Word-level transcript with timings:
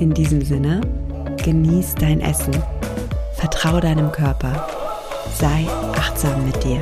In 0.00 0.14
diesem 0.14 0.40
Sinne, 0.40 0.80
genieß 1.44 1.94
dein 1.96 2.22
Essen, 2.22 2.54
vertraue 3.34 3.82
deinem 3.82 4.10
Körper, 4.10 4.66
sei 5.34 5.66
achtsam 5.92 6.46
mit 6.46 6.64
dir. 6.64 6.80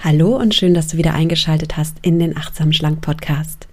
Hallo 0.00 0.36
und 0.36 0.54
schön, 0.54 0.74
dass 0.74 0.88
du 0.88 0.98
wieder 0.98 1.14
eingeschaltet 1.14 1.78
hast 1.78 1.96
in 2.02 2.18
den 2.18 2.36
Achtsam 2.36 2.74
Schlank 2.74 3.00
Podcast. 3.00 3.68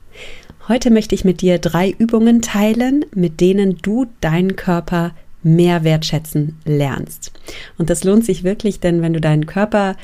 Heute 0.70 0.90
möchte 0.90 1.16
ich 1.16 1.26
mit 1.26 1.42
dir 1.42 1.60
drei 1.60 1.90
Übungen 1.90 2.42
teilen, 2.42 3.04
mit 3.14 3.42
denen 3.42 3.78
du 3.82 4.06
deinen 4.22 4.56
Körper 4.56 5.12
mehr 5.44 5.84
wertschätzen 5.84 6.60
lernst. 6.64 7.34
Und 7.78 7.90
das 7.90 8.06
lohnt 8.06 8.24
sich 8.24 8.46
wirklich, 8.46 8.80
denn 8.80 9.02
wenn 9.02 9.12
du 9.12 9.20
deinen 9.20 9.48
Körper 9.48 9.98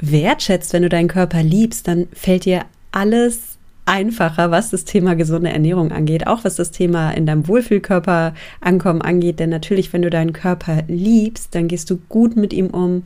wertschätzt, 0.00 0.72
wenn 0.72 0.82
du 0.82 0.88
deinen 0.88 1.08
Körper 1.08 1.42
liebst, 1.42 1.88
dann 1.88 2.08
fällt 2.12 2.44
dir 2.44 2.64
alles 2.92 3.54
einfacher, 3.86 4.50
was 4.50 4.70
das 4.70 4.84
Thema 4.84 5.14
gesunde 5.14 5.50
Ernährung 5.50 5.92
angeht, 5.92 6.26
auch 6.26 6.44
was 6.44 6.56
das 6.56 6.70
Thema 6.70 7.10
in 7.10 7.26
deinem 7.26 7.46
Wohlfühlkörper 7.48 8.34
ankommen 8.60 9.02
angeht. 9.02 9.40
Denn 9.40 9.50
natürlich, 9.50 9.92
wenn 9.92 10.02
du 10.02 10.10
deinen 10.10 10.32
Körper 10.32 10.84
liebst, 10.88 11.54
dann 11.54 11.68
gehst 11.68 11.90
du 11.90 11.98
gut 12.08 12.36
mit 12.36 12.52
ihm 12.52 12.68
um, 12.68 13.04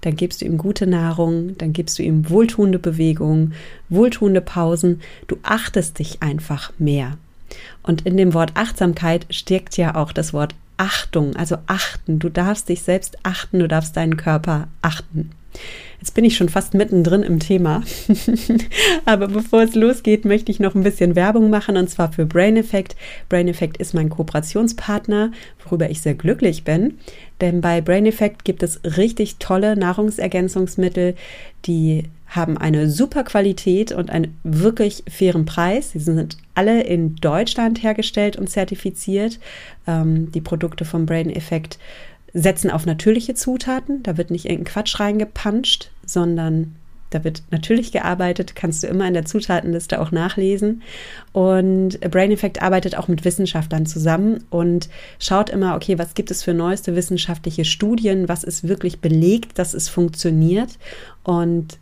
dann 0.00 0.16
gibst 0.16 0.40
du 0.40 0.44
ihm 0.44 0.58
gute 0.58 0.86
Nahrung, 0.86 1.56
dann 1.58 1.72
gibst 1.72 1.98
du 1.98 2.02
ihm 2.02 2.28
wohltuende 2.28 2.78
Bewegungen, 2.78 3.54
wohltuende 3.88 4.40
Pausen. 4.40 5.00
Du 5.26 5.36
achtest 5.42 5.98
dich 5.98 6.22
einfach 6.22 6.72
mehr. 6.78 7.18
Und 7.82 8.02
in 8.02 8.16
dem 8.16 8.34
Wort 8.34 8.52
Achtsamkeit 8.54 9.26
steckt 9.30 9.76
ja 9.76 9.94
auch 9.94 10.12
das 10.12 10.32
Wort 10.32 10.54
Achtung, 10.76 11.36
also 11.36 11.56
achten. 11.66 12.18
Du 12.18 12.28
darfst 12.28 12.68
dich 12.68 12.82
selbst 12.82 13.16
achten, 13.22 13.60
du 13.60 13.68
darfst 13.68 13.96
deinen 13.96 14.16
Körper 14.16 14.68
achten. 14.82 15.30
Jetzt 15.98 16.14
bin 16.14 16.24
ich 16.24 16.36
schon 16.36 16.48
fast 16.48 16.74
mittendrin 16.74 17.22
im 17.22 17.38
Thema. 17.38 17.82
Aber 19.04 19.28
bevor 19.28 19.62
es 19.62 19.74
losgeht, 19.74 20.24
möchte 20.24 20.52
ich 20.52 20.60
noch 20.60 20.74
ein 20.74 20.82
bisschen 20.82 21.16
Werbung 21.16 21.50
machen 21.50 21.76
und 21.76 21.88
zwar 21.88 22.12
für 22.12 22.26
Brain 22.26 22.56
Effect. 22.56 22.96
Brain 23.28 23.48
Effect 23.48 23.78
ist 23.78 23.94
mein 23.94 24.10
Kooperationspartner, 24.10 25.32
worüber 25.64 25.90
ich 25.90 26.00
sehr 26.00 26.14
glücklich 26.14 26.64
bin. 26.64 26.98
Denn 27.40 27.60
bei 27.60 27.80
Brain 27.80 28.06
Effect 28.06 28.44
gibt 28.44 28.62
es 28.62 28.80
richtig 28.84 29.36
tolle 29.38 29.76
Nahrungsergänzungsmittel, 29.76 31.14
die 31.66 32.04
haben 32.28 32.58
eine 32.58 32.90
super 32.90 33.22
Qualität 33.24 33.92
und 33.92 34.10
einen 34.10 34.38
wirklich 34.42 35.04
fairen 35.08 35.44
Preis. 35.44 35.92
Sie 35.92 36.00
sind 36.00 36.36
alle 36.54 36.82
in 36.82 37.16
Deutschland 37.16 37.82
hergestellt 37.82 38.36
und 38.36 38.50
zertifiziert. 38.50 39.38
Ähm, 39.86 40.32
die 40.32 40.40
Produkte 40.40 40.84
vom 40.84 41.06
Brain 41.06 41.30
Effect 41.30 41.78
setzen 42.36 42.70
auf 42.70 42.84
natürliche 42.84 43.34
Zutaten. 43.34 44.02
Da 44.02 44.16
wird 44.18 44.30
nicht 44.30 44.44
irgendein 44.44 44.72
Quatsch 44.72 45.00
reingepanscht, 45.00 45.90
sondern 46.04 46.76
da 47.10 47.24
wird 47.24 47.44
natürlich 47.50 47.92
gearbeitet, 47.92 48.54
kannst 48.54 48.82
du 48.82 48.88
immer 48.88 49.08
in 49.08 49.14
der 49.14 49.24
Zutatenliste 49.24 50.00
auch 50.00 50.10
nachlesen. 50.10 50.82
Und 51.32 51.98
Brain 52.00 52.32
Effect 52.32 52.60
arbeitet 52.60 52.98
auch 52.98 53.08
mit 53.08 53.24
Wissenschaftlern 53.24 53.86
zusammen 53.86 54.44
und 54.50 54.90
schaut 55.18 55.48
immer, 55.48 55.76
okay, 55.76 55.98
was 55.98 56.14
gibt 56.14 56.30
es 56.30 56.42
für 56.42 56.52
neueste 56.52 56.94
wissenschaftliche 56.94 57.64
Studien, 57.64 58.28
was 58.28 58.44
ist 58.44 58.68
wirklich 58.68 59.00
belegt, 59.00 59.58
dass 59.58 59.72
es 59.72 59.88
funktioniert. 59.88 60.78
Und 61.22 61.78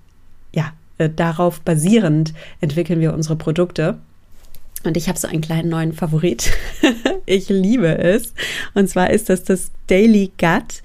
ja, 0.55 0.73
äh, 0.99 1.11
darauf 1.11 1.61
basierend 1.63 2.33
entwickeln 2.61 3.01
wir 3.01 3.13
unsere 3.13 3.37
Produkte. 3.37 3.99
Und 4.85 4.97
ich 4.97 5.09
habe 5.09 5.19
so 5.19 5.29
einen 5.29 5.41
kleinen 5.41 5.69
neuen 5.69 5.93
Favorit. 5.93 6.53
ich 7.27 7.49
liebe 7.49 7.99
es. 7.99 8.35
Und 8.75 8.89
zwar 8.89 9.11
ist 9.11 9.29
das 9.29 9.45
das 9.45 9.71
Daily 9.87 10.31
Gut. 10.39 10.83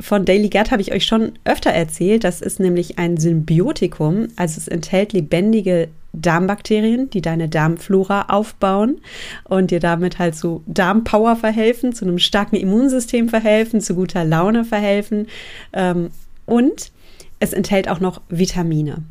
Von 0.00 0.24
Daily 0.24 0.48
Gut 0.48 0.70
habe 0.70 0.82
ich 0.82 0.92
euch 0.92 1.04
schon 1.04 1.32
öfter 1.44 1.70
erzählt. 1.70 2.24
Das 2.24 2.40
ist 2.40 2.60
nämlich 2.60 2.98
ein 2.98 3.16
Symbiotikum. 3.16 4.28
Also 4.36 4.58
es 4.58 4.68
enthält 4.68 5.12
lebendige 5.12 5.88
Darmbakterien, 6.12 7.10
die 7.10 7.20
deine 7.20 7.48
Darmflora 7.48 8.26
aufbauen 8.28 9.00
und 9.44 9.70
dir 9.70 9.80
damit 9.80 10.18
halt 10.18 10.34
zu 10.34 10.62
Darmpower 10.66 11.36
verhelfen, 11.36 11.92
zu 11.92 12.04
einem 12.04 12.18
starken 12.18 12.56
Immunsystem 12.56 13.28
verhelfen, 13.28 13.80
zu 13.80 13.94
guter 13.94 14.24
Laune 14.24 14.64
verhelfen. 14.64 15.26
Ähm, 15.72 16.10
und 16.46 16.90
es 17.38 17.52
enthält 17.52 17.88
auch 17.88 18.00
noch 18.00 18.22
Vitamine. 18.28 19.02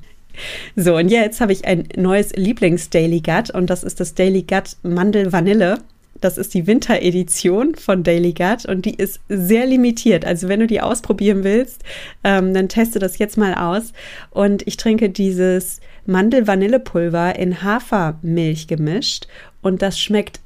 So, 0.76 0.98
und 0.98 1.10
jetzt 1.10 1.42
habe 1.42 1.54
ich 1.54 1.66
ein 1.66 1.88
neues 1.96 2.34
Lieblings-Daily 2.34 3.22
Gut 3.22 3.50
und 3.50 3.70
das 3.70 3.84
ist 3.84 4.00
das 4.00 4.14
Daily 4.14 4.44
Gut 4.44 4.76
Mandel 4.84 5.32
Vanille. 5.32 5.80
Das 6.22 6.38
ist 6.38 6.54
die 6.54 6.66
Winteredition 6.66 7.76
von 7.76 8.04
Daily 8.04 8.34
Gut 8.34 8.66
und 8.66 8.86
die 8.86 8.96
ist 8.96 9.20
sehr 9.28 9.66
limitiert. 9.66 10.26
Also 10.26 10.48
wenn 10.48 10.62
du 10.62 10.68
die 10.68 10.82
ausprobieren 10.82 11.44
willst, 11.44 11.84
ähm, 12.24 12.54
dann 12.54 12.70
teste 12.70 13.00
das 13.00 13.18
jetzt 13.18 13.38
mal 13.38 13.54
aus. 13.54 13.92
Und 14.32 14.66
ich 14.66 14.78
trinke 14.78 15.10
dieses 15.10 15.82
Mandel-Vanille-Pulver 16.06 17.38
in 17.38 17.64
Hafermilch 17.64 18.68
gemischt 18.68 19.28
und 19.62 19.82
das 19.82 20.00
schmeckt 20.00 20.40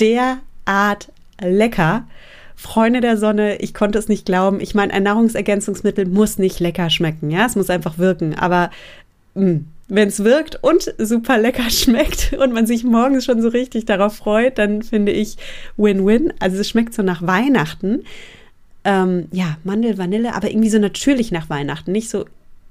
derart 0.00 1.10
lecker. 1.40 2.06
Freunde 2.54 3.00
der 3.00 3.16
Sonne, 3.16 3.56
ich 3.58 3.72
konnte 3.72 3.98
es 3.98 4.08
nicht 4.08 4.26
glauben. 4.26 4.60
Ich 4.60 4.74
meine, 4.74 4.92
ein 4.92 5.04
Nahrungsergänzungsmittel 5.04 6.06
muss 6.06 6.38
nicht 6.38 6.58
lecker 6.58 6.90
schmecken, 6.90 7.30
ja, 7.30 7.46
es 7.46 7.54
muss 7.54 7.70
einfach 7.70 7.98
wirken. 7.98 8.34
Aber 8.34 8.70
Mm. 9.38 9.66
wenn 9.88 10.08
es 10.08 10.22
wirkt 10.24 10.62
und 10.62 10.94
super 10.98 11.38
lecker 11.38 11.70
schmeckt 11.70 12.34
und 12.34 12.52
man 12.52 12.66
sich 12.66 12.84
morgens 12.84 13.24
schon 13.24 13.40
so 13.40 13.48
richtig 13.48 13.86
darauf 13.86 14.16
freut, 14.16 14.58
dann 14.58 14.82
finde 14.82 15.12
ich 15.12 15.36
Win-Win. 15.76 16.34
Also 16.40 16.58
es 16.58 16.68
schmeckt 16.68 16.94
so 16.94 17.02
nach 17.02 17.26
Weihnachten. 17.26 18.02
Ähm, 18.84 19.28
ja, 19.32 19.56
Mandel, 19.64 19.98
Vanille, 19.98 20.34
aber 20.34 20.50
irgendwie 20.50 20.70
so 20.70 20.78
natürlich 20.78 21.30
nach 21.30 21.48
Weihnachten. 21.50 21.92
Nicht 21.92 22.10
so 22.10 22.26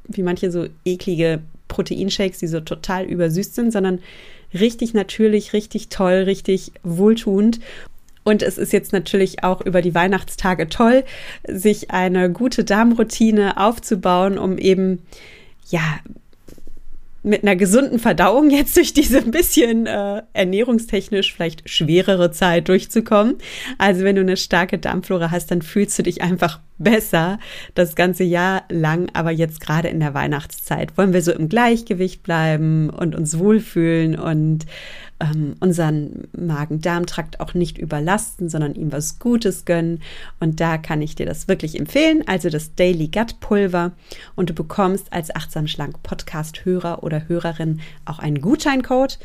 wie 0.08 0.24
manche 0.24 0.52
so 0.52 0.68
eklige 0.86 1.42
Proteinshakes, 1.68 2.40
die 2.40 2.48
so 2.48 2.60
total 2.60 3.06
übersüßt 3.06 3.56
sind, 3.56 3.72
sondern 3.72 4.00
richtig 4.54 4.94
natürlich, 4.94 5.54
richtig 5.54 5.90
toll, 5.90 6.24
richtig 6.26 6.72
wohltuend. 6.84 7.60
Und 8.24 8.44
es 8.44 8.58
ist 8.58 8.74
jetzt 8.74 8.92
natürlich 8.92 9.44
auch 9.44 9.62
über 9.62 9.82
die 9.82 9.96
Weihnachtstage 9.96 10.68
toll, 10.68 11.04
sich 11.48 11.92
eine 11.92 12.30
gute 12.30 12.64
Darmroutine 12.64 13.58
aufzubauen, 13.58 14.38
um 14.38 14.58
eben 14.58 15.00
ja 15.70 16.00
mit 17.28 17.44
einer 17.44 17.56
gesunden 17.56 18.00
Verdauung 18.00 18.50
jetzt 18.50 18.76
durch 18.78 18.94
diese 18.94 19.20
ein 19.20 19.32
bisschen 19.32 19.86
äh, 19.86 20.24
ernährungstechnisch 20.34 21.34
vielleicht 21.34 21.70
schwerere 21.70 22.32
Zeit 22.32 22.70
durchzukommen. 22.70 23.36
Also 23.78 24.04
wenn 24.04 24.16
du 24.16 24.22
eine 24.22 24.38
starke 24.38 24.78
Darmflora 24.80 25.32
hast, 25.32 25.52
dann 25.52 25.62
fühlst 25.62 26.00
du 26.00 26.04
dich 26.04 26.22
einfach 26.22 26.60
besser 26.78 27.40
das 27.76 27.96
ganze 27.96 28.24
Jahr 28.24 28.64
lang, 28.70 29.10
aber 29.14 29.32
jetzt 29.32 29.60
gerade 29.60 29.88
in 29.88 30.00
der 30.00 30.14
Weihnachtszeit 30.14 30.98
wollen 30.98 31.14
wir 31.14 31.22
so 31.22 31.32
im 31.32 31.50
Gleichgewicht 31.50 32.24
bleiben 32.24 32.90
und 32.90 33.16
uns 33.16 33.40
wohlfühlen 33.40 34.18
und 34.18 34.66
ähm, 35.20 35.56
unseren 35.60 36.28
Magen-Darm-Trakt 36.38 37.40
auch 37.40 37.54
nicht 37.54 37.78
überlasten, 37.78 38.50
sondern 38.50 38.76
ihm 38.76 38.92
was 38.92 39.20
Gutes 39.20 39.66
gönnen. 39.66 40.02
Und 40.40 40.60
da 40.60 40.78
kann 40.78 41.02
ich 41.02 41.16
dir 41.16 41.26
das 41.26 41.48
wirklich 41.48 41.80
empfehlen. 41.80 42.24
Also 42.28 42.50
das 42.50 42.76
Daily 42.76 43.08
Gut 43.08 43.40
Pulver. 43.40 43.92
Und 44.36 44.50
du 44.50 44.54
bekommst 44.54 45.12
als 45.12 45.36
Achtsam 45.36 45.68
Schlank 45.68 46.02
Podcast-Hörer 46.04 47.04
oder 47.04 47.28
Hörerin 47.28 47.82
auch 48.06 48.20
einen 48.20 48.42
Gutscheincode. 48.42 49.20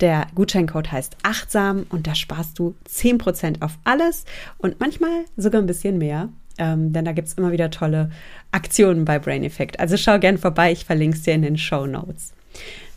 Der 0.00 0.26
Gutscheincode 0.34 0.90
heißt 0.90 1.16
achtsam 1.22 1.86
und 1.88 2.06
da 2.06 2.14
sparst 2.14 2.58
du 2.58 2.74
10% 2.88 3.62
auf 3.62 3.78
alles 3.84 4.24
und 4.58 4.80
manchmal 4.80 5.24
sogar 5.36 5.62
ein 5.62 5.66
bisschen 5.66 5.98
mehr. 5.98 6.30
Ähm, 6.58 6.92
denn 6.92 7.04
da 7.04 7.12
gibt 7.12 7.28
es 7.28 7.34
immer 7.34 7.52
wieder 7.52 7.70
tolle 7.70 8.10
Aktionen 8.50 9.04
bei 9.04 9.18
Brain 9.18 9.44
Effect. 9.44 9.80
Also 9.80 9.96
schau 9.96 10.18
gern 10.18 10.38
vorbei, 10.38 10.72
ich 10.72 10.84
verlinke 10.84 11.16
es 11.16 11.22
dir 11.22 11.34
in 11.34 11.42
den 11.42 11.58
Show 11.58 11.86
Notes. 11.86 12.32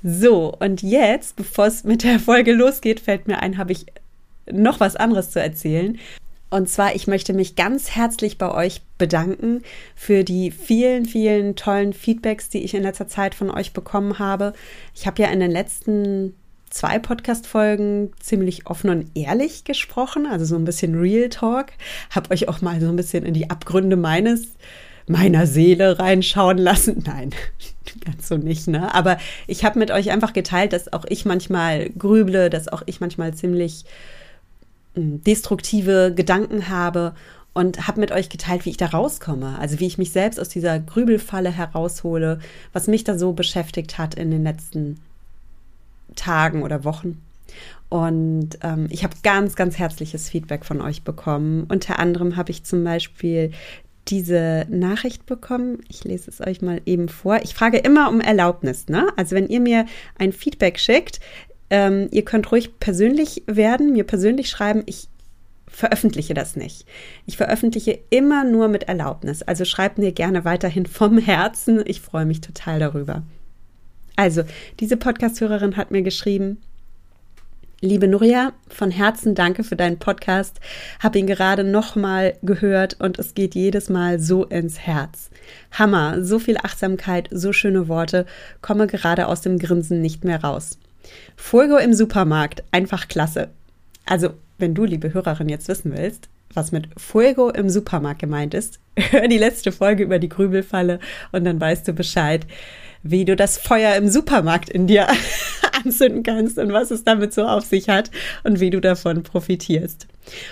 So, 0.03 0.53
und 0.59 0.81
jetzt, 0.83 1.35
bevor 1.35 1.67
es 1.67 1.83
mit 1.83 2.03
der 2.03 2.19
Folge 2.19 2.53
losgeht, 2.53 2.99
fällt 2.99 3.27
mir 3.27 3.39
ein, 3.39 3.57
habe 3.57 3.71
ich 3.71 3.85
noch 4.51 4.79
was 4.79 4.95
anderes 4.95 5.31
zu 5.31 5.41
erzählen. 5.41 5.97
Und 6.49 6.69
zwar, 6.69 6.95
ich 6.95 7.07
möchte 7.07 7.33
mich 7.33 7.55
ganz 7.55 7.91
herzlich 7.91 8.37
bei 8.37 8.49
euch 8.49 8.81
bedanken 8.97 9.63
für 9.95 10.23
die 10.23 10.51
vielen, 10.51 11.05
vielen 11.05 11.55
tollen 11.55 11.91
Feedbacks, 11.91 12.49
die 12.49 12.63
ich 12.63 12.73
in 12.73 12.83
letzter 12.83 13.07
Zeit 13.07 13.35
von 13.35 13.51
euch 13.51 13.73
bekommen 13.73 14.17
habe. 14.17 14.53
Ich 14.95 15.07
habe 15.07 15.21
ja 15.21 15.27
in 15.29 15.41
den 15.41 15.51
letzten 15.51 16.35
zwei 16.69 16.99
Podcast-Folgen 16.99 18.11
ziemlich 18.19 18.67
offen 18.67 18.89
und 18.89 19.11
ehrlich 19.15 19.65
gesprochen, 19.65 20.25
also 20.25 20.45
so 20.45 20.55
ein 20.55 20.65
bisschen 20.65 20.95
Real 20.95 21.29
Talk. 21.29 21.67
Habe 22.11 22.31
euch 22.31 22.47
auch 22.47 22.61
mal 22.61 22.79
so 22.79 22.87
ein 22.87 22.95
bisschen 22.95 23.25
in 23.25 23.33
die 23.33 23.49
Abgründe 23.49 23.97
meines 23.97 24.55
meiner 25.07 25.47
Seele 25.47 25.99
reinschauen 25.99 26.57
lassen. 26.57 27.03
Nein, 27.05 27.31
ganz 28.05 28.27
so 28.27 28.37
nicht, 28.37 28.67
ne? 28.67 28.93
Aber 28.93 29.17
ich 29.47 29.65
habe 29.65 29.79
mit 29.79 29.91
euch 29.91 30.11
einfach 30.11 30.33
geteilt, 30.33 30.73
dass 30.73 30.91
auch 30.93 31.05
ich 31.07 31.25
manchmal 31.25 31.89
grüble, 31.91 32.49
dass 32.49 32.67
auch 32.67 32.83
ich 32.85 32.99
manchmal 32.99 33.33
ziemlich 33.33 33.85
hm, 34.95 35.23
destruktive 35.23 36.13
Gedanken 36.15 36.69
habe 36.69 37.13
und 37.53 37.87
habe 37.87 37.99
mit 37.99 38.11
euch 38.11 38.29
geteilt, 38.29 38.65
wie 38.65 38.69
ich 38.69 38.77
da 38.77 38.87
rauskomme. 38.87 39.57
Also 39.59 39.79
wie 39.79 39.87
ich 39.87 39.97
mich 39.97 40.11
selbst 40.11 40.39
aus 40.39 40.49
dieser 40.49 40.79
Grübelfalle 40.79 41.49
heraushole, 41.49 42.39
was 42.71 42.87
mich 42.87 43.03
da 43.03 43.17
so 43.17 43.33
beschäftigt 43.33 43.97
hat 43.97 44.13
in 44.13 44.29
den 44.29 44.43
letzten 44.43 44.99
Tagen 46.15 46.61
oder 46.61 46.83
Wochen. 46.83 47.21
Und 47.89 48.59
ähm, 48.61 48.87
ich 48.89 49.03
habe 49.03 49.15
ganz, 49.23 49.55
ganz 49.55 49.79
herzliches 49.79 50.29
Feedback 50.29 50.65
von 50.65 50.81
euch 50.81 51.03
bekommen. 51.03 51.65
Unter 51.69 51.99
anderem 51.99 52.35
habe 52.35 52.51
ich 52.51 52.63
zum 52.63 52.83
Beispiel 52.83 53.51
diese 54.09 54.65
Nachricht 54.69 55.25
bekommen. 55.25 55.79
Ich 55.89 56.03
lese 56.03 56.29
es 56.29 56.45
euch 56.45 56.61
mal 56.61 56.81
eben 56.85 57.09
vor. 57.09 57.39
Ich 57.43 57.53
frage 57.53 57.77
immer 57.77 58.09
um 58.09 58.21
Erlaubnis. 58.21 58.87
Ne? 58.87 59.07
Also 59.15 59.35
wenn 59.35 59.47
ihr 59.47 59.59
mir 59.59 59.85
ein 60.17 60.33
Feedback 60.33 60.79
schickt, 60.79 61.19
ähm, 61.69 62.07
ihr 62.11 62.23
könnt 62.23 62.51
ruhig 62.51 62.79
persönlich 62.79 63.43
werden, 63.45 63.93
mir 63.93 64.05
persönlich 64.05 64.49
schreiben. 64.49 64.83
Ich 64.85 65.09
veröffentliche 65.67 66.33
das 66.33 66.55
nicht. 66.55 66.87
Ich 67.25 67.37
veröffentliche 67.37 67.99
immer 68.09 68.43
nur 68.43 68.67
mit 68.67 68.83
Erlaubnis. 68.83 69.43
Also 69.43 69.65
schreibt 69.65 69.97
mir 69.97 70.11
gerne 70.11 70.45
weiterhin 70.45 70.85
vom 70.85 71.17
Herzen. 71.17 71.83
Ich 71.85 72.01
freue 72.01 72.25
mich 72.25 72.41
total 72.41 72.79
darüber. 72.79 73.23
Also, 74.15 74.41
diese 74.79 74.97
Podcast-Hörerin 74.97 75.77
hat 75.77 75.91
mir 75.91 76.01
geschrieben, 76.01 76.57
Liebe 77.79 78.07
Nuria, 78.07 78.53
von 78.69 78.89
Herzen 78.89 79.35
danke 79.35 79.63
für 79.63 79.75
deinen 79.75 79.99
Podcast. 79.99 80.59
Habe 80.99 81.19
ihn 81.19 81.27
gerade 81.27 81.63
nochmal 81.63 82.35
gehört 82.41 82.99
und 82.99 83.19
es 83.19 83.35
geht 83.35 83.53
jedes 83.53 83.87
Mal 83.87 84.19
so 84.19 84.45
ins 84.45 84.79
Herz. 84.79 85.29
Hammer, 85.73 86.23
so 86.23 86.39
viel 86.39 86.57
Achtsamkeit, 86.57 87.29
so 87.29 87.53
schöne 87.53 87.87
Worte, 87.87 88.25
komme 88.63 88.87
gerade 88.87 89.27
aus 89.27 89.41
dem 89.41 89.59
Grinsen 89.59 90.01
nicht 90.01 90.23
mehr 90.23 90.43
raus. 90.43 90.79
Fulgo 91.35 91.77
im 91.77 91.93
Supermarkt, 91.93 92.63
einfach 92.71 93.07
klasse. 93.07 93.49
Also 94.07 94.31
wenn 94.57 94.73
du, 94.73 94.83
liebe 94.83 95.13
Hörerin, 95.13 95.47
jetzt 95.47 95.67
wissen 95.67 95.95
willst, 95.95 96.29
was 96.53 96.71
mit 96.71 96.87
Fuego 96.97 97.49
im 97.49 97.69
Supermarkt 97.69 98.19
gemeint 98.19 98.53
ist, 98.53 98.79
hör 98.97 99.27
die 99.27 99.37
letzte 99.37 99.71
Folge 99.71 100.03
über 100.03 100.19
die 100.19 100.29
Grübelfalle 100.29 100.99
und 101.31 101.43
dann 101.43 101.59
weißt 101.59 101.87
du 101.87 101.93
Bescheid, 101.93 102.45
wie 103.03 103.25
du 103.25 103.35
das 103.35 103.57
Feuer 103.57 103.95
im 103.95 104.09
Supermarkt 104.09 104.69
in 104.69 104.87
dir 104.87 105.07
anzünden 105.83 106.23
kannst 106.23 106.57
und 106.57 106.73
was 106.73 106.91
es 106.91 107.03
damit 107.03 107.33
so 107.33 107.45
auf 107.45 107.65
sich 107.65 107.89
hat 107.89 108.11
und 108.43 108.59
wie 108.59 108.69
du 108.69 108.81
davon 108.81 109.23
profitierst. 109.23 110.07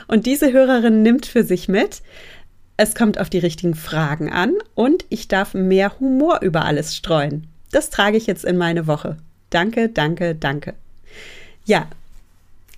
Und 0.08 0.26
diese 0.26 0.54
Hörerin 0.54 1.02
nimmt 1.02 1.26
für 1.26 1.44
sich 1.44 1.68
mit, 1.68 2.02
es 2.78 2.94
kommt 2.94 3.20
auf 3.20 3.30
die 3.30 3.40
richtigen 3.40 3.76
Fragen 3.76 4.32
an 4.32 4.54
und 4.74 5.06
ich 5.10 5.28
darf 5.28 5.54
mehr 5.54 6.00
Humor 6.00 6.40
über 6.42 6.66
alles 6.66 6.96
streuen. 6.96 7.48
Das 7.72 7.90
trage 7.90 8.18
ich 8.18 8.28
jetzt 8.28 8.46
in 8.46 8.58
meine 8.58 8.88
Woche. 8.88 9.18
Danke, 9.50 9.90
danke, 9.90 10.36
danke. 10.36 10.74
Ja, 11.66 11.88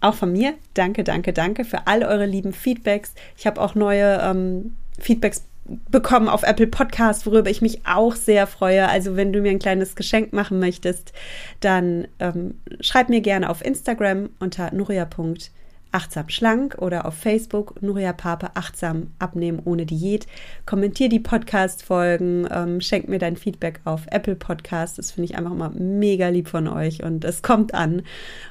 auch 0.01 0.15
von 0.15 0.31
mir, 0.31 0.53
danke, 0.73 1.03
danke, 1.03 1.33
danke 1.33 1.65
für 1.65 1.87
all 1.87 2.03
eure 2.03 2.25
lieben 2.25 2.53
Feedbacks. 2.53 3.13
Ich 3.37 3.47
habe 3.47 3.61
auch 3.61 3.75
neue 3.75 4.19
ähm, 4.21 4.75
Feedbacks 4.99 5.43
bekommen 5.89 6.29
auf 6.29 6.43
Apple 6.43 6.67
Podcast, 6.67 7.25
worüber 7.25 7.49
ich 7.49 7.61
mich 7.61 7.85
auch 7.85 8.15
sehr 8.15 8.47
freue. 8.47 8.87
Also 8.87 9.15
wenn 9.15 9.33
du 9.33 9.41
mir 9.41 9.51
ein 9.51 9.59
kleines 9.59 9.95
Geschenk 9.95 10.33
machen 10.33 10.59
möchtest, 10.59 11.13
dann 11.59 12.07
ähm, 12.19 12.59
schreib 12.79 13.09
mir 13.09 13.21
gerne 13.21 13.49
auf 13.49 13.63
Instagram 13.65 14.29
unter 14.39 14.73
nuria.de 14.73 15.49
achtsam 15.91 16.29
schlank 16.29 16.75
oder 16.79 17.05
auf 17.05 17.15
Facebook 17.15 17.81
Nuria 17.81 18.13
Pape 18.13 18.51
achtsam 18.55 19.11
abnehmen 19.19 19.61
ohne 19.63 19.85
Diät. 19.85 20.27
Kommentier 20.65 21.09
die 21.09 21.19
Podcast-Folgen, 21.19 22.47
ähm, 22.51 22.81
schenk 22.81 23.07
mir 23.07 23.19
dein 23.19 23.37
Feedback 23.37 23.79
auf 23.85 24.01
Apple 24.07 24.35
Podcast. 24.35 24.97
Das 24.97 25.11
finde 25.11 25.31
ich 25.31 25.37
einfach 25.37 25.51
immer 25.51 25.69
mega 25.69 26.29
lieb 26.29 26.47
von 26.47 26.67
euch 26.67 27.03
und 27.03 27.23
es 27.25 27.41
kommt 27.41 27.73
an. 27.73 28.03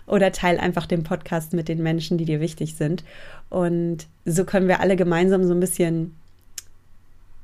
Oder 0.07 0.33
teil 0.33 0.59
einfach 0.59 0.87
den 0.87 1.03
Podcast 1.03 1.53
mit 1.53 1.69
den 1.69 1.83
Menschen, 1.83 2.19
die 2.19 2.25
dir 2.25 2.41
wichtig 2.41 2.75
sind. 2.75 3.05
Und 3.49 4.07
so 4.25 4.45
können 4.45 4.69
wir 4.69 4.81
alle 4.81 4.97
gemeinsam 4.97 5.45
so 5.45 5.55
ein 5.55 5.61
bisschen 5.61 6.15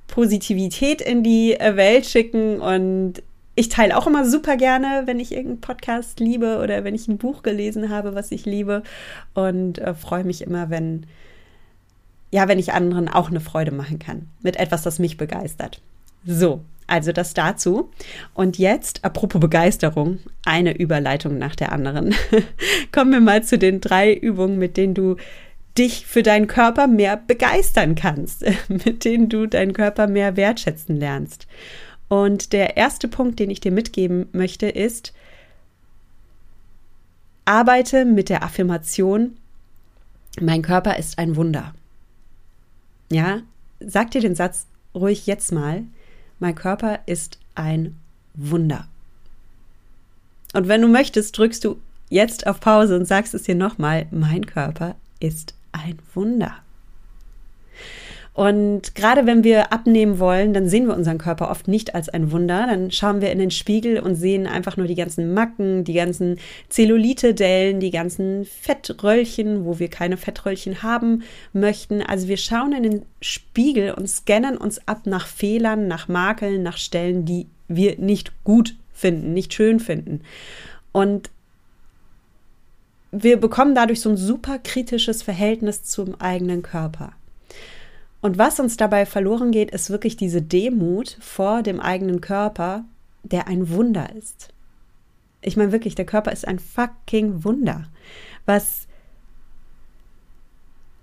Positivität 0.08 1.00
in 1.00 1.22
die 1.22 1.56
Welt 1.58 2.06
schicken 2.06 2.60
und 2.60 3.22
ich 3.54 3.68
teile 3.68 3.96
auch 3.96 4.06
immer 4.06 4.24
super 4.24 4.56
gerne, 4.56 5.02
wenn 5.06 5.20
ich 5.20 5.32
irgendeinen 5.32 5.60
Podcast 5.60 6.20
liebe 6.20 6.58
oder 6.62 6.84
wenn 6.84 6.94
ich 6.94 7.08
ein 7.08 7.18
Buch 7.18 7.42
gelesen 7.42 7.90
habe, 7.90 8.14
was 8.14 8.32
ich 8.32 8.46
liebe. 8.46 8.82
Und 9.34 9.78
äh, 9.78 9.94
freue 9.94 10.24
mich 10.24 10.42
immer, 10.42 10.70
wenn, 10.70 11.06
ja, 12.30 12.48
wenn 12.48 12.58
ich 12.58 12.72
anderen 12.72 13.08
auch 13.08 13.28
eine 13.28 13.40
Freude 13.40 13.72
machen 13.72 13.98
kann. 13.98 14.28
Mit 14.42 14.56
etwas, 14.56 14.82
das 14.82 14.98
mich 14.98 15.18
begeistert. 15.18 15.82
So, 16.24 16.62
also 16.86 17.12
das 17.12 17.34
dazu. 17.34 17.90
Und 18.32 18.58
jetzt, 18.58 19.04
apropos 19.04 19.40
Begeisterung, 19.40 20.18
eine 20.46 20.76
Überleitung 20.76 21.36
nach 21.36 21.54
der 21.54 21.72
anderen. 21.72 22.14
Kommen 22.92 23.12
wir 23.12 23.20
mal 23.20 23.42
zu 23.42 23.58
den 23.58 23.82
drei 23.82 24.14
Übungen, 24.14 24.58
mit 24.58 24.78
denen 24.78 24.94
du 24.94 25.16
dich 25.76 26.06
für 26.06 26.22
deinen 26.22 26.46
Körper 26.46 26.86
mehr 26.86 27.16
begeistern 27.18 27.94
kannst, 27.94 28.44
mit 28.68 29.04
denen 29.04 29.28
du 29.28 29.46
deinen 29.46 29.74
Körper 29.74 30.06
mehr 30.06 30.36
wertschätzen 30.36 30.96
lernst. 30.96 31.46
Und 32.12 32.52
der 32.52 32.76
erste 32.76 33.08
Punkt, 33.08 33.38
den 33.38 33.48
ich 33.48 33.60
dir 33.60 33.72
mitgeben 33.72 34.28
möchte, 34.32 34.68
ist, 34.68 35.14
arbeite 37.46 38.04
mit 38.04 38.28
der 38.28 38.42
Affirmation, 38.42 39.38
mein 40.38 40.60
Körper 40.60 40.98
ist 40.98 41.18
ein 41.18 41.36
Wunder. 41.36 41.74
Ja, 43.10 43.40
sag 43.80 44.10
dir 44.10 44.20
den 44.20 44.34
Satz 44.34 44.66
ruhig 44.94 45.26
jetzt 45.26 45.52
mal, 45.52 45.84
mein 46.38 46.54
Körper 46.54 46.98
ist 47.06 47.38
ein 47.54 47.96
Wunder. 48.34 48.86
Und 50.52 50.68
wenn 50.68 50.82
du 50.82 50.88
möchtest, 50.88 51.38
drückst 51.38 51.64
du 51.64 51.80
jetzt 52.10 52.46
auf 52.46 52.60
Pause 52.60 52.94
und 52.96 53.06
sagst 53.06 53.32
es 53.32 53.44
dir 53.44 53.54
nochmal, 53.54 54.04
mein 54.10 54.44
Körper 54.44 54.96
ist 55.18 55.54
ein 55.72 55.98
Wunder. 56.12 56.61
Und 58.34 58.94
gerade 58.94 59.26
wenn 59.26 59.44
wir 59.44 59.74
abnehmen 59.74 60.18
wollen, 60.18 60.54
dann 60.54 60.66
sehen 60.66 60.86
wir 60.86 60.96
unseren 60.96 61.18
Körper 61.18 61.50
oft 61.50 61.68
nicht 61.68 61.94
als 61.94 62.08
ein 62.08 62.32
Wunder. 62.32 62.66
Dann 62.66 62.90
schauen 62.90 63.20
wir 63.20 63.30
in 63.30 63.38
den 63.38 63.50
Spiegel 63.50 64.00
und 64.00 64.14
sehen 64.14 64.46
einfach 64.46 64.78
nur 64.78 64.86
die 64.86 64.94
ganzen 64.94 65.34
Macken, 65.34 65.84
die 65.84 65.92
ganzen 65.92 66.38
Zellulite-Dellen, 66.70 67.78
die 67.78 67.90
ganzen 67.90 68.46
Fettröllchen, 68.46 69.66
wo 69.66 69.78
wir 69.78 69.88
keine 69.88 70.16
Fettröllchen 70.16 70.82
haben 70.82 71.24
möchten. 71.52 72.00
Also 72.00 72.26
wir 72.28 72.38
schauen 72.38 72.72
in 72.72 72.82
den 72.84 73.02
Spiegel 73.20 73.92
und 73.92 74.08
scannen 74.08 74.56
uns 74.56 74.80
ab 74.88 75.02
nach 75.04 75.26
Fehlern, 75.26 75.86
nach 75.86 76.08
Makeln, 76.08 76.62
nach 76.62 76.78
Stellen, 76.78 77.26
die 77.26 77.48
wir 77.68 77.98
nicht 77.98 78.32
gut 78.44 78.76
finden, 78.94 79.34
nicht 79.34 79.52
schön 79.52 79.78
finden. 79.78 80.22
Und 80.90 81.30
wir 83.10 83.38
bekommen 83.38 83.74
dadurch 83.74 84.00
so 84.00 84.08
ein 84.08 84.16
super 84.16 84.58
kritisches 84.58 85.22
Verhältnis 85.22 85.82
zum 85.82 86.18
eigenen 86.18 86.62
Körper. 86.62 87.12
Und 88.22 88.38
was 88.38 88.60
uns 88.60 88.76
dabei 88.76 89.04
verloren 89.04 89.50
geht, 89.50 89.72
ist 89.72 89.90
wirklich 89.90 90.16
diese 90.16 90.40
Demut 90.40 91.18
vor 91.20 91.62
dem 91.62 91.80
eigenen 91.80 92.20
Körper, 92.20 92.84
der 93.24 93.48
ein 93.48 93.68
Wunder 93.68 94.08
ist. 94.16 94.48
Ich 95.42 95.56
meine 95.56 95.72
wirklich, 95.72 95.96
der 95.96 96.06
Körper 96.06 96.30
ist 96.30 96.46
ein 96.46 96.60
fucking 96.60 97.44
Wunder. 97.44 97.88
Was, 98.46 98.86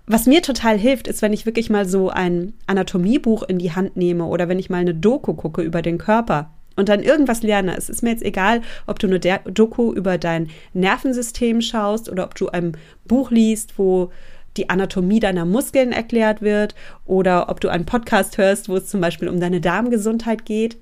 was 0.06 0.26
mir 0.26 0.40
total 0.40 0.78
hilft, 0.78 1.08
ist, 1.08 1.20
wenn 1.20 1.34
ich 1.34 1.44
wirklich 1.44 1.68
mal 1.68 1.86
so 1.86 2.08
ein 2.08 2.54
Anatomiebuch 2.66 3.42
in 3.42 3.58
die 3.58 3.72
Hand 3.72 3.98
nehme 3.98 4.24
oder 4.24 4.48
wenn 4.48 4.58
ich 4.58 4.70
mal 4.70 4.78
eine 4.78 4.94
Doku 4.94 5.34
gucke 5.34 5.60
über 5.60 5.82
den 5.82 5.98
Körper 5.98 6.50
und 6.76 6.88
dann 6.88 7.02
irgendwas 7.02 7.42
lerne. 7.42 7.76
Es 7.76 7.90
ist 7.90 8.02
mir 8.02 8.10
jetzt 8.10 8.24
egal, 8.24 8.62
ob 8.86 8.98
du 8.98 9.06
eine 9.06 9.20
Doku 9.20 9.92
über 9.92 10.16
dein 10.16 10.48
Nervensystem 10.72 11.60
schaust 11.60 12.08
oder 12.08 12.24
ob 12.24 12.34
du 12.34 12.48
ein 12.48 12.78
Buch 13.04 13.30
liest, 13.30 13.78
wo 13.78 14.10
die 14.56 14.68
Anatomie 14.68 15.20
deiner 15.20 15.44
Muskeln 15.44 15.92
erklärt 15.92 16.42
wird 16.42 16.74
oder 17.06 17.48
ob 17.48 17.60
du 17.60 17.68
einen 17.68 17.86
Podcast 17.86 18.38
hörst, 18.38 18.68
wo 18.68 18.76
es 18.76 18.86
zum 18.86 19.00
Beispiel 19.00 19.28
um 19.28 19.40
deine 19.40 19.60
Darmgesundheit 19.60 20.44
geht. 20.44 20.76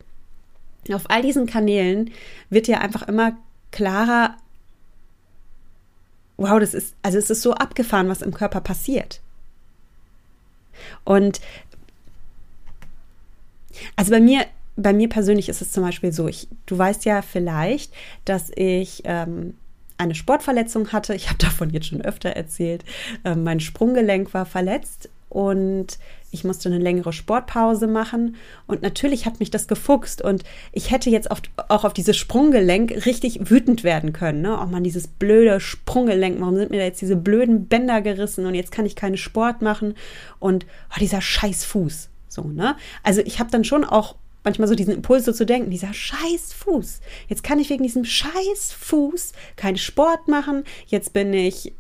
Auf 0.93 1.11
all 1.11 1.23
diesen 1.23 1.47
Kanälen 1.47 2.11
wird 2.49 2.67
dir 2.67 2.81
einfach 2.81 3.07
immer 3.07 3.37
klarer, 3.71 4.37
wow, 6.39 6.59
das 6.59 6.73
ist, 6.73 6.95
also 7.03 7.19
es 7.19 7.29
ist 7.29 7.43
so 7.43 7.53
abgefahren, 7.53 8.09
was 8.09 8.23
im 8.23 8.33
Körper 8.33 8.61
passiert. 8.61 9.21
Und 11.05 11.41
also 13.97 14.11
bei 14.11 14.21
mir, 14.21 14.47
bei 14.77 14.93
mir 14.93 15.09
persönlich 15.09 15.49
ist 15.49 15.61
es 15.61 15.73
zum 15.73 15.83
Beispiel 15.83 16.13
so, 16.13 16.27
ich, 16.27 16.49
du 16.65 16.79
weißt 16.79 17.05
ja 17.05 17.21
vielleicht, 17.21 17.93
dass 18.25 18.51
ich 18.55 19.03
ähm, 19.05 19.58
eine 19.99 20.15
Sportverletzung 20.15 20.93
hatte. 20.93 21.15
Ich 21.15 21.29
habe 21.29 21.39
davon 21.41 21.71
jetzt 21.71 21.87
schon 21.87 22.03
öfter 22.03 22.31
erzählt. 22.31 22.85
Ähm, 23.25 23.45
mein 23.45 23.61
Sprunggelenk 23.61 24.33
war 24.33 24.47
verletzt 24.47 25.11
und 25.29 25.99
ich 26.31 26.45
musste 26.45 26.69
eine 26.69 26.79
längere 26.79 27.13
Sportpause 27.13 27.87
machen 27.87 28.37
und 28.67 28.83
natürlich 28.83 29.27
hat 29.27 29.41
mich 29.41 29.51
das 29.51 29.67
gefuchst 29.67 30.23
und 30.23 30.45
ich 30.73 30.91
hätte 30.91 31.11
jetzt 31.11 31.31
auf, 31.31 31.41
auch 31.69 31.85
auf 31.85 31.93
dieses 31.93 32.17
Sprunggelenk 32.17 33.07
richtig 33.07 33.51
wütend 33.51 33.85
werden 33.85 34.13
können. 34.13 34.43
Ne? 34.43 34.59
Oh 34.61 34.67
man, 34.67 34.85
dieses 34.85 35.07
blöde 35.07 35.61
Sprunggelenk, 35.61 36.41
warum 36.41 36.57
sind 36.57 36.71
mir 36.71 36.79
da 36.79 36.85
jetzt 36.85 37.01
diese 37.01 37.17
blöden 37.17 37.67
Bänder 37.67 38.01
gerissen 38.03 38.47
und 38.47 38.55
jetzt 38.55 38.73
kann 38.73 38.87
ich 38.87 38.97
keinen 38.97 39.17
Sport 39.17 39.63
machen 39.63 39.95
und 40.39 40.67
oh, 40.91 41.01
dieser 41.01 41.21
scheiß 41.21 41.65
Fuß. 41.65 42.11
So, 42.29 42.43
ne? 42.45 42.77
Also 43.03 43.23
ich 43.23 43.41
habe 43.41 43.51
dann 43.51 43.65
schon 43.65 43.85
auch 43.85 44.17
manchmal 44.45 44.69
so 44.69 44.75
diesen 44.75 44.95
Impuls 44.95 45.25
so 45.25 45.33
zu 45.33 45.47
denken, 45.47 45.71
dieser 45.71 45.93
scheiß 45.93 46.53
Fuß. 46.53 47.01
Jetzt 47.29 47.43
kann 47.43 47.59
ich 47.59 47.71
wegen 47.71 47.83
diesem 47.83 48.05
scheiß 48.05 48.73
Fuß 48.79 49.33
keinen 49.57 49.79
Sport 49.79 50.29
machen. 50.29 50.65
Jetzt 50.87 51.13
bin 51.13 51.33
ich, 51.33 51.73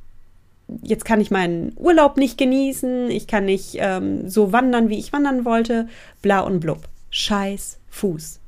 jetzt 0.83 1.05
kann 1.05 1.21
ich 1.21 1.31
meinen 1.31 1.73
Urlaub 1.77 2.17
nicht 2.17 2.38
genießen. 2.38 3.11
Ich 3.11 3.27
kann 3.27 3.45
nicht 3.45 3.77
ähm, 3.79 4.29
so 4.29 4.53
wandern, 4.53 4.88
wie 4.88 4.99
ich 4.99 5.12
wandern 5.12 5.45
wollte. 5.45 5.88
Bla 6.23 6.41
und 6.41 6.61
blub. 6.61 6.88
Scheiß 7.11 7.79
Fuß. 7.88 8.41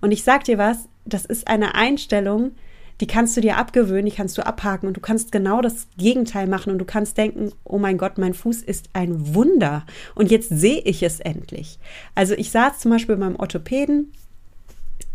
Und 0.00 0.12
ich 0.12 0.24
sag 0.24 0.44
dir 0.44 0.58
was, 0.58 0.88
das 1.04 1.24
ist 1.24 1.48
eine 1.48 1.74
Einstellung, 1.74 2.52
die 3.00 3.06
kannst 3.06 3.36
du 3.36 3.40
dir 3.40 3.56
abgewöhnen, 3.56 4.06
die 4.06 4.12
kannst 4.12 4.36
du 4.38 4.46
abhaken 4.46 4.88
und 4.88 4.96
du 4.96 5.00
kannst 5.00 5.30
genau 5.30 5.60
das 5.60 5.86
Gegenteil 5.96 6.48
machen 6.48 6.72
und 6.72 6.78
du 6.78 6.84
kannst 6.84 7.16
denken, 7.16 7.52
oh 7.64 7.78
mein 7.78 7.98
Gott, 7.98 8.18
mein 8.18 8.34
Fuß 8.34 8.62
ist 8.62 8.90
ein 8.92 9.34
Wunder 9.34 9.86
und 10.14 10.30
jetzt 10.30 10.48
sehe 10.48 10.80
ich 10.80 11.02
es 11.02 11.20
endlich. 11.20 11.78
Also 12.14 12.34
ich 12.34 12.50
saß 12.50 12.80
zum 12.80 12.90
Beispiel 12.90 13.16
beim 13.16 13.36
Orthopäden 13.36 14.12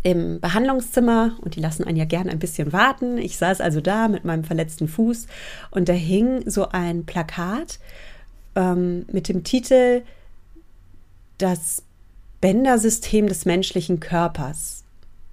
im 0.02 0.40
Behandlungszimmer 0.40 1.36
und 1.40 1.56
die 1.56 1.60
lassen 1.60 1.84
einen 1.84 1.96
ja 1.96 2.04
gern 2.04 2.28
ein 2.28 2.38
bisschen 2.38 2.72
warten. 2.72 3.18
Ich 3.18 3.36
saß 3.36 3.60
also 3.60 3.80
da 3.80 4.08
mit 4.08 4.24
meinem 4.24 4.44
verletzten 4.44 4.88
Fuß 4.88 5.26
und 5.70 5.88
da 5.88 5.92
hing 5.92 6.48
so 6.48 6.68
ein 6.68 7.04
Plakat 7.04 7.78
ähm, 8.54 9.04
mit 9.10 9.28
dem 9.28 9.44
Titel 9.44 10.02
Das 11.38 11.82
Bändersystem 12.40 13.26
des 13.28 13.44
menschlichen 13.44 14.00
Körpers 14.00 14.83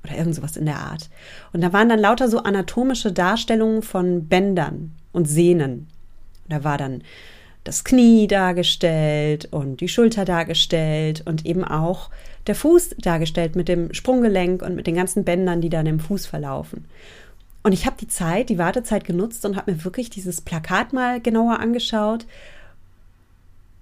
oder 0.03 0.17
irgend 0.17 0.35
sowas 0.35 0.57
in 0.57 0.65
der 0.65 0.79
Art. 0.79 1.09
Und 1.53 1.61
da 1.61 1.73
waren 1.73 1.89
dann 1.89 1.99
lauter 1.99 2.27
so 2.29 2.39
anatomische 2.39 3.11
Darstellungen 3.11 3.81
von 3.81 4.27
Bändern 4.27 4.91
und 5.11 5.27
Sehnen. 5.27 5.87
Und 6.43 6.53
da 6.53 6.63
war 6.63 6.77
dann 6.77 7.03
das 7.63 7.83
Knie 7.83 8.27
dargestellt 8.27 9.47
und 9.51 9.81
die 9.81 9.87
Schulter 9.87 10.25
dargestellt 10.25 11.21
und 11.25 11.45
eben 11.45 11.63
auch 11.63 12.09
der 12.47 12.55
Fuß 12.55 12.95
dargestellt 12.97 13.55
mit 13.55 13.67
dem 13.67 13.93
Sprunggelenk 13.93 14.63
und 14.63 14.75
mit 14.75 14.87
den 14.87 14.95
ganzen 14.95 15.23
Bändern, 15.23 15.61
die 15.61 15.69
dann 15.69 15.85
im 15.85 15.99
Fuß 15.99 16.25
verlaufen. 16.25 16.85
Und 17.63 17.73
ich 17.73 17.85
habe 17.85 17.97
die 17.99 18.07
Zeit, 18.07 18.49
die 18.49 18.57
Wartezeit 18.57 19.03
genutzt 19.03 19.45
und 19.45 19.55
habe 19.55 19.71
mir 19.71 19.83
wirklich 19.83 20.09
dieses 20.09 20.41
Plakat 20.41 20.93
mal 20.93 21.21
genauer 21.21 21.59
angeschaut. 21.59 22.25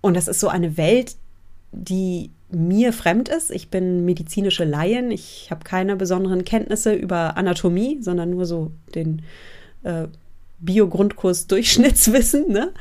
Und 0.01 0.15
das 0.15 0.27
ist 0.27 0.41
so 0.41 0.49
eine 0.49 0.75
Welt, 0.75 1.15
die 1.71 2.31
mir 2.51 2.94
fremd 2.94 3.29
ist. 3.29 3.51
Ich 3.51 3.70
bin 3.70 4.06
medizinische 4.06 4.63
Laien. 4.63 5.12
Ich 5.12 5.50
habe 5.51 5.63
keine 5.63 5.96
besonderen 5.96 6.46
Kenntnisse 6.46 6.94
über 6.94 7.38
Anatomie, 7.38 8.00
sondern 8.01 8.32
nur 8.32 8.46
so 8.46 8.72
den 8.96 9.22
äh, 9.84 10.08
Bio-Grundkurs 10.60 11.48
Durchschnittswissen. 11.48 12.51
Ne? 12.51 12.72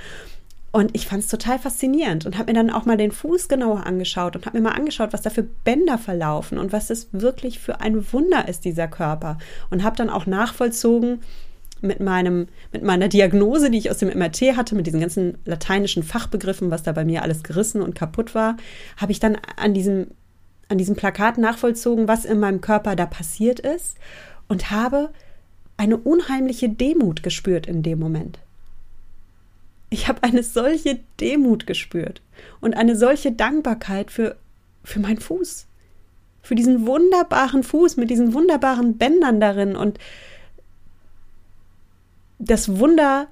Und 0.70 0.94
ich 0.94 1.06
fand 1.06 1.24
es 1.24 1.30
total 1.30 1.58
faszinierend 1.58 2.26
und 2.26 2.36
habe 2.36 2.52
mir 2.52 2.58
dann 2.58 2.70
auch 2.70 2.84
mal 2.84 2.96
den 2.96 3.12
Fuß 3.12 3.48
genauer 3.48 3.86
angeschaut 3.86 4.36
und 4.36 4.46
habe 4.46 4.58
mir 4.58 4.64
mal 4.68 4.76
angeschaut, 4.76 5.12
was 5.12 5.22
da 5.22 5.30
für 5.30 5.42
Bänder 5.42 5.98
verlaufen 5.98 6.58
und 6.58 6.72
was 6.72 6.90
es 6.90 7.08
wirklich 7.12 7.58
für 7.58 7.80
ein 7.80 8.12
Wunder 8.12 8.48
ist, 8.48 8.64
dieser 8.64 8.88
Körper. 8.88 9.38
Und 9.70 9.82
habe 9.82 9.96
dann 9.96 10.10
auch 10.10 10.26
nachvollzogen, 10.26 11.20
mit 11.80 12.00
meinem, 12.00 12.48
mit 12.72 12.82
meiner 12.82 13.08
Diagnose, 13.08 13.70
die 13.70 13.78
ich 13.78 13.90
aus 13.90 13.98
dem 13.98 14.16
MRT 14.16 14.56
hatte, 14.56 14.74
mit 14.74 14.86
diesen 14.86 15.00
ganzen 15.00 15.38
lateinischen 15.44 16.02
Fachbegriffen, 16.02 16.70
was 16.70 16.82
da 16.82 16.92
bei 16.92 17.04
mir 17.04 17.22
alles 17.22 17.42
gerissen 17.42 17.82
und 17.82 17.94
kaputt 17.94 18.34
war, 18.34 18.56
habe 18.96 19.12
ich 19.12 19.20
dann 19.20 19.36
an 19.56 19.74
diesem, 19.74 20.08
an 20.68 20.78
diesem 20.78 20.96
Plakat 20.96 21.38
nachvollzogen, 21.38 22.08
was 22.08 22.24
in 22.24 22.40
meinem 22.40 22.60
Körper 22.60 22.96
da 22.96 23.06
passiert 23.06 23.60
ist 23.60 23.96
und 24.48 24.70
habe 24.70 25.10
eine 25.76 25.96
unheimliche 25.96 26.68
Demut 26.68 27.22
gespürt 27.22 27.66
in 27.66 27.82
dem 27.82 27.98
Moment. 27.98 28.38
Ich 29.90 30.08
habe 30.08 30.22
eine 30.22 30.42
solche 30.42 30.98
Demut 31.20 31.66
gespürt 31.66 32.20
und 32.60 32.76
eine 32.76 32.96
solche 32.96 33.32
Dankbarkeit 33.32 34.10
für, 34.10 34.36
für 34.84 35.00
meinen 35.00 35.20
Fuß, 35.20 35.66
für 36.42 36.54
diesen 36.54 36.86
wunderbaren 36.86 37.62
Fuß 37.62 37.96
mit 37.96 38.10
diesen 38.10 38.34
wunderbaren 38.34 38.98
Bändern 38.98 39.40
darin 39.40 39.76
und 39.76 39.98
das 42.38 42.78
Wunder, 42.78 43.26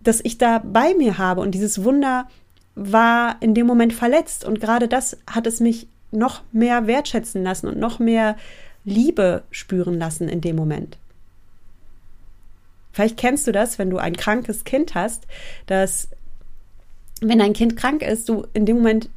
das 0.00 0.20
ich 0.22 0.38
da 0.38 0.58
bei 0.58 0.94
mir 0.94 1.18
habe 1.18 1.40
und 1.40 1.52
dieses 1.52 1.84
Wunder 1.84 2.28
war 2.74 3.36
in 3.40 3.54
dem 3.54 3.66
Moment 3.66 3.92
verletzt 3.92 4.44
und 4.44 4.60
gerade 4.60 4.88
das 4.88 5.16
hat 5.30 5.46
es 5.46 5.60
mich 5.60 5.86
noch 6.10 6.42
mehr 6.52 6.86
wertschätzen 6.86 7.42
lassen 7.42 7.68
und 7.68 7.78
noch 7.78 7.98
mehr 7.98 8.36
Liebe 8.84 9.42
spüren 9.50 9.98
lassen 9.98 10.28
in 10.28 10.40
dem 10.40 10.56
Moment. 10.56 10.98
Vielleicht 12.92 13.16
kennst 13.16 13.46
du 13.46 13.52
das, 13.52 13.78
wenn 13.78 13.90
du 13.90 13.98
ein 13.98 14.16
krankes 14.16 14.64
Kind 14.64 14.94
hast, 14.94 15.26
dass 15.66 16.08
wenn 17.20 17.38
dein 17.38 17.52
Kind 17.52 17.76
krank 17.76 18.02
ist, 18.02 18.28
du 18.28 18.46
in 18.54 18.66
dem 18.66 18.76
Moment 18.76 19.08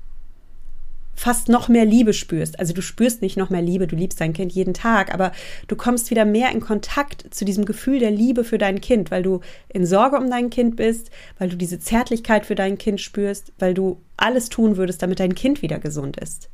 fast 1.18 1.50
noch 1.50 1.68
mehr 1.68 1.84
Liebe 1.84 2.14
spürst. 2.14 2.60
Also 2.60 2.74
du 2.74 2.82
spürst 2.82 3.24
nicht 3.24 3.38
noch 3.38 3.50
mehr 3.50 3.64
Liebe, 3.64 3.88
du 3.88 3.96
liebst 3.96 4.22
dein 4.22 4.34
Kind 4.34 4.54
jeden 4.54 4.76
Tag, 4.76 5.12
aber 5.12 5.32
du 5.68 5.76
kommst 5.76 6.12
wieder 6.12 6.26
mehr 6.26 6.52
in 6.52 6.62
Kontakt 6.62 7.26
zu 7.32 7.44
diesem 7.44 7.66
Gefühl 7.66 7.98
der 7.98 8.12
Liebe 8.12 8.44
für 8.44 8.60
dein 8.60 8.80
Kind, 8.82 9.10
weil 9.10 9.24
du 9.24 9.42
in 9.68 9.88
Sorge 9.88 10.18
um 10.18 10.30
dein 10.30 10.52
Kind 10.52 10.76
bist, 10.76 11.10
weil 11.40 11.50
du 11.50 11.58
diese 11.58 11.80
Zärtlichkeit 11.80 12.46
für 12.46 12.54
dein 12.54 12.78
Kind 12.78 13.02
spürst, 13.02 13.52
weil 13.58 13.74
du 13.74 13.98
alles 14.16 14.50
tun 14.50 14.78
würdest, 14.78 15.02
damit 15.02 15.20
dein 15.20 15.34
Kind 15.34 15.64
wieder 15.64 15.80
gesund 15.80 16.18
ist. 16.18 16.50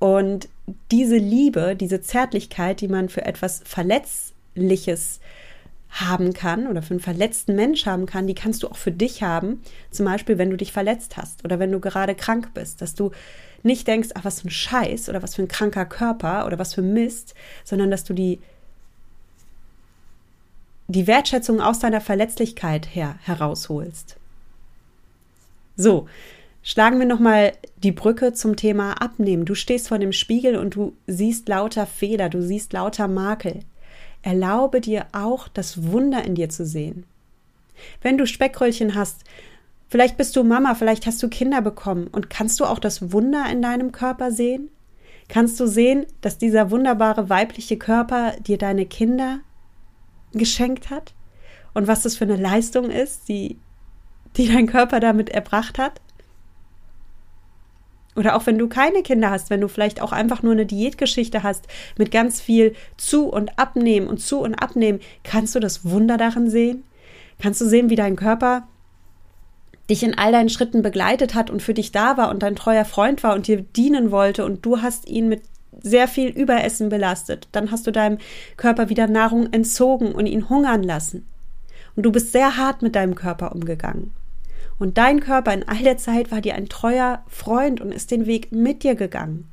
Und 0.00 0.48
diese 0.90 1.16
Liebe, 1.16 1.76
diese 1.76 2.00
Zärtlichkeit, 2.00 2.80
die 2.80 2.88
man 2.88 3.08
für 3.08 3.24
etwas 3.24 3.62
Verletzliches 3.64 5.20
haben 5.88 6.32
kann 6.32 6.66
oder 6.66 6.82
für 6.82 6.90
einen 6.90 7.00
verletzten 7.00 7.54
Mensch 7.54 7.86
haben 7.86 8.06
kann, 8.06 8.26
die 8.26 8.34
kannst 8.34 8.64
du 8.64 8.68
auch 8.68 8.76
für 8.76 8.90
dich 8.90 9.22
haben. 9.22 9.62
Zum 9.92 10.04
Beispiel, 10.04 10.36
wenn 10.36 10.50
du 10.50 10.56
dich 10.56 10.72
verletzt 10.72 11.16
hast 11.16 11.44
oder 11.44 11.60
wenn 11.60 11.70
du 11.70 11.78
gerade 11.78 12.16
krank 12.16 12.50
bist, 12.54 12.82
dass 12.82 12.96
du 12.96 13.12
nicht 13.64 13.86
denkst, 13.86 14.10
ach, 14.14 14.24
was 14.24 14.40
für 14.40 14.48
ein 14.48 14.50
Scheiß 14.50 15.08
oder 15.08 15.22
was 15.22 15.34
für 15.34 15.42
ein 15.42 15.48
kranker 15.48 15.86
Körper 15.86 16.46
oder 16.46 16.58
was 16.58 16.74
für 16.74 16.82
Mist, 16.82 17.34
sondern 17.64 17.90
dass 17.90 18.04
du 18.04 18.12
die, 18.12 18.40
die 20.88 21.06
Wertschätzung 21.06 21.60
aus 21.60 21.78
deiner 21.78 22.00
Verletzlichkeit 22.00 22.94
her 22.94 23.16
herausholst. 23.22 24.16
So, 25.76 26.06
schlagen 26.62 26.98
wir 26.98 27.06
nochmal 27.06 27.52
die 27.78 27.92
Brücke 27.92 28.32
zum 28.32 28.56
Thema 28.56 29.00
Abnehmen. 29.00 29.44
Du 29.44 29.54
stehst 29.54 29.88
vor 29.88 29.98
dem 29.98 30.12
Spiegel 30.12 30.56
und 30.56 30.74
du 30.74 30.94
siehst 31.06 31.48
lauter 31.48 31.86
Fehler, 31.86 32.28
du 32.28 32.42
siehst 32.42 32.72
lauter 32.72 33.08
Makel. 33.08 33.60
Erlaube 34.22 34.80
dir 34.80 35.06
auch 35.12 35.48
das 35.48 35.90
Wunder 35.90 36.24
in 36.24 36.34
dir 36.34 36.48
zu 36.48 36.64
sehen. 36.64 37.04
Wenn 38.02 38.18
du 38.18 38.26
Speckröllchen 38.26 38.94
hast, 38.94 39.24
Vielleicht 39.94 40.16
bist 40.16 40.34
du 40.34 40.42
Mama, 40.42 40.74
vielleicht 40.74 41.06
hast 41.06 41.22
du 41.22 41.28
Kinder 41.28 41.62
bekommen 41.62 42.08
und 42.08 42.28
kannst 42.28 42.58
du 42.58 42.64
auch 42.64 42.80
das 42.80 43.12
Wunder 43.12 43.46
in 43.48 43.62
deinem 43.62 43.92
Körper 43.92 44.32
sehen? 44.32 44.70
Kannst 45.28 45.60
du 45.60 45.68
sehen, 45.68 46.04
dass 46.20 46.36
dieser 46.36 46.72
wunderbare 46.72 47.30
weibliche 47.30 47.76
Körper 47.76 48.32
dir 48.40 48.58
deine 48.58 48.86
Kinder 48.86 49.38
geschenkt 50.32 50.90
hat? 50.90 51.14
Und 51.74 51.86
was 51.86 52.02
das 52.02 52.16
für 52.16 52.24
eine 52.24 52.34
Leistung 52.34 52.90
ist, 52.90 53.28
die, 53.28 53.56
die 54.36 54.48
dein 54.48 54.66
Körper 54.66 54.98
damit 54.98 55.30
erbracht 55.30 55.78
hat? 55.78 56.00
Oder 58.16 58.34
auch 58.34 58.46
wenn 58.46 58.58
du 58.58 58.66
keine 58.66 59.04
Kinder 59.04 59.30
hast, 59.30 59.48
wenn 59.48 59.60
du 59.60 59.68
vielleicht 59.68 60.02
auch 60.02 60.10
einfach 60.10 60.42
nur 60.42 60.54
eine 60.54 60.66
Diätgeschichte 60.66 61.44
hast 61.44 61.68
mit 61.96 62.10
ganz 62.10 62.40
viel 62.40 62.74
zu 62.96 63.28
und 63.28 63.60
abnehmen 63.60 64.08
und 64.08 64.18
zu 64.18 64.40
und 64.40 64.56
abnehmen, 64.56 64.98
kannst 65.22 65.54
du 65.54 65.60
das 65.60 65.88
Wunder 65.88 66.16
darin 66.16 66.50
sehen? 66.50 66.82
Kannst 67.40 67.60
du 67.60 67.64
sehen, 67.64 67.90
wie 67.90 67.96
dein 67.96 68.16
Körper 68.16 68.66
dich 69.90 70.02
in 70.02 70.16
all 70.16 70.32
deinen 70.32 70.48
Schritten 70.48 70.82
begleitet 70.82 71.34
hat 71.34 71.50
und 71.50 71.62
für 71.62 71.74
dich 71.74 71.92
da 71.92 72.16
war 72.16 72.30
und 72.30 72.42
dein 72.42 72.56
treuer 72.56 72.84
Freund 72.84 73.22
war 73.22 73.34
und 73.34 73.46
dir 73.46 73.60
dienen 73.60 74.10
wollte 74.10 74.44
und 74.44 74.64
du 74.64 74.80
hast 74.80 75.08
ihn 75.08 75.28
mit 75.28 75.42
sehr 75.82 76.08
viel 76.08 76.28
Überessen 76.28 76.88
belastet, 76.88 77.48
dann 77.52 77.70
hast 77.70 77.86
du 77.86 77.90
deinem 77.90 78.18
Körper 78.56 78.88
wieder 78.88 79.06
Nahrung 79.06 79.52
entzogen 79.52 80.12
und 80.12 80.26
ihn 80.26 80.48
hungern 80.48 80.82
lassen. 80.82 81.26
Und 81.96 82.04
du 82.04 82.12
bist 82.12 82.32
sehr 82.32 82.56
hart 82.56 82.82
mit 82.82 82.94
deinem 82.94 83.14
Körper 83.14 83.52
umgegangen. 83.52 84.12
Und 84.78 84.98
dein 84.98 85.20
Körper 85.20 85.52
in 85.52 85.68
all 85.68 85.82
der 85.82 85.98
Zeit 85.98 86.32
war 86.32 86.40
dir 86.40 86.54
ein 86.54 86.68
treuer 86.68 87.22
Freund 87.28 87.80
und 87.80 87.92
ist 87.92 88.10
den 88.10 88.26
Weg 88.26 88.50
mit 88.50 88.82
dir 88.82 88.94
gegangen. 88.94 89.48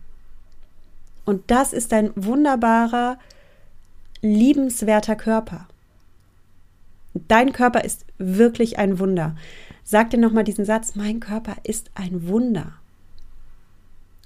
Und 1.25 1.51
das 1.51 1.73
ist 1.73 1.93
ein 1.93 2.11
wunderbarer, 2.15 3.17
liebenswerter 4.21 5.15
Körper. 5.15 5.67
Dein 7.13 7.51
Körper 7.51 7.83
ist 7.83 8.05
wirklich 8.17 8.79
ein 8.79 8.99
Wunder. 8.99 9.35
Sag 9.83 10.09
dir 10.09 10.17
nochmal 10.17 10.43
diesen 10.43 10.65
Satz, 10.65 10.95
mein 10.95 11.19
Körper 11.19 11.55
ist 11.63 11.91
ein 11.95 12.27
Wunder. 12.27 12.73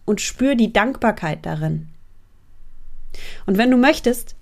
Und 0.06 0.22
spür 0.22 0.56
die 0.56 0.72
Dankbarkeit 0.72 1.46
darin. 1.46 1.88
Und 3.46 3.58
wenn 3.58 3.72
du 3.72 3.78
möchtest, 3.78 4.36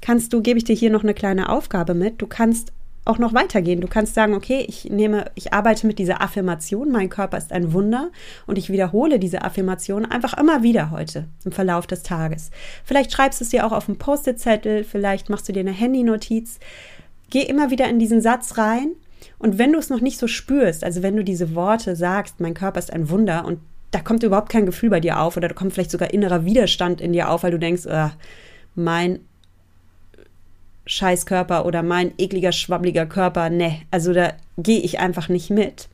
kannst 0.00 0.32
du, 0.32 0.42
gebe 0.42 0.58
ich 0.58 0.64
dir 0.64 0.74
hier 0.74 0.90
noch 0.90 1.02
eine 1.02 1.14
kleine 1.14 1.48
Aufgabe 1.48 1.94
mit. 1.94 2.20
Du 2.20 2.26
kannst 2.26 2.72
auch 3.06 3.18
noch 3.18 3.32
weitergehen. 3.32 3.80
Du 3.80 3.86
kannst 3.86 4.14
sagen, 4.14 4.34
okay, 4.34 4.64
ich 4.68 4.86
nehme, 4.86 5.30
ich 5.36 5.52
arbeite 5.52 5.86
mit 5.86 5.98
dieser 5.98 6.20
Affirmation, 6.20 6.90
mein 6.90 7.08
Körper 7.08 7.38
ist 7.38 7.52
ein 7.52 7.72
Wunder 7.72 8.10
und 8.46 8.58
ich 8.58 8.68
wiederhole 8.68 9.18
diese 9.18 9.42
Affirmation 9.42 10.04
einfach 10.04 10.36
immer 10.36 10.62
wieder 10.62 10.90
heute 10.90 11.28
im 11.44 11.52
Verlauf 11.52 11.86
des 11.86 12.02
Tages. 12.02 12.50
Vielleicht 12.84 13.12
schreibst 13.12 13.40
du 13.40 13.44
es 13.44 13.50
dir 13.50 13.64
auch 13.64 13.72
auf 13.72 13.88
einen 13.88 13.98
Post-it-Zettel, 13.98 14.82
vielleicht 14.84 15.30
machst 15.30 15.48
du 15.48 15.52
dir 15.52 15.60
eine 15.60 15.70
Handy-Notiz. 15.70 16.58
Geh 17.30 17.42
immer 17.42 17.70
wieder 17.70 17.88
in 17.88 17.98
diesen 17.98 18.20
Satz 18.20 18.58
rein 18.58 18.92
und 19.38 19.58
wenn 19.58 19.72
du 19.72 19.78
es 19.78 19.90
noch 19.90 20.00
nicht 20.00 20.18
so 20.18 20.26
spürst, 20.26 20.84
also 20.84 21.02
wenn 21.02 21.16
du 21.16 21.24
diese 21.24 21.54
Worte 21.54 21.96
sagst, 21.96 22.40
mein 22.40 22.54
Körper 22.54 22.78
ist 22.78 22.92
ein 22.92 23.10
Wunder 23.10 23.44
und 23.44 23.60
da 23.90 24.00
kommt 24.00 24.22
überhaupt 24.22 24.50
kein 24.50 24.66
Gefühl 24.66 24.90
bei 24.90 25.00
dir 25.00 25.20
auf 25.20 25.36
oder 25.36 25.48
da 25.48 25.54
kommt 25.54 25.72
vielleicht 25.72 25.90
sogar 25.90 26.12
innerer 26.12 26.44
Widerstand 26.44 27.00
in 27.00 27.12
dir 27.12 27.30
auf, 27.30 27.42
weil 27.42 27.52
du 27.52 27.58
denkst, 27.58 27.86
äh, 27.86 28.08
mein 28.74 29.20
Scheißkörper 30.86 31.66
oder 31.66 31.82
mein 31.82 32.12
ekliger, 32.18 32.52
schwabbliger 32.52 33.06
Körper, 33.06 33.50
ne, 33.50 33.80
also 33.90 34.12
da 34.12 34.34
gehe 34.56 34.80
ich 34.80 34.98
einfach 34.98 35.28
nicht 35.28 35.50
mit. 35.50 35.88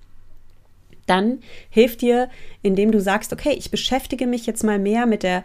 Dann 1.06 1.40
hilft 1.70 2.02
dir, 2.02 2.28
indem 2.62 2.92
du 2.92 3.00
sagst, 3.00 3.32
okay, 3.32 3.54
ich 3.56 3.70
beschäftige 3.70 4.26
mich 4.26 4.46
jetzt 4.46 4.62
mal 4.62 4.78
mehr 4.78 5.06
mit 5.06 5.22
der 5.22 5.44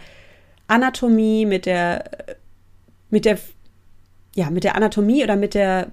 Anatomie, 0.68 1.46
mit 1.46 1.66
der, 1.66 2.04
mit 3.10 3.26
der, 3.26 3.40
ja, 4.36 4.50
mit 4.50 4.64
der 4.64 4.76
Anatomie 4.76 5.24
oder 5.24 5.36
mit 5.36 5.54
der 5.54 5.92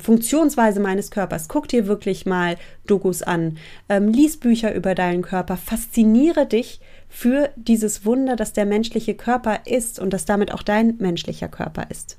Funktionsweise 0.00 0.80
meines 0.80 1.10
Körpers. 1.10 1.48
Guck 1.48 1.68
dir 1.68 1.86
wirklich 1.86 2.26
mal 2.26 2.56
Dokus 2.86 3.22
an, 3.22 3.58
ähm, 3.88 4.08
lies 4.08 4.38
Bücher 4.38 4.74
über 4.74 4.94
deinen 4.94 5.22
Körper, 5.22 5.56
fasziniere 5.56 6.46
dich 6.46 6.80
für 7.08 7.50
dieses 7.56 8.04
Wunder, 8.04 8.36
dass 8.36 8.52
der 8.52 8.66
menschliche 8.66 9.14
Körper 9.14 9.60
ist 9.66 9.98
und 9.98 10.12
dass 10.12 10.24
damit 10.24 10.52
auch 10.52 10.62
dein 10.62 10.96
menschlicher 10.98 11.48
Körper 11.48 11.86
ist. 11.90 12.18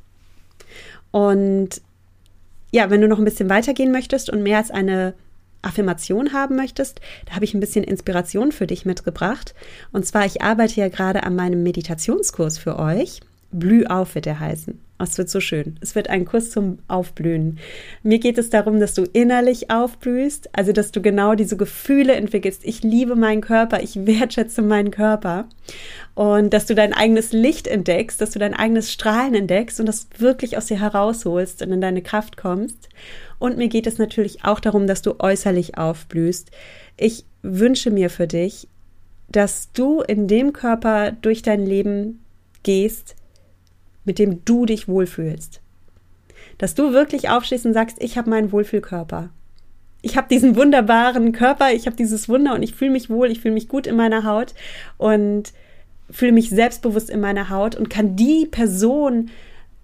Und 1.12 1.82
ja, 2.72 2.90
wenn 2.90 3.02
du 3.02 3.08
noch 3.08 3.20
ein 3.20 3.26
bisschen 3.26 3.50
weitergehen 3.50 3.92
möchtest 3.92 4.30
und 4.30 4.44
mehr 4.44 4.58
als 4.58 4.72
eine 4.72 5.14
Affirmation 5.62 6.34
haben 6.34 6.56
möchtest, 6.56 7.02
da 7.26 7.36
habe 7.36 7.46
ich 7.46 7.54
ein 7.54 7.60
bisschen 7.60 7.84
Inspiration 7.84 8.52
für 8.52 8.68
dich 8.68 8.86
mitgebracht. 8.86 9.54
Und 9.92 10.06
zwar, 10.06 10.26
ich 10.26 10.42
arbeite 10.42 10.80
ja 10.80 10.88
gerade 10.88 11.24
an 11.24 11.36
meinem 11.36 11.64
Meditationskurs 11.64 12.58
für 12.58 12.80
euch. 12.80 13.20
Blüh 13.52 13.86
auf 13.86 14.16
wird 14.16 14.28
er 14.28 14.40
heißen. 14.40 14.80
Es 15.02 15.18
wird 15.18 15.30
so 15.30 15.40
schön. 15.40 15.78
Es 15.80 15.96
wird 15.96 16.10
ein 16.10 16.26
Kurs 16.26 16.52
zum 16.52 16.80
Aufblühen. 16.90 17.58
Mir 18.04 18.20
geht 18.20 18.38
es 18.38 18.50
darum, 18.50 18.82
dass 18.82 18.94
du 18.94 19.04
innerlich 19.14 19.72
aufblühst, 19.72 20.50
also 20.52 20.74
dass 20.74 20.92
du 20.92 21.02
genau 21.02 21.36
diese 21.36 21.56
Gefühle 21.56 22.14
entwickelst. 22.16 22.66
Ich 22.66 22.84
liebe 22.84 23.16
meinen 23.16 23.40
Körper, 23.40 23.82
ich 23.82 24.06
wertschätze 24.06 24.62
meinen 24.62 24.92
Körper. 24.92 25.48
Und 26.16 26.54
dass 26.54 26.66
du 26.66 26.76
dein 26.76 26.94
eigenes 26.94 27.32
Licht 27.32 27.68
entdeckst, 27.68 28.20
dass 28.20 28.32
du 28.32 28.40
dein 28.40 28.54
eigenes 28.54 28.92
Strahlen 28.92 29.36
entdeckst 29.36 29.80
und 29.80 29.86
das 29.86 30.08
wirklich 30.18 30.58
aus 30.58 30.66
dir 30.66 30.82
herausholst 30.82 31.62
und 31.62 31.72
in 31.72 31.80
deine 31.80 32.02
Kraft 32.02 32.36
kommst. 32.36 32.90
Und 33.40 33.58
mir 33.58 33.70
geht 33.70 33.88
es 33.88 34.00
natürlich 34.00 34.44
auch 34.44 34.60
darum, 34.60 34.86
dass 34.86 35.02
du 35.02 35.16
äußerlich 35.20 35.78
aufblühst. 35.78 36.52
Ich 36.98 37.24
wünsche 37.42 37.90
mir 37.90 38.10
für 38.10 38.28
dich, 38.28 38.68
dass 39.30 39.72
du 39.72 40.02
in 40.02 40.28
dem 40.28 40.52
Körper 40.52 41.14
durch 41.14 41.42
dein 41.42 41.66
Leben 41.66 42.20
gehst, 42.64 43.16
mit 44.10 44.18
dem 44.18 44.44
du 44.44 44.66
dich 44.66 44.88
wohlfühlst. 44.88 45.62
Dass 46.58 46.74
du 46.74 46.94
wirklich 46.94 47.30
aufstehst 47.30 47.68
und 47.68 47.76
sagst, 47.76 47.98
ich 48.00 48.18
habe 48.18 48.28
meinen 48.28 48.52
Wohlfühlkörper. 48.52 49.30
Ich 50.02 50.18
habe 50.18 50.28
diesen 50.28 50.56
wunderbaren 50.56 51.32
Körper, 51.32 51.74
ich 51.74 51.86
habe 51.86 51.96
dieses 51.96 52.28
Wunder 52.28 52.56
und 52.56 52.64
ich 52.64 52.74
fühle 52.74 52.90
mich 52.90 53.12
wohl, 53.12 53.30
ich 53.30 53.40
fühle 53.40 53.54
mich 53.54 53.68
gut 53.68 53.86
in 53.86 53.96
meiner 53.96 54.24
Haut 54.24 54.56
und 54.98 55.54
fühle 56.10 56.32
mich 56.32 56.50
selbstbewusst 56.50 57.12
in 57.12 57.20
meiner 57.20 57.52
Haut 57.52 57.76
und 57.76 57.92
kann 57.92 58.16
die 58.16 58.48
Person 58.50 59.30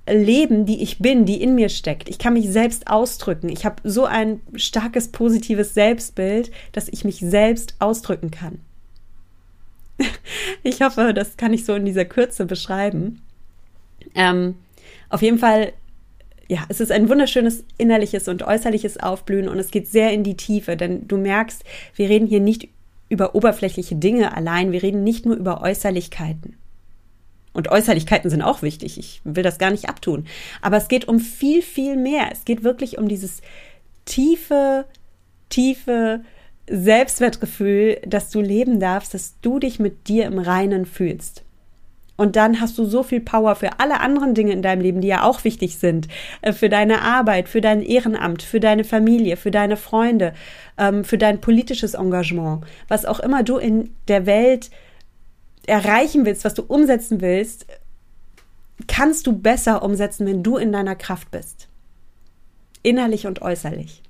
leben, 0.10 0.66
die 0.66 0.82
ich 0.82 0.98
bin, 0.98 1.28
die 1.28 1.40
in 1.40 1.54
mir 1.54 1.70
steckt. 1.70 2.10
Ich 2.10 2.18
kann 2.18 2.34
mich 2.34 2.50
selbst 2.50 2.88
ausdrücken. 2.88 3.50
Ich 3.50 3.64
habe 3.64 3.76
so 3.84 4.06
ein 4.06 4.40
starkes 4.56 5.10
positives 5.10 5.76
Selbstbild, 5.76 6.50
dass 6.72 6.88
ich 6.88 7.06
mich 7.06 7.20
selbst 7.20 7.76
ausdrücken 7.78 8.32
kann. 8.32 8.58
Ich 10.64 10.82
hoffe, 10.82 11.14
das 11.14 11.38
kann 11.38 11.54
ich 11.54 11.64
so 11.64 11.76
in 11.76 11.86
dieser 11.86 12.06
Kürze 12.06 12.48
beschreiben. 12.48 13.22
Ähm, 14.16 14.56
auf 15.10 15.22
jeden 15.22 15.38
Fall, 15.38 15.74
ja, 16.48 16.66
es 16.70 16.80
ist 16.80 16.92
ein 16.92 17.10
wunderschönes 17.10 17.64
innerliches 17.78 18.28
und 18.28 18.44
äußerliches 18.44 18.98
Aufblühen 18.98 19.48
und 19.48 19.60
es 19.60 19.72
geht 19.72 19.88
sehr 19.88 20.12
in 20.12 20.24
die 20.24 20.38
Tiefe, 20.38 20.78
denn 20.78 21.08
du 21.08 21.18
merkst, 21.18 21.64
wir 21.96 22.10
reden 22.10 22.28
hier 22.28 22.40
nicht 22.40 22.70
über 23.10 23.36
oberflächliche 23.36 23.96
Dinge 23.96 24.36
allein, 24.36 24.72
wir 24.72 24.82
reden 24.82 25.04
nicht 25.04 25.26
nur 25.26 25.36
über 25.36 25.62
Äußerlichkeiten. 25.62 26.58
Und 27.54 27.70
Äußerlichkeiten 27.70 28.30
sind 28.30 28.42
auch 28.42 28.62
wichtig, 28.62 28.98
ich 28.98 29.22
will 29.24 29.44
das 29.44 29.60
gar 29.60 29.72
nicht 29.72 29.88
abtun. 29.88 30.26
Aber 30.62 30.76
es 30.76 30.90
geht 30.90 31.08
um 31.08 31.20
viel, 31.20 31.62
viel 31.62 31.96
mehr. 31.96 32.30
Es 32.30 32.44
geht 32.44 32.66
wirklich 32.66 32.98
um 32.98 33.08
dieses 33.08 33.42
tiefe, 34.04 34.86
tiefe 35.48 36.22
Selbstwertgefühl, 36.68 38.02
dass 38.06 38.30
du 38.30 38.42
leben 38.42 38.82
darfst, 38.82 39.14
dass 39.14 39.40
du 39.40 39.60
dich 39.60 39.80
mit 39.80 40.10
dir 40.10 40.26
im 40.26 40.38
Reinen 40.38 40.86
fühlst. 40.86 41.45
Und 42.18 42.36
dann 42.36 42.62
hast 42.62 42.78
du 42.78 42.86
so 42.86 43.04
viel 43.04 43.20
Power 43.20 43.56
für 43.56 43.80
alle 43.80 44.00
anderen 44.00 44.34
Dinge 44.34 44.54
in 44.54 44.62
deinem 44.62 44.82
Leben, 44.82 45.02
die 45.02 45.10
ja 45.10 45.24
auch 45.24 45.44
wichtig 45.44 45.78
sind. 45.78 46.08
Äh, 46.42 46.54
für 46.54 46.70
deine 46.70 47.02
Arbeit, 47.02 47.50
für 47.50 47.62
dein 47.62 47.82
Ehrenamt, 47.82 48.42
für 48.42 48.60
deine 48.60 48.84
Familie, 48.84 49.38
für 49.38 49.52
deine 49.52 49.78
Freunde, 49.78 50.34
ähm, 50.78 51.04
für 51.04 51.18
dein 51.18 51.42
politisches 51.42 51.94
Engagement. 51.94 52.64
Was 52.88 53.06
auch 53.06 53.20
immer 53.20 53.44
du 53.44 53.58
in 53.58 53.96
der 54.08 54.26
Welt 54.26 54.70
erreichen 55.68 56.26
willst, 56.26 56.46
was 56.46 56.54
du 56.54 56.64
umsetzen 56.64 57.22
willst, 57.22 57.66
kannst 58.88 59.28
du 59.28 59.34
besser 59.34 59.84
umsetzen, 59.84 60.26
wenn 60.28 60.44
du 60.44 60.58
in 60.58 60.72
deiner 60.72 60.96
Kraft 60.96 61.32
bist. 61.32 61.68
Innerlich 62.84 63.26
und 63.26 63.42
äußerlich. 63.42 64.05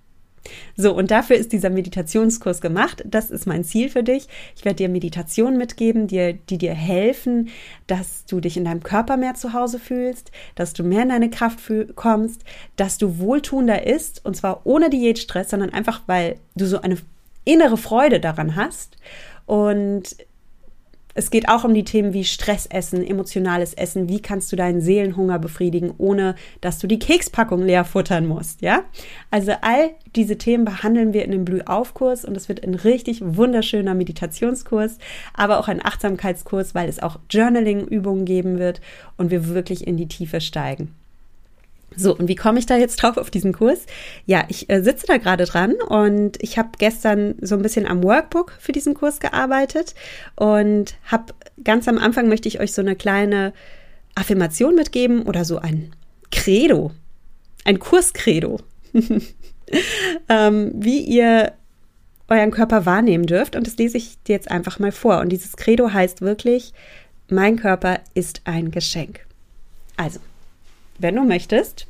So, 0.75 0.93
und 0.93 1.12
dafür 1.12 1.36
ist 1.36 1.53
dieser 1.53 1.69
Meditationskurs 1.69 2.62
gemacht. 2.62 3.03
Das 3.05 3.31
ist 3.31 3.47
mein 3.47 3.63
Ziel 3.63 3.89
für 3.89 4.03
dich. 4.03 4.27
Ich 4.55 4.65
werde 4.65 4.77
dir 4.77 4.89
Meditationen 4.89 5.58
mitgeben, 5.58 6.08
die, 6.08 6.38
die 6.49 6.58
dir 6.58 6.73
helfen, 6.73 7.49
dass 7.88 8.25
du 8.25 8.39
dich 8.39 8.58
in 8.58 8.65
deinem 8.65 8.84
Körper 8.84 9.17
mehr 9.17 9.36
zu 9.36 9.53
Hause 9.53 9.79
fühlst, 9.79 10.31
dass 10.55 10.73
du 10.73 10.84
mehr 10.84 11.03
in 11.03 11.10
deine 11.10 11.29
Kraft 11.29 11.60
kommst, 11.95 12.43
dass 12.75 12.97
du 12.97 13.19
wohltuender 13.19 13.86
isst 13.86 14.23
und 14.25 14.36
zwar 14.36 14.62
ohne 14.65 14.89
Diätstress, 14.89 15.49
sondern 15.49 15.71
einfach, 15.71 16.01
weil 16.08 16.38
du 16.55 16.65
so 16.65 16.81
eine 16.81 16.97
innere 17.45 17.77
Freude 17.77 18.19
daran 18.19 18.55
hast. 18.55 18.97
Und 19.45 20.15
es 21.15 21.32
geht 21.32 21.47
auch 21.47 21.63
um 21.63 21.73
die 21.73 21.86
Themen 21.86 22.13
wie 22.13 22.25
Stressessen, 22.25 23.01
emotionales 23.01 23.73
Essen. 23.73 24.10
Wie 24.10 24.21
kannst 24.21 24.51
du 24.51 24.58
deinen 24.58 24.82
Seelenhunger 24.82 25.39
befriedigen, 25.39 25.93
ohne 25.97 26.36
dass 26.60 26.78
du 26.78 26.88
die 26.88 26.99
Kekspackung 26.99 27.63
leer 27.63 27.86
futtern 27.86 28.28
musst, 28.28 28.62
ja? 28.62 28.84
Also 29.32 29.54
all 29.62 29.91
diese 30.15 30.38
Themen 30.38 30.65
behandeln 30.65 31.13
wir 31.13 31.23
in 31.23 31.32
dem 31.32 31.45
Blühaufkurs 31.45 32.25
und 32.25 32.36
es 32.36 32.49
wird 32.49 32.63
ein 32.63 32.75
richtig 32.75 33.21
wunderschöner 33.23 33.93
Meditationskurs, 33.93 34.97
aber 35.34 35.60
auch 35.60 35.69
ein 35.69 35.84
Achtsamkeitskurs, 35.84 36.75
weil 36.75 36.89
es 36.89 37.01
auch 37.01 37.17
Journaling-Übungen 37.30 38.25
geben 38.25 38.60
wird 38.60 38.82
und 39.17 39.32
wir 39.32 39.47
wirklich 39.47 39.88
in 39.88 39.95
die 39.95 40.08
Tiefe 40.08 40.41
steigen. 40.41 40.93
So, 41.97 42.15
und 42.15 42.27
wie 42.27 42.36
komme 42.36 42.60
ich 42.60 42.65
da 42.65 42.77
jetzt 42.77 42.97
drauf 42.97 43.17
auf 43.17 43.31
diesen 43.31 43.53
Kurs? 43.53 43.86
Ja, 44.25 44.45
ich 44.49 44.69
äh, 44.69 44.81
sitze 44.81 45.05
da 45.08 45.17
gerade 45.17 45.45
dran 45.45 45.73
und 45.73 46.41
ich 46.41 46.58
habe 46.58 46.69
gestern 46.77 47.36
so 47.41 47.55
ein 47.55 47.62
bisschen 47.62 47.88
am 47.88 48.03
Workbook 48.03 48.53
für 48.60 48.71
diesen 48.71 48.93
Kurs 48.93 49.19
gearbeitet 49.19 49.95
und 50.36 50.95
habe 51.05 51.34
ganz 51.63 51.88
am 51.88 51.97
Anfang 51.97 52.27
möchte 52.27 52.47
ich 52.47 52.60
euch 52.60 52.73
so 52.73 52.81
eine 52.81 52.95
kleine 52.95 53.53
Affirmation 54.15 54.75
mitgeben 54.75 55.23
oder 55.23 55.45
so 55.45 55.58
ein 55.60 55.91
Credo, 56.31 56.91
ein 57.63 57.79
Kurskredo, 57.79 58.60
ähm, 60.29 60.71
wie 60.75 60.99
ihr 60.99 61.53
euren 62.27 62.51
Körper 62.51 62.86
wahrnehmen 62.86 63.25
dürft. 63.25 63.55
Und 63.55 63.67
das 63.67 63.77
lese 63.77 63.97
ich 63.97 64.21
dir 64.23 64.34
jetzt 64.34 64.49
einfach 64.49 64.79
mal 64.79 64.91
vor. 64.91 65.19
Und 65.19 65.29
dieses 65.29 65.55
Credo 65.55 65.91
heißt 65.91 66.21
wirklich, 66.21 66.73
mein 67.29 67.58
Körper 67.58 67.99
ist 68.13 68.41
ein 68.45 68.71
Geschenk. 68.71 69.25
Also, 69.97 70.19
wenn 70.99 71.15
du 71.15 71.23
möchtest, 71.23 71.88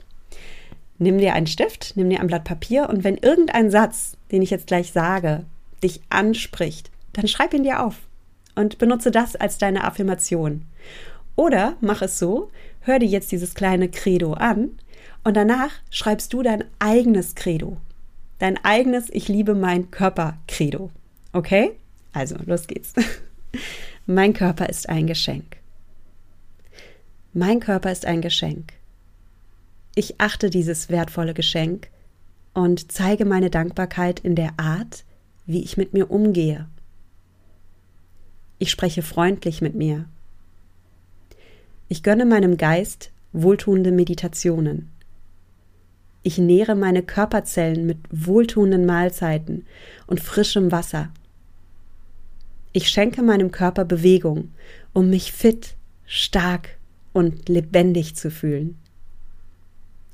nimm 0.98 1.18
dir 1.18 1.34
einen 1.34 1.48
Stift, 1.48 1.94
nimm 1.96 2.10
dir 2.10 2.20
ein 2.20 2.28
Blatt 2.28 2.44
Papier 2.44 2.90
und 2.90 3.04
wenn 3.04 3.18
irgendein 3.18 3.70
Satz, 3.70 4.18
den 4.32 4.42
ich 4.42 4.50
jetzt 4.50 4.68
gleich 4.68 4.92
sage, 4.92 5.46
dich 5.84 6.02
anspricht, 6.10 6.90
dann 7.14 7.28
schreib 7.28 7.54
ihn 7.54 7.64
dir 7.64 7.84
auf 7.84 7.96
und 8.56 8.78
benutze 8.78 9.12
das 9.12 9.36
als 9.36 9.58
deine 9.58 9.84
Affirmation. 9.84 10.66
Oder 11.36 11.76
mach 11.82 12.02
es 12.02 12.18
so, 12.18 12.50
hör 12.82 13.00
dir 13.00 13.10
jetzt 13.10 13.32
dieses 13.32 13.56
kleine 13.56 13.90
Credo 13.90 14.34
an 14.34 14.72
und 15.24 15.36
danach 15.36 15.72
schreibst 15.90 16.32
du 16.34 16.42
dein 16.44 16.64
eigenes 16.80 17.36
Credo. 17.36 17.78
Dein 18.40 18.64
eigenes 18.64 19.10
Ich 19.12 19.28
liebe 19.28 19.56
mein 19.56 19.92
Körper 19.92 20.38
Credo. 20.48 20.92
Okay? 21.34 21.72
Also, 22.14 22.36
los 22.46 22.68
geht's. 22.68 22.94
mein 24.06 24.34
Körper 24.34 24.70
ist 24.70 24.88
ein 24.90 25.08
Geschenk. 25.08 25.58
Mein 27.34 27.60
Körper 27.60 27.92
ist 27.92 28.06
ein 28.06 28.22
Geschenk. 28.22 28.74
Ich 29.98 30.20
achte 30.20 30.50
dieses 30.50 30.90
wertvolle 30.90 31.34
Geschenk 31.34 31.88
und 32.54 32.92
zeige 32.92 33.24
meine 33.24 33.50
Dankbarkeit 33.50 34.20
in 34.20 34.36
der 34.36 34.52
Art, 34.58 35.06
wie 35.46 35.64
ich 35.64 35.78
mit 35.78 35.94
mir 35.94 36.12
umgehe. 36.12 36.68
Ich 38.60 38.72
spreche 38.72 39.02
freundlich 39.02 39.62
mit 39.62 39.74
mir. 39.74 40.06
Ich 41.88 42.04
gönne 42.04 42.26
meinem 42.26 42.58
Geist 42.58 43.12
wohltuende 43.32 43.94
Meditationen. 43.94 44.92
Ich 46.24 46.38
nähre 46.40 46.76
meine 46.76 47.02
Körperzellen 47.02 47.86
mit 47.86 48.00
wohltuenden 48.10 48.86
Mahlzeiten 48.86 49.66
und 50.08 50.20
frischem 50.20 50.74
Wasser. 50.74 51.10
Ich 52.74 52.90
schenke 52.90 53.24
meinem 53.24 53.52
Körper 53.52 53.86
Bewegung, 53.86 54.52
um 54.92 55.10
mich 55.10 55.32
fit, 55.32 55.76
stark 56.06 56.78
und 57.14 57.48
lebendig 57.48 58.16
zu 58.16 58.30
fühlen 58.30 58.78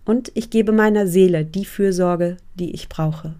und 0.06 0.32
ich 0.36 0.50
gebe 0.50 0.72
meiner 0.72 1.08
Seele 1.08 1.46
die 1.46 1.66
Fürsorge, 1.66 2.38
die 2.56 2.72
ich 2.72 2.90
brauche. 2.90 3.36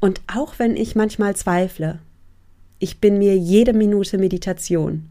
Und 0.00 0.20
auch 0.26 0.58
wenn 0.58 0.76
ich 0.76 0.96
manchmal 0.96 1.36
zweifle, 1.36 2.00
ich 2.78 2.98
bin 2.98 3.18
mir 3.18 3.36
jede 3.36 3.72
Minute 3.72 4.18
Meditation, 4.18 5.08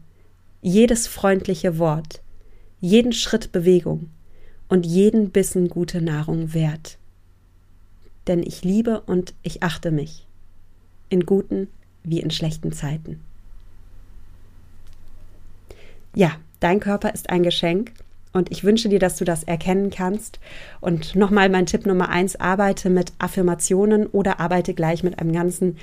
jedes 0.60 1.06
freundliche 1.06 1.78
Wort, 1.78 2.20
jeden 2.80 3.12
Schritt 3.12 3.52
Bewegung 3.52 4.10
und 4.68 4.84
jeden 4.86 5.30
Bissen 5.30 5.68
gute 5.68 6.02
Nahrung 6.02 6.52
wert. 6.54 6.98
Denn 8.26 8.42
ich 8.42 8.62
liebe 8.62 9.00
und 9.00 9.34
ich 9.42 9.62
achte 9.62 9.90
mich, 9.90 10.26
in 11.08 11.26
guten 11.26 11.68
wie 12.04 12.20
in 12.20 12.30
schlechten 12.30 12.72
Zeiten. 12.72 13.20
Ja, 16.14 16.36
dein 16.60 16.80
Körper 16.80 17.14
ist 17.14 17.30
ein 17.30 17.42
Geschenk 17.42 17.92
und 18.32 18.50
ich 18.50 18.64
wünsche 18.64 18.88
dir, 18.88 18.98
dass 18.98 19.16
du 19.16 19.24
das 19.24 19.44
erkennen 19.44 19.90
kannst. 19.90 20.38
Und 20.80 21.14
nochmal 21.14 21.48
mein 21.48 21.66
Tipp 21.66 21.86
Nummer 21.86 22.08
eins, 22.08 22.36
arbeite 22.36 22.90
mit 22.90 23.12
Affirmationen 23.18 24.06
oder 24.06 24.40
arbeite 24.40 24.74
gleich 24.74 25.02
mit 25.02 25.18
einem 25.18 25.32
ganzen 25.32 25.76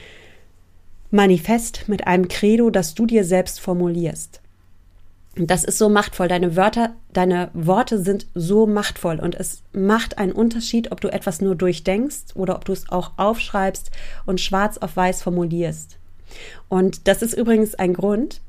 Manifest, 1.12 1.88
mit 1.88 2.08
einem 2.08 2.28
Credo, 2.28 2.70
das 2.70 2.96
du 2.96 3.06
dir 3.06 3.24
selbst 3.24 3.60
formulierst. 3.60 4.42
Das 5.36 5.64
ist 5.64 5.78
so 5.78 5.90
machtvoll. 5.90 6.28
Deine 6.28 6.56
Wörter, 6.56 6.96
deine 7.14 7.50
Worte 7.54 8.02
sind 8.02 8.28
so 8.34 8.68
machtvoll 8.68 9.20
und 9.20 9.36
es 9.36 9.62
macht 9.72 10.18
einen 10.18 10.32
Unterschied, 10.32 10.92
ob 10.92 11.02
du 11.02 11.08
etwas 11.08 11.40
nur 11.40 11.56
durchdenkst 11.56 12.36
oder 12.36 12.56
ob 12.56 12.66
du 12.66 12.74
es 12.74 12.90
auch 12.92 13.12
aufschreibst 13.18 13.92
und 14.26 14.42
schwarz 14.42 14.78
auf 14.78 14.98
weiß 14.98 15.22
formulierst. 15.22 15.98
Und 16.68 17.08
das 17.08 17.22
ist 17.22 17.34
übrigens 17.34 17.76
ein 17.76 17.94
Grund, 17.94 18.42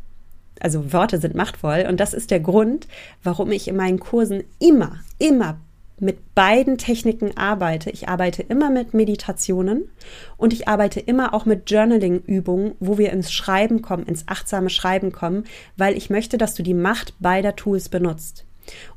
also 0.61 0.93
Worte 0.93 1.19
sind 1.19 1.35
machtvoll 1.35 1.87
und 1.89 1.99
das 1.99 2.15
ist 2.15 2.31
der 2.31 2.41
Grund, 2.41 2.87
warum 3.23 3.51
ich 3.51 3.69
in 3.69 3.77
meinen 3.77 3.99
Kursen 3.99 4.45
immer, 4.59 5.01
immer 5.19 5.59
mit 6.01 6.35
beiden 6.35 6.79
Techniken 6.79 7.37
arbeite. 7.37 7.91
Ich 7.91 8.09
arbeite 8.09 8.43
immer 8.43 8.71
mit 8.71 8.95
Meditationen 8.95 9.91
und 10.37 10.53
ich 10.53 10.67
arbeite 10.67 10.99
immer 10.99 11.35
auch 11.35 11.45
mit 11.45 11.71
Journaling-Übungen, 11.71 12.75
wo 12.81 12.99
wir 12.99 13.13
ins 13.13 13.33
Schreiben 13.33 13.83
kommen, 13.83 14.07
ins 14.07 14.27
achtsame 14.27 14.71
Schreiben 14.71 15.13
kommen, 15.13 15.45
weil 15.77 15.97
ich 15.97 16.11
möchte, 16.11 16.39
dass 16.39 16.55
du 16.55 16.63
die 16.63 16.75
Macht 16.75 17.15
beider 17.21 17.55
Tools 17.55 17.89
benutzt. 17.89 18.47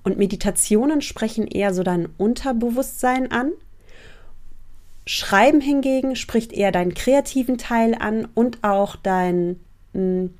Und 0.03 0.17
Meditationen 0.17 1.01
sprechen 1.01 1.47
eher 1.47 1.73
so 1.73 1.83
dein 1.83 2.07
Unterbewusstsein 2.17 3.31
an. 3.31 3.51
Schreiben 5.05 5.59
hingegen 5.59 6.15
spricht 6.15 6.53
eher 6.53 6.71
deinen 6.71 6.93
kreativen 6.93 7.57
Teil 7.57 7.95
an 7.99 8.27
und 8.33 8.63
auch 8.63 8.95
dein 8.95 9.59
hm, 9.93 10.33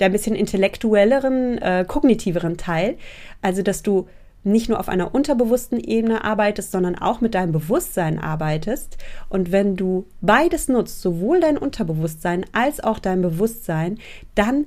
der 0.00 0.06
ein 0.06 0.12
bisschen 0.12 0.36
intellektuelleren, 0.36 1.58
äh, 1.58 1.84
kognitiveren 1.86 2.56
Teil. 2.56 2.96
Also, 3.42 3.62
dass 3.62 3.82
du 3.82 4.08
nicht 4.44 4.68
nur 4.68 4.80
auf 4.80 4.88
einer 4.88 5.14
unterbewussten 5.14 5.80
Ebene 5.80 6.24
arbeitest, 6.24 6.72
sondern 6.72 6.96
auch 6.96 7.20
mit 7.20 7.34
deinem 7.34 7.52
Bewusstsein 7.52 8.18
arbeitest. 8.18 8.96
Und 9.28 9.52
wenn 9.52 9.76
du 9.76 10.06
beides 10.20 10.68
nutzt, 10.68 11.02
sowohl 11.02 11.40
dein 11.40 11.58
Unterbewusstsein 11.58 12.46
als 12.52 12.82
auch 12.82 12.98
dein 12.98 13.20
Bewusstsein, 13.20 13.98
dann 14.34 14.66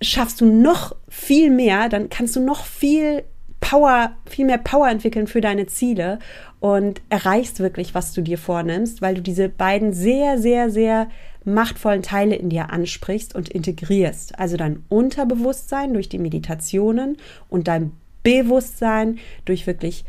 schaffst 0.00 0.40
du 0.40 0.46
noch 0.46 0.94
viel 1.08 1.50
mehr, 1.50 1.88
dann 1.88 2.08
kannst 2.08 2.36
du 2.36 2.40
noch 2.40 2.64
viel 2.64 3.24
Power, 3.60 4.12
viel 4.26 4.46
mehr 4.46 4.58
Power 4.58 4.88
entwickeln 4.88 5.26
für 5.26 5.40
deine 5.40 5.66
Ziele 5.66 6.20
und 6.60 7.00
erreichst 7.08 7.58
wirklich, 7.60 7.94
was 7.94 8.12
du 8.12 8.22
dir 8.22 8.38
vornimmst, 8.38 9.02
weil 9.02 9.16
du 9.16 9.20
diese 9.20 9.48
beiden 9.48 9.92
sehr, 9.92 10.38
sehr, 10.38 10.70
sehr 10.70 11.08
machtvollen 11.48 12.02
Teile 12.02 12.36
in 12.36 12.50
dir 12.50 12.70
ansprichst 12.70 13.34
und 13.34 13.48
integrierst. 13.48 14.38
Also 14.38 14.56
dein 14.56 14.84
Unterbewusstsein 14.88 15.92
durch 15.92 16.08
die 16.08 16.18
Meditationen 16.18 17.16
und 17.48 17.68
dein 17.68 17.92
Bewusstsein 18.22 19.18
durch 19.44 19.66
wirklich 19.66 20.04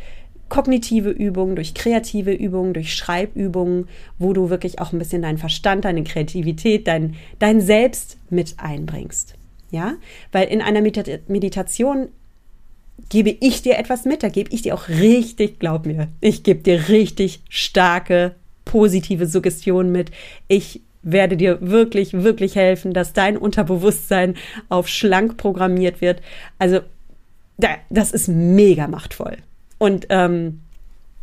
kognitive 0.49 1.11
Übungen, 1.11 1.55
durch 1.55 1.73
kreative 1.73 2.33
Übungen, 2.33 2.73
durch 2.73 2.93
Schreibübungen, 2.93 3.87
wo 4.17 4.33
du 4.33 4.49
wirklich 4.49 4.79
auch 4.79 4.91
ein 4.91 4.99
bisschen 4.99 5.21
deinen 5.21 5.37
Verstand, 5.37 5.85
deine 5.85 6.03
Kreativität, 6.03 6.87
dein, 6.87 7.15
dein 7.37 7.61
Selbst 7.61 8.17
mit 8.29 8.55
einbringst. 8.57 9.35
Ja, 9.71 9.95
weil 10.31 10.47
in 10.47 10.61
einer 10.61 10.81
Meditation 10.81 12.07
gebe 13.09 13.29
ich 13.39 13.61
dir 13.61 13.77
etwas 13.77 14.05
mit, 14.05 14.23
da 14.23 14.29
gebe 14.29 14.51
ich 14.51 14.63
dir 14.63 14.73
auch 14.73 14.89
richtig, 14.89 15.59
glaub 15.59 15.85
mir, 15.85 16.07
ich 16.21 16.41
gebe 16.41 16.61
dir 16.61 16.89
richtig 16.89 17.41
starke, 17.49 18.33
positive 18.65 19.27
Suggestionen 19.27 19.91
mit. 19.91 20.11
Ich 20.47 20.81
werde 21.01 21.37
dir 21.37 21.59
wirklich, 21.61 22.13
wirklich 22.13 22.55
helfen, 22.55 22.93
dass 22.93 23.13
dein 23.13 23.37
Unterbewusstsein 23.37 24.35
auf 24.69 24.87
schlank 24.87 25.37
programmiert 25.37 26.01
wird. 26.01 26.21
Also, 26.57 26.81
das 27.89 28.11
ist 28.11 28.27
mega 28.27 28.87
machtvoll. 28.87 29.37
Und 29.77 30.07
ähm, 30.09 30.61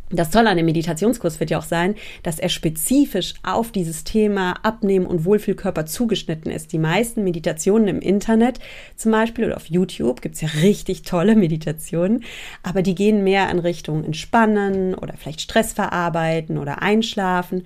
das 0.09 0.29
Tolle 0.29 0.49
an 0.49 0.55
dem 0.55 0.65
Meditationskurs 0.65 1.41
wird 1.41 1.49
ja 1.49 1.57
auch 1.57 1.65
sein, 1.65 1.95
dass 2.23 2.39
er 2.39 2.47
spezifisch 2.47 3.33
auf 3.43 3.73
dieses 3.73 4.05
Thema 4.05 4.53
Abnehmen 4.63 5.05
und 5.05 5.25
Wohlfühlkörper 5.25 5.85
zugeschnitten 5.85 6.49
ist. 6.49 6.71
Die 6.71 6.79
meisten 6.79 7.25
Meditationen 7.25 7.89
im 7.89 7.99
Internet 7.99 8.59
zum 8.95 9.11
Beispiel 9.11 9.43
oder 9.45 9.57
auf 9.57 9.65
YouTube 9.65 10.21
gibt's 10.21 10.39
ja 10.39 10.47
richtig 10.61 11.01
tolle 11.01 11.35
Meditationen, 11.35 12.23
aber 12.63 12.83
die 12.83 12.95
gehen 12.95 13.25
mehr 13.25 13.51
in 13.51 13.59
Richtung 13.59 14.05
Entspannen 14.05 14.95
oder 14.95 15.15
vielleicht 15.17 15.41
Stress 15.41 15.73
verarbeiten 15.73 16.57
oder 16.57 16.81
Einschlafen. 16.81 17.63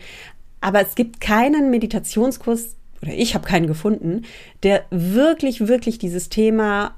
Aber 0.62 0.82
es 0.82 0.96
gibt 0.96 1.20
keinen 1.20 1.70
Meditationskurs, 1.72 2.76
oder 3.02 3.14
ich 3.14 3.34
habe 3.34 3.48
keinen 3.48 3.68
gefunden, 3.68 4.24
der 4.64 4.86
wirklich, 4.92 5.68
wirklich 5.68 5.98
dieses 5.98 6.30
Thema 6.30 6.96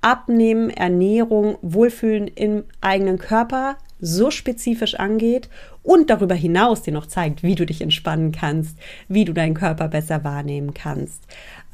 Abnehmen, 0.00 0.70
Ernährung, 0.70 1.58
Wohlfühlen 1.62 2.28
im 2.28 2.64
eigenen 2.80 3.18
Körper 3.18 3.78
so 4.00 4.30
spezifisch 4.30 4.94
angeht 4.94 5.48
und 5.82 6.10
darüber 6.10 6.34
hinaus 6.34 6.82
dir 6.82 6.92
noch 6.92 7.06
zeigt, 7.06 7.42
wie 7.42 7.56
du 7.56 7.66
dich 7.66 7.80
entspannen 7.80 8.30
kannst, 8.30 8.78
wie 9.08 9.24
du 9.24 9.32
deinen 9.32 9.54
Körper 9.54 9.88
besser 9.88 10.22
wahrnehmen 10.22 10.72
kannst, 10.72 11.22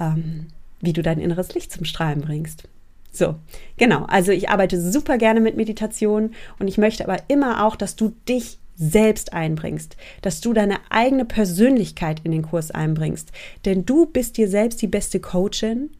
ähm, 0.01 0.47
wie 0.81 0.95
du 0.95 1.03
dein 1.03 1.21
inneres 1.21 1.53
Licht 1.55 1.73
zum 1.73 1.85
Strahlen 1.85 2.23
bringst. 2.23 2.67
So, 3.13 3.37
genau. 3.77 4.05
Also 4.07 4.33
ich 4.33 4.49
arbeite 4.49 4.81
super 4.81 5.19
gerne 5.19 5.41
mit 5.41 5.57
Meditation 5.57 6.33
und 6.59 6.69
ich 6.69 6.79
möchte 6.79 7.05
aber 7.05 7.19
immer 7.29 7.65
auch, 7.65 7.77
dass 7.77 7.95
du 7.95 8.15
dich 8.29 8.59
selbst 8.77 9.33
einbringst, 9.33 9.97
dass 10.23 10.41
du 10.41 10.53
deine 10.53 10.79
eigene 10.91 11.25
Persönlichkeit 11.25 12.21
in 12.25 12.33
den 12.33 12.43
Kurs 12.43 12.71
einbringst. 12.71 13.31
Denn 13.65 13.87
du 13.87 14.07
bist 14.07 14.37
dir 14.37 14.49
selbst 14.49 14.83
die 14.83 14.89
beste 14.89 15.21
Coachin, 15.21 15.91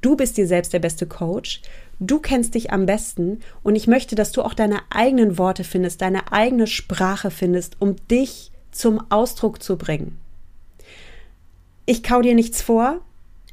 du 0.00 0.16
bist 0.16 0.36
dir 0.36 0.46
selbst 0.46 0.72
der 0.72 0.78
beste 0.78 1.06
Coach, 1.06 1.62
du 2.00 2.18
kennst 2.18 2.54
dich 2.54 2.72
am 2.72 2.86
besten 2.86 3.40
und 3.62 3.76
ich 3.76 3.86
möchte, 3.86 4.14
dass 4.14 4.32
du 4.32 4.42
auch 4.42 4.54
deine 4.54 4.80
eigenen 4.90 5.38
Worte 5.38 5.64
findest, 5.64 6.02
deine 6.02 6.32
eigene 6.32 6.66
Sprache 6.66 7.30
findest, 7.30 7.76
um 7.80 7.96
dich 8.10 8.50
zum 8.70 9.10
Ausdruck 9.10 9.62
zu 9.62 9.76
bringen. 9.76 10.18
Ich 11.84 12.02
kau 12.02 12.22
dir 12.22 12.34
nichts 12.34 12.62
vor, 12.62 13.00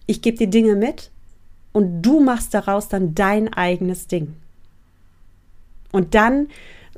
ich 0.05 0.21
gebe 0.21 0.37
dir 0.37 0.47
Dinge 0.47 0.75
mit 0.75 1.11
und 1.73 2.01
du 2.01 2.19
machst 2.19 2.53
daraus 2.53 2.87
dann 2.87 3.13
dein 3.13 3.53
eigenes 3.53 4.07
Ding. 4.07 4.35
Und 5.91 6.15
dann 6.15 6.47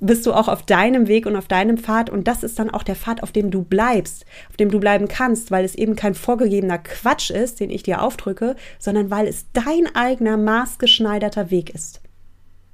bist 0.02 0.26
du 0.26 0.34
auch 0.34 0.48
auf 0.48 0.64
deinem 0.64 1.08
Weg 1.08 1.28
und 1.28 1.36
auf 1.36 1.48
deinem 1.48 1.78
Pfad 1.78 2.10
und 2.10 2.28
das 2.28 2.44
ist 2.44 2.58
dann 2.58 2.72
auch 2.72 2.82
der 2.82 2.96
Pfad, 2.96 3.22
auf 3.22 3.32
dem 3.32 3.52
du 3.52 3.64
bleibst, 3.64 4.26
auf 4.50 4.58
dem 4.58 4.72
du 4.72 4.80
bleiben 4.80 5.08
kannst, 5.08 5.52
weil 5.52 5.64
es 5.64 5.76
eben 5.76 5.96
kein 5.96 6.16
vorgegebener 6.16 6.80
Quatsch 6.80 7.30
ist, 7.30 7.60
den 7.60 7.70
ich 7.70 7.84
dir 7.84 8.02
aufdrücke, 8.02 8.56
sondern 8.80 9.12
weil 9.12 9.28
es 9.28 9.46
dein 9.54 9.96
eigener 9.96 10.38
maßgeschneiderter 10.38 11.52
Weg 11.52 11.70
ist. 11.70 12.02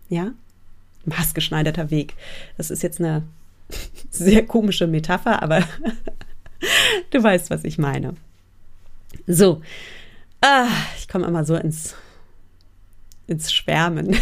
Ja? 0.08 0.32
Maßgeschneiderter 1.04 1.92
Weg. 1.92 2.16
Das 2.56 2.72
ist 2.72 2.82
jetzt 2.82 3.00
eine 3.00 3.24
sehr 4.10 4.46
komische 4.46 4.88
Metapher, 4.88 5.44
aber 5.44 5.68
du 7.12 7.22
weißt, 7.22 7.50
was 7.50 7.66
ich 7.66 7.78
meine. 7.78 8.14
So, 9.28 9.62
ah, 10.40 10.68
ich 10.98 11.10
komme 11.10 11.28
immer 11.28 11.44
so 11.44 11.56
ins 11.56 11.94
ins 13.28 13.52
Schwärmen. 13.52 14.16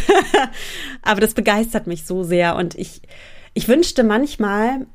Aber 1.02 1.22
das 1.22 1.34
begeistert 1.34 1.88
mich 1.88 2.06
so 2.06 2.24
sehr 2.24 2.56
und 2.56 2.76
ich, 2.76 3.02
ich 3.54 3.68
wünschte 3.68 4.04
manchmal, 4.04 4.86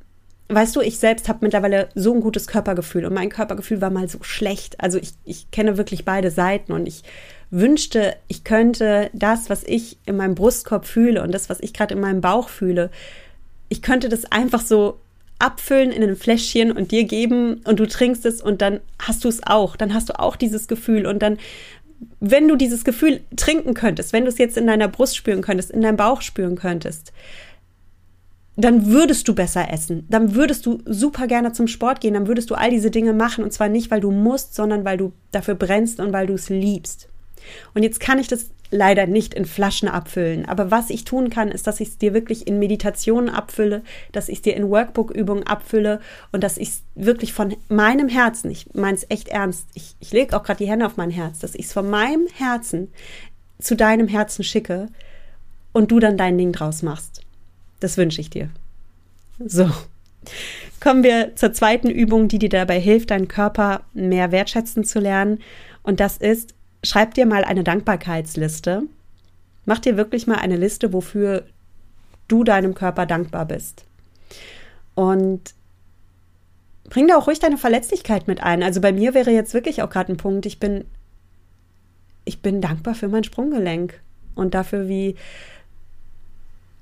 weißt 0.49 0.77
du, 0.77 0.81
ich 0.81 0.99
selbst 0.99 1.29
habe 1.29 1.39
mittlerweile 1.43 1.89
so 1.95 2.13
ein 2.13 2.21
gutes 2.21 2.47
Körpergefühl 2.47 3.07
und 3.07 3.15
mein 3.15 3.31
Körpergefühl 3.31 3.81
war 3.81 3.91
mal 3.91 4.09
so 4.09 4.19
schlecht. 4.23 4.81
Also 4.81 4.99
ich, 4.99 5.13
ich 5.25 5.51
kenne 5.51 5.79
wirklich 5.79 6.05
beide 6.05 6.31
Seiten 6.31 6.73
und 6.73 6.87
ich 6.87 7.05
wünschte, 7.51 8.17
ich 8.29 8.45
könnte 8.45 9.11
das, 9.13 9.51
was 9.51 9.65
ich 9.65 9.99
in 10.07 10.17
meinem 10.17 10.35
Brustkorb 10.35 10.87
fühle 10.87 11.23
und 11.23 11.33
das, 11.33 11.49
was 11.49 11.61
ich 11.61 11.73
gerade 11.73 11.95
in 11.95 12.01
meinem 12.01 12.21
Bauch 12.21 12.49
fühle, 12.49 12.91
ich 13.69 13.83
könnte 13.83 14.09
das 14.09 14.31
einfach 14.31 14.61
so 14.61 14.99
abfüllen 15.39 15.91
in 15.91 16.03
ein 16.03 16.17
Fläschchen 16.17 16.71
und 16.71 16.93
dir 16.93 17.05
geben 17.05 17.63
und 17.65 17.81
du 17.81 17.87
trinkst 17.87 18.27
es 18.27 18.43
und 18.43 18.61
dann 18.61 18.81
hast 18.99 19.25
du 19.25 19.29
es 19.29 19.41
auch. 19.47 19.77
Dann 19.77 19.95
hast 19.95 20.11
du 20.11 20.19
auch 20.19 20.37
dieses 20.37 20.69
Gefühl 20.69 21.07
und 21.07 21.21
dann 21.23 21.39
wenn 22.21 22.49
du 22.49 22.57
dieses 22.57 22.85
Gefühl 22.85 23.21
trinken 23.37 23.75
könntest, 23.75 24.13
wenn 24.13 24.25
du 24.25 24.31
es 24.31 24.39
jetzt 24.39 24.57
in 24.57 24.67
deiner 24.67 24.89
Brust 24.89 25.17
spüren 25.17 25.43
könntest, 25.43 25.71
in 25.71 25.83
deinem 25.83 25.97
Bauch 25.97 26.23
spüren 26.23 26.57
könntest, 26.57 27.13
dann 28.57 28.87
würdest 28.87 29.27
du 29.29 29.35
besser 29.35 29.73
essen, 29.73 30.07
dann 30.11 30.35
würdest 30.35 30.67
du 30.67 30.83
super 30.85 31.27
gerne 31.27 31.53
zum 31.53 31.67
Sport 31.67 32.01
gehen, 32.01 32.15
dann 32.15 32.27
würdest 32.27 32.51
du 32.51 32.55
all 32.55 32.71
diese 32.71 32.91
Dinge 32.91 33.13
machen. 33.13 33.45
Und 33.45 33.53
zwar 33.53 33.69
nicht, 33.69 33.91
weil 33.91 34.01
du 34.01 34.11
musst, 34.11 34.55
sondern 34.55 34.85
weil 34.85 34.97
du 34.97 35.13
dafür 35.31 35.55
brennst 35.55 36.01
und 36.01 36.13
weil 36.13 36.27
du 36.27 36.35
es 36.35 36.49
liebst. 36.49 37.09
Und 37.75 37.83
jetzt 37.83 38.01
kann 38.01 38.19
ich 38.19 38.29
das 38.29 38.51
leider 38.71 39.07
nicht 39.07 39.35
in 39.35 39.45
Flaschen 39.45 39.89
abfüllen. 39.89 40.47
Aber 40.47 40.71
was 40.71 40.91
ich 40.91 41.05
tun 41.05 41.31
kann, 41.31 41.49
ist, 41.49 41.67
dass 41.67 41.81
ich 41.81 41.89
es 41.89 41.99
dir 41.99 42.15
wirklich 42.15 42.47
in 42.47 42.59
Meditationen 42.59 43.29
abfülle, 43.29 43.83
dass 44.13 44.29
ich 44.29 44.39
es 44.39 44.43
dir 44.43 44.57
in 44.57 44.71
Workbook-Übungen 44.71 45.47
abfülle 45.47 46.01
und 46.33 46.45
dass 46.45 46.57
ich 46.57 46.69
es 46.69 46.83
wirklich 46.95 47.33
von 47.33 47.57
meinem 47.69 48.09
Herzen, 48.09 48.51
ich 48.51 48.73
meine 48.75 48.97
es 48.97 49.07
echt 49.09 49.29
ernst, 49.29 49.67
ich, 49.75 49.97
ich 50.01 50.13
lege 50.13 50.37
auch 50.37 50.43
gerade 50.43 50.65
die 50.65 50.71
Hände 50.71 50.87
auf 50.87 50.97
mein 50.97 51.11
Herz, 51.11 51.41
dass 51.41 51.55
ich 51.55 51.67
es 51.67 51.73
von 51.73 51.91
meinem 51.91 52.27
Herzen 52.35 52.93
zu 53.59 53.75
deinem 53.75 54.09
Herzen 54.09 54.45
schicke 54.45 54.89
und 55.73 55.91
du 55.91 55.99
dann 55.99 56.17
dein 56.17 56.39
Ding 56.39 56.53
draus 56.53 56.83
machst. 56.83 57.23
Das 57.81 57.97
wünsche 57.97 58.21
ich 58.21 58.31
dir. 58.31 58.51
So. 59.45 59.71
Kommen 60.81 61.03
wir 61.03 61.37
zur 61.37 61.53
zweiten 61.53 61.91
Übung, 61.91 62.29
die 62.29 62.39
dir 62.39 62.49
dabei 62.49 62.81
hilft, 62.81 63.11
deinen 63.11 63.29
Körper 63.29 63.83
mehr 63.93 64.33
wertschätzen 64.33 64.85
zu 64.85 64.99
lernen. 64.99 65.41
Und 65.83 66.01
das 66.01 66.17
ist, 66.17 66.55
schreib 66.83 67.15
dir 67.15 67.27
mal 67.27 67.45
eine 67.45 67.65
Dankbarkeitsliste. 67.65 68.83
Mach 69.67 69.79
dir 69.79 69.97
wirklich 69.97 70.27
mal 70.27 70.39
eine 70.39 70.57
Liste, 70.57 70.93
wofür 70.93 71.45
du 72.29 72.45
deinem 72.45 72.75
Körper 72.75 73.07
dankbar 73.07 73.47
bist. 73.47 73.85
Und 74.95 75.55
bring 76.85 77.09
da 77.09 77.17
auch 77.17 77.27
ruhig 77.27 77.39
deine 77.39 77.59
Verletzlichkeit 77.59 78.27
mit 78.27 78.43
ein. 78.43 78.63
Also 78.63 78.81
bei 78.81 78.93
mir 78.93 79.15
wäre 79.15 79.31
jetzt 79.31 79.55
wirklich 79.55 79.83
auch 79.83 79.91
gerade 79.91 80.13
ein 80.13 80.17
Punkt, 80.17 80.47
ich 80.47 80.59
bin, 80.59 80.85
ich 82.25 82.43
bin 82.43 82.61
dankbar 82.61 82.95
für 82.95 83.09
mein 83.09 83.25
Sprunggelenk 83.25 84.01
und 84.35 84.55
dafür, 84.55 84.89
wie, 84.89 85.17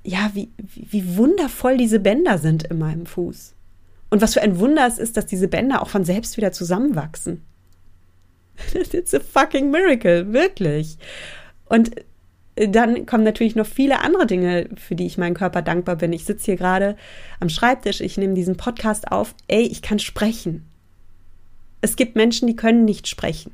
ja, 0.03 0.31
wie, 0.33 0.49
wie 0.57 1.17
wundervoll 1.17 1.77
diese 1.77 1.99
Bänder 1.99 2.37
sind 2.37 2.63
in 2.63 2.79
meinem 2.79 3.05
Fuß. 3.05 3.53
Und 4.09 4.21
was 4.21 4.33
für 4.33 4.41
ein 4.41 4.59
Wunder 4.59 4.87
es 4.87 4.97
ist, 4.97 5.17
dass 5.17 5.27
diese 5.27 5.47
Bänder 5.47 5.81
auch 5.81 5.89
von 5.89 6.03
selbst 6.03 6.37
wieder 6.37 6.51
zusammenwachsen. 6.51 7.43
It's 8.73 9.13
a 9.13 9.19
fucking 9.19 9.71
miracle, 9.71 10.33
wirklich. 10.33 10.97
Und 11.65 11.91
dann 12.55 13.05
kommen 13.05 13.23
natürlich 13.23 13.55
noch 13.55 13.65
viele 13.65 14.01
andere 14.01 14.27
Dinge, 14.27 14.67
für 14.75 14.95
die 14.95 15.05
ich 15.05 15.17
meinem 15.17 15.33
Körper 15.33 15.61
dankbar 15.61 15.95
bin. 15.95 16.11
Ich 16.11 16.25
sitze 16.25 16.45
hier 16.45 16.57
gerade 16.57 16.97
am 17.39 17.49
Schreibtisch, 17.49 18.01
ich 18.01 18.17
nehme 18.17 18.33
diesen 18.33 18.57
Podcast 18.57 19.11
auf. 19.11 19.33
Ey, 19.47 19.61
ich 19.61 19.81
kann 19.81 19.99
sprechen. 19.99 20.65
Es 21.81 21.95
gibt 21.95 22.15
Menschen, 22.15 22.47
die 22.47 22.57
können 22.57 22.83
nicht 22.83 23.07
sprechen. 23.07 23.53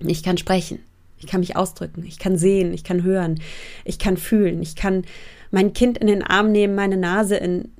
Ich 0.00 0.22
kann 0.22 0.38
sprechen. 0.38 0.80
Ich 1.20 1.26
kann 1.26 1.40
mich 1.40 1.56
ausdrücken. 1.56 2.04
Ich 2.04 2.18
kann 2.18 2.36
sehen. 2.36 2.72
Ich 2.72 2.82
kann 2.82 3.02
hören. 3.02 3.40
Ich 3.84 3.98
kann 3.98 4.16
fühlen. 4.16 4.60
Ich 4.62 4.74
kann 4.74 5.04
mein 5.50 5.72
Kind 5.72 5.98
in 5.98 6.08
den 6.08 6.22
Arm 6.22 6.50
nehmen, 6.50 6.74
meine 6.74 6.96
Nase 6.96 7.36
in, 7.36 7.70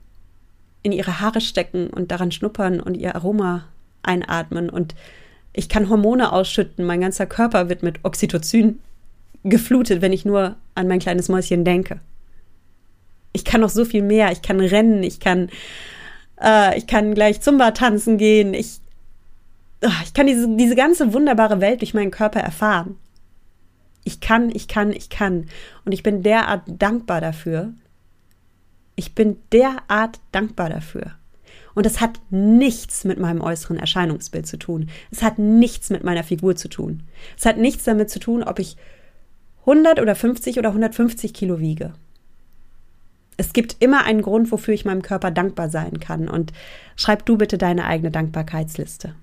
in 0.82 0.92
ihre 0.92 1.20
Haare 1.20 1.40
stecken 1.40 1.88
und 1.88 2.12
daran 2.12 2.30
schnuppern 2.30 2.80
und 2.80 2.96
ihr 2.96 3.14
Aroma 3.14 3.64
einatmen 4.02 4.70
und 4.70 4.94
ich 5.58 5.68
kann 5.68 5.88
Hormone 5.88 6.32
ausschütten, 6.32 6.86
mein 6.86 7.00
ganzer 7.00 7.26
Körper 7.26 7.68
wird 7.68 7.82
mit 7.82 8.04
Oxytocin 8.04 8.78
geflutet, 9.42 10.00
wenn 10.00 10.12
ich 10.12 10.24
nur 10.24 10.54
an 10.76 10.86
mein 10.86 11.00
kleines 11.00 11.28
Mäuschen 11.28 11.64
denke. 11.64 11.98
Ich 13.32 13.44
kann 13.44 13.62
noch 13.62 13.68
so 13.68 13.84
viel 13.84 14.02
mehr. 14.02 14.30
Ich 14.30 14.40
kann 14.40 14.60
rennen, 14.60 15.02
ich 15.02 15.18
kann, 15.18 15.50
äh, 16.40 16.78
ich 16.78 16.86
kann 16.86 17.12
gleich 17.12 17.40
Zumba 17.40 17.72
tanzen 17.72 18.18
gehen. 18.18 18.54
Ich, 18.54 18.78
oh, 19.84 19.90
ich 20.04 20.14
kann 20.14 20.28
diese, 20.28 20.48
diese 20.56 20.76
ganze 20.76 21.12
wunderbare 21.12 21.60
Welt 21.60 21.80
durch 21.80 21.92
meinen 21.92 22.12
Körper 22.12 22.38
erfahren. 22.38 22.96
Ich 24.04 24.20
kann, 24.20 24.50
ich 24.50 24.68
kann, 24.68 24.92
ich 24.92 25.10
kann. 25.10 25.48
Und 25.84 25.90
ich 25.90 26.04
bin 26.04 26.22
derart 26.22 26.62
dankbar 26.68 27.20
dafür. 27.20 27.74
Ich 28.94 29.12
bin 29.16 29.38
derart 29.50 30.20
dankbar 30.30 30.70
dafür. 30.70 31.16
Und 31.78 31.86
das 31.86 32.00
hat 32.00 32.18
nichts 32.30 33.04
mit 33.04 33.20
meinem 33.20 33.40
äußeren 33.40 33.78
Erscheinungsbild 33.78 34.48
zu 34.48 34.56
tun. 34.56 34.90
Es 35.12 35.22
hat 35.22 35.38
nichts 35.38 35.90
mit 35.90 36.02
meiner 36.02 36.24
Figur 36.24 36.56
zu 36.56 36.66
tun. 36.66 37.04
Es 37.38 37.46
hat 37.46 37.56
nichts 37.56 37.84
damit 37.84 38.10
zu 38.10 38.18
tun, 38.18 38.42
ob 38.42 38.58
ich 38.58 38.76
100 39.60 40.00
oder 40.00 40.16
50 40.16 40.58
oder 40.58 40.70
150 40.70 41.32
Kilo 41.32 41.60
wiege. 41.60 41.92
Es 43.36 43.52
gibt 43.52 43.76
immer 43.78 44.02
einen 44.02 44.22
Grund, 44.22 44.50
wofür 44.50 44.74
ich 44.74 44.86
meinem 44.86 45.02
Körper 45.02 45.30
dankbar 45.30 45.70
sein 45.70 46.00
kann. 46.00 46.28
Und 46.28 46.52
schreib 46.96 47.24
du 47.26 47.38
bitte 47.38 47.58
deine 47.58 47.84
eigene 47.84 48.10
Dankbarkeitsliste. 48.10 49.14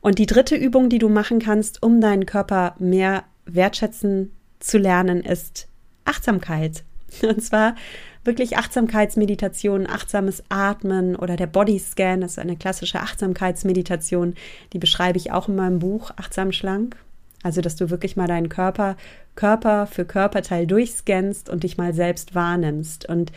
Und 0.00 0.18
die 0.18 0.26
dritte 0.26 0.56
Übung, 0.56 0.88
die 0.88 0.98
du 0.98 1.08
machen 1.08 1.38
kannst, 1.38 1.80
um 1.80 2.00
deinen 2.00 2.26
Körper 2.26 2.74
mehr 2.80 3.22
wertschätzen 3.44 4.32
zu 4.58 4.78
lernen, 4.78 5.20
ist 5.20 5.68
Achtsamkeit. 6.04 6.82
Und 7.22 7.40
zwar 7.40 7.76
wirklich 8.24 8.56
Achtsamkeitsmeditation, 8.56 9.86
achtsames 9.88 10.42
Atmen 10.48 11.16
oder 11.16 11.36
der 11.36 11.46
Bodyscan, 11.46 12.20
das 12.20 12.32
ist 12.32 12.38
eine 12.38 12.56
klassische 12.56 13.00
Achtsamkeitsmeditation, 13.00 14.34
die 14.72 14.78
beschreibe 14.78 15.18
ich 15.18 15.32
auch 15.32 15.48
in 15.48 15.56
meinem 15.56 15.78
Buch 15.78 16.10
Achtsam 16.16 16.52
Schlank. 16.52 16.96
Also, 17.42 17.62
dass 17.62 17.76
du 17.76 17.88
wirklich 17.88 18.16
mal 18.16 18.26
deinen 18.26 18.50
Körper 18.50 18.96
Körper 19.34 19.86
für 19.86 20.04
Körperteil 20.04 20.66
durchscannst 20.66 21.48
und 21.48 21.62
dich 21.62 21.78
mal 21.78 21.94
selbst 21.94 22.34
wahrnimmst 22.34 23.08
und 23.08 23.32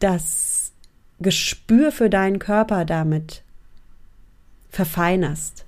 das 0.00 0.72
Gespür 1.20 1.92
für 1.92 2.10
deinen 2.10 2.40
Körper 2.40 2.84
damit 2.84 3.42
verfeinerst. 4.70 5.64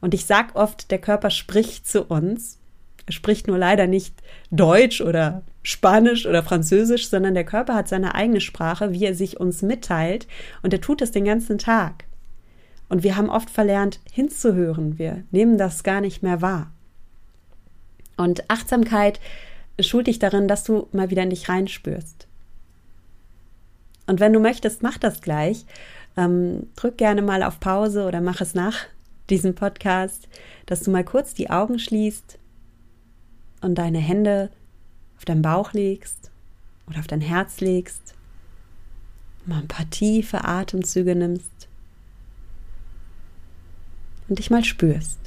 Und 0.00 0.14
ich 0.14 0.26
sag 0.26 0.54
oft, 0.54 0.90
der 0.90 0.98
Körper 0.98 1.30
spricht 1.30 1.88
zu 1.88 2.04
uns. 2.04 2.58
Er 3.06 3.12
spricht 3.12 3.46
nur 3.46 3.58
leider 3.58 3.86
nicht 3.86 4.14
Deutsch 4.50 5.00
oder 5.00 5.42
Spanisch 5.68 6.26
oder 6.26 6.44
Französisch, 6.44 7.08
sondern 7.08 7.34
der 7.34 7.42
Körper 7.42 7.74
hat 7.74 7.88
seine 7.88 8.14
eigene 8.14 8.40
Sprache, 8.40 8.92
wie 8.92 9.04
er 9.04 9.16
sich 9.16 9.40
uns 9.40 9.62
mitteilt. 9.62 10.28
Und 10.62 10.72
er 10.72 10.80
tut 10.80 11.02
es 11.02 11.10
den 11.10 11.24
ganzen 11.24 11.58
Tag. 11.58 12.04
Und 12.88 13.02
wir 13.02 13.16
haben 13.16 13.28
oft 13.28 13.50
verlernt, 13.50 13.98
hinzuhören. 14.12 14.96
Wir 14.96 15.24
nehmen 15.32 15.58
das 15.58 15.82
gar 15.82 16.00
nicht 16.00 16.22
mehr 16.22 16.40
wahr. 16.40 16.70
Und 18.16 18.48
Achtsamkeit 18.48 19.18
schult 19.80 20.06
dich 20.06 20.20
darin, 20.20 20.46
dass 20.46 20.62
du 20.62 20.86
mal 20.92 21.10
wieder 21.10 21.24
in 21.24 21.30
dich 21.30 21.48
reinspürst. 21.48 22.28
Und 24.06 24.20
wenn 24.20 24.32
du 24.32 24.38
möchtest, 24.38 24.84
mach 24.84 24.98
das 24.98 25.20
gleich. 25.20 25.66
Ähm, 26.16 26.68
drück 26.76 26.96
gerne 26.96 27.22
mal 27.22 27.42
auf 27.42 27.58
Pause 27.58 28.06
oder 28.06 28.20
mach 28.20 28.40
es 28.40 28.54
nach 28.54 28.76
diesem 29.30 29.56
Podcast, 29.56 30.28
dass 30.66 30.82
du 30.82 30.92
mal 30.92 31.02
kurz 31.02 31.34
die 31.34 31.50
Augen 31.50 31.80
schließt 31.80 32.38
und 33.62 33.74
deine 33.74 33.98
Hände 33.98 34.50
auf 35.16 35.24
deinen 35.24 35.42
Bauch 35.42 35.72
legst 35.72 36.30
oder 36.86 37.00
auf 37.00 37.06
dein 37.06 37.20
Herz 37.20 37.60
legst, 37.60 38.14
mal 39.44 39.60
ein 39.60 39.68
paar 39.68 39.88
tiefe 39.90 40.44
Atemzüge 40.44 41.14
nimmst 41.14 41.68
und 44.28 44.38
dich 44.38 44.50
mal 44.50 44.64
spürst. 44.64 45.18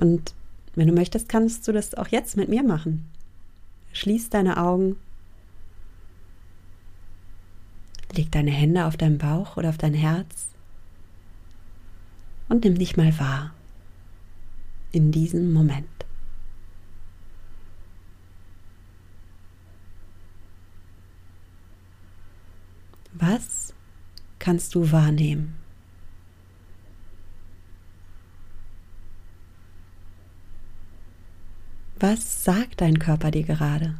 Und 0.00 0.34
wenn 0.74 0.88
du 0.88 0.94
möchtest, 0.94 1.28
kannst 1.28 1.66
du 1.66 1.72
das 1.72 1.94
auch 1.94 2.08
jetzt 2.08 2.36
mit 2.36 2.48
mir 2.48 2.62
machen. 2.62 3.08
Schließ 3.92 4.28
deine 4.28 4.58
Augen 4.58 4.96
Leg 8.16 8.32
deine 8.32 8.50
Hände 8.50 8.86
auf 8.86 8.96
deinen 8.96 9.18
Bauch 9.18 9.56
oder 9.56 9.68
auf 9.68 9.78
dein 9.78 9.94
Herz 9.94 10.48
und 12.48 12.64
nimm 12.64 12.78
dich 12.78 12.96
mal 12.96 13.18
wahr 13.18 13.52
in 14.96 15.12
diesem 15.12 15.52
Moment. 15.52 15.86
Was 23.12 23.74
kannst 24.38 24.74
du 24.74 24.90
wahrnehmen? 24.90 25.56
Was 31.98 32.44
sagt 32.44 32.80
dein 32.80 32.98
Körper 32.98 33.30
dir 33.30 33.42
gerade? 33.42 33.98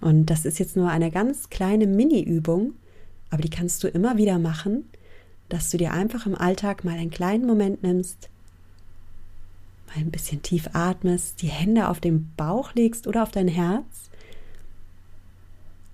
Und 0.00 0.26
das 0.26 0.44
ist 0.44 0.58
jetzt 0.58 0.76
nur 0.76 0.88
eine 0.88 1.10
ganz 1.10 1.50
kleine 1.50 1.86
Mini-Übung, 1.86 2.74
aber 3.30 3.42
die 3.42 3.50
kannst 3.50 3.84
du 3.84 3.88
immer 3.88 4.16
wieder 4.16 4.38
machen, 4.38 4.84
dass 5.48 5.70
du 5.70 5.76
dir 5.76 5.92
einfach 5.92 6.26
im 6.26 6.34
Alltag 6.34 6.84
mal 6.84 6.96
einen 6.96 7.10
kleinen 7.10 7.46
Moment 7.46 7.82
nimmst, 7.82 8.30
mal 9.88 9.98
ein 9.98 10.10
bisschen 10.10 10.42
tief 10.42 10.70
atmest, 10.72 11.42
die 11.42 11.48
Hände 11.48 11.88
auf 11.88 12.00
den 12.00 12.32
Bauch 12.36 12.74
legst 12.74 13.06
oder 13.06 13.22
auf 13.22 13.30
dein 13.30 13.48
Herz. 13.48 14.10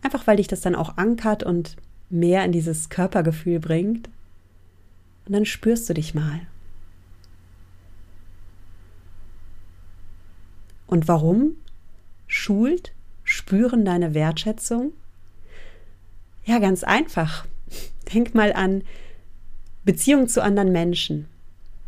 Einfach 0.02 0.26
weil 0.26 0.36
dich 0.36 0.46
das 0.46 0.60
dann 0.60 0.76
auch 0.76 0.96
ankert 0.98 1.42
und 1.42 1.76
mehr 2.10 2.44
in 2.44 2.52
dieses 2.52 2.90
Körpergefühl 2.90 3.58
bringt. 3.58 4.08
Und 5.26 5.32
dann 5.32 5.44
spürst 5.44 5.88
du 5.88 5.94
dich 5.94 6.14
mal. 6.14 6.40
Und 10.86 11.08
warum 11.08 11.56
schult 12.28 12.92
spüren 13.36 13.84
deine 13.84 14.14
Wertschätzung? 14.14 14.92
Ja, 16.44 16.58
ganz 16.58 16.84
einfach. 16.84 17.44
Denk 18.12 18.34
mal 18.34 18.52
an 18.52 18.82
Beziehungen 19.84 20.28
zu 20.28 20.42
anderen 20.42 20.72
Menschen. 20.72 21.28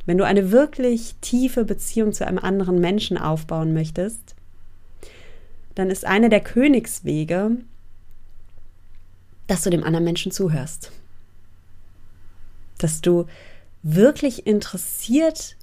wenn 0.06 0.16
du 0.16 0.24
eine 0.24 0.52
wirklich 0.52 1.16
tiefe 1.20 1.66
Beziehung 1.66 2.14
zu 2.14 2.26
einem 2.26 2.38
anderen 2.38 2.80
Menschen 2.80 3.18
aufbauen 3.18 3.74
möchtest, 3.74 4.34
dann 5.74 5.90
ist 5.90 6.06
einer 6.06 6.30
der 6.30 6.40
Königswege, 6.40 7.58
dass 9.48 9.62
du 9.62 9.70
dem 9.70 9.84
anderen 9.84 10.04
Menschen 10.04 10.32
zuhörst. 10.32 10.92
Dass 12.78 13.02
du 13.02 13.26
wirklich 13.82 14.46
interessiert 14.46 15.57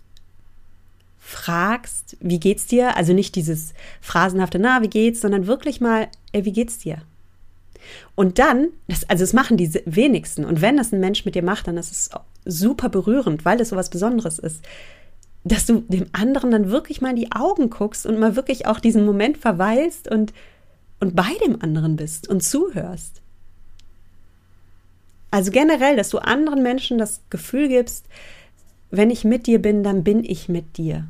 fragst, 1.25 2.17
wie 2.19 2.39
geht's 2.39 2.67
dir? 2.67 2.95
Also 2.95 3.11
nicht 3.11 3.33
dieses 3.35 3.73
phrasenhafte, 3.99 4.59
na, 4.59 4.83
wie 4.83 4.89
geht's, 4.89 5.21
sondern 5.21 5.47
wirklich 5.47 5.81
mal, 5.81 6.07
ey, 6.33 6.45
wie 6.45 6.51
geht's 6.51 6.77
dir? 6.77 6.99
Und 8.13 8.37
dann, 8.37 8.69
das, 8.87 9.09
also 9.09 9.23
es 9.23 9.33
machen 9.33 9.57
die 9.57 9.73
wenigsten. 9.85 10.45
Und 10.45 10.61
wenn 10.61 10.77
das 10.77 10.91
ein 10.91 10.99
Mensch 10.99 11.25
mit 11.25 11.33
dir 11.33 11.43
macht, 11.43 11.67
dann 11.67 11.77
ist 11.77 11.91
es 11.91 12.09
super 12.45 12.89
berührend, 12.89 13.43
weil 13.43 13.59
es 13.59 13.69
so 13.69 13.75
was 13.75 13.89
Besonderes 13.89 14.37
ist, 14.37 14.63
dass 15.43 15.65
du 15.65 15.81
dem 15.87 16.05
anderen 16.11 16.51
dann 16.51 16.69
wirklich 16.69 17.01
mal 17.01 17.09
in 17.09 17.15
die 17.15 17.31
Augen 17.31 17.71
guckst 17.71 18.05
und 18.05 18.19
mal 18.19 18.35
wirklich 18.35 18.67
auch 18.67 18.79
diesen 18.79 19.03
Moment 19.03 19.37
verweilst 19.37 20.09
und, 20.09 20.31
und 20.99 21.15
bei 21.15 21.31
dem 21.43 21.59
anderen 21.59 21.95
bist 21.95 22.29
und 22.29 22.43
zuhörst. 22.43 23.21
Also 25.31 25.49
generell, 25.49 25.95
dass 25.95 26.09
du 26.09 26.19
anderen 26.19 26.61
Menschen 26.61 26.99
das 26.99 27.21
Gefühl 27.31 27.67
gibst, 27.67 28.05
wenn 28.91 29.09
ich 29.09 29.23
mit 29.23 29.47
dir 29.47 29.59
bin, 29.59 29.83
dann 29.83 30.03
bin 30.03 30.23
ich 30.23 30.49
mit 30.49 30.77
dir. 30.77 31.07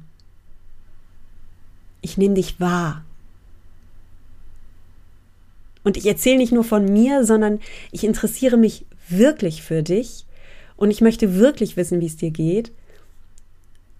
Ich 2.05 2.19
nehme 2.19 2.35
dich 2.35 2.59
wahr. 2.59 3.03
Und 5.83 5.97
ich 5.97 6.05
erzähle 6.05 6.37
nicht 6.37 6.51
nur 6.51 6.63
von 6.63 6.85
mir, 6.85 7.25
sondern 7.25 7.59
ich 7.91 8.03
interessiere 8.03 8.57
mich 8.57 8.85
wirklich 9.09 9.63
für 9.63 9.81
dich 9.81 10.27
und 10.77 10.91
ich 10.91 11.01
möchte 11.01 11.33
wirklich 11.33 11.77
wissen, 11.77 12.01
wie 12.01 12.05
es 12.05 12.15
dir 12.15 12.29
geht. 12.29 12.71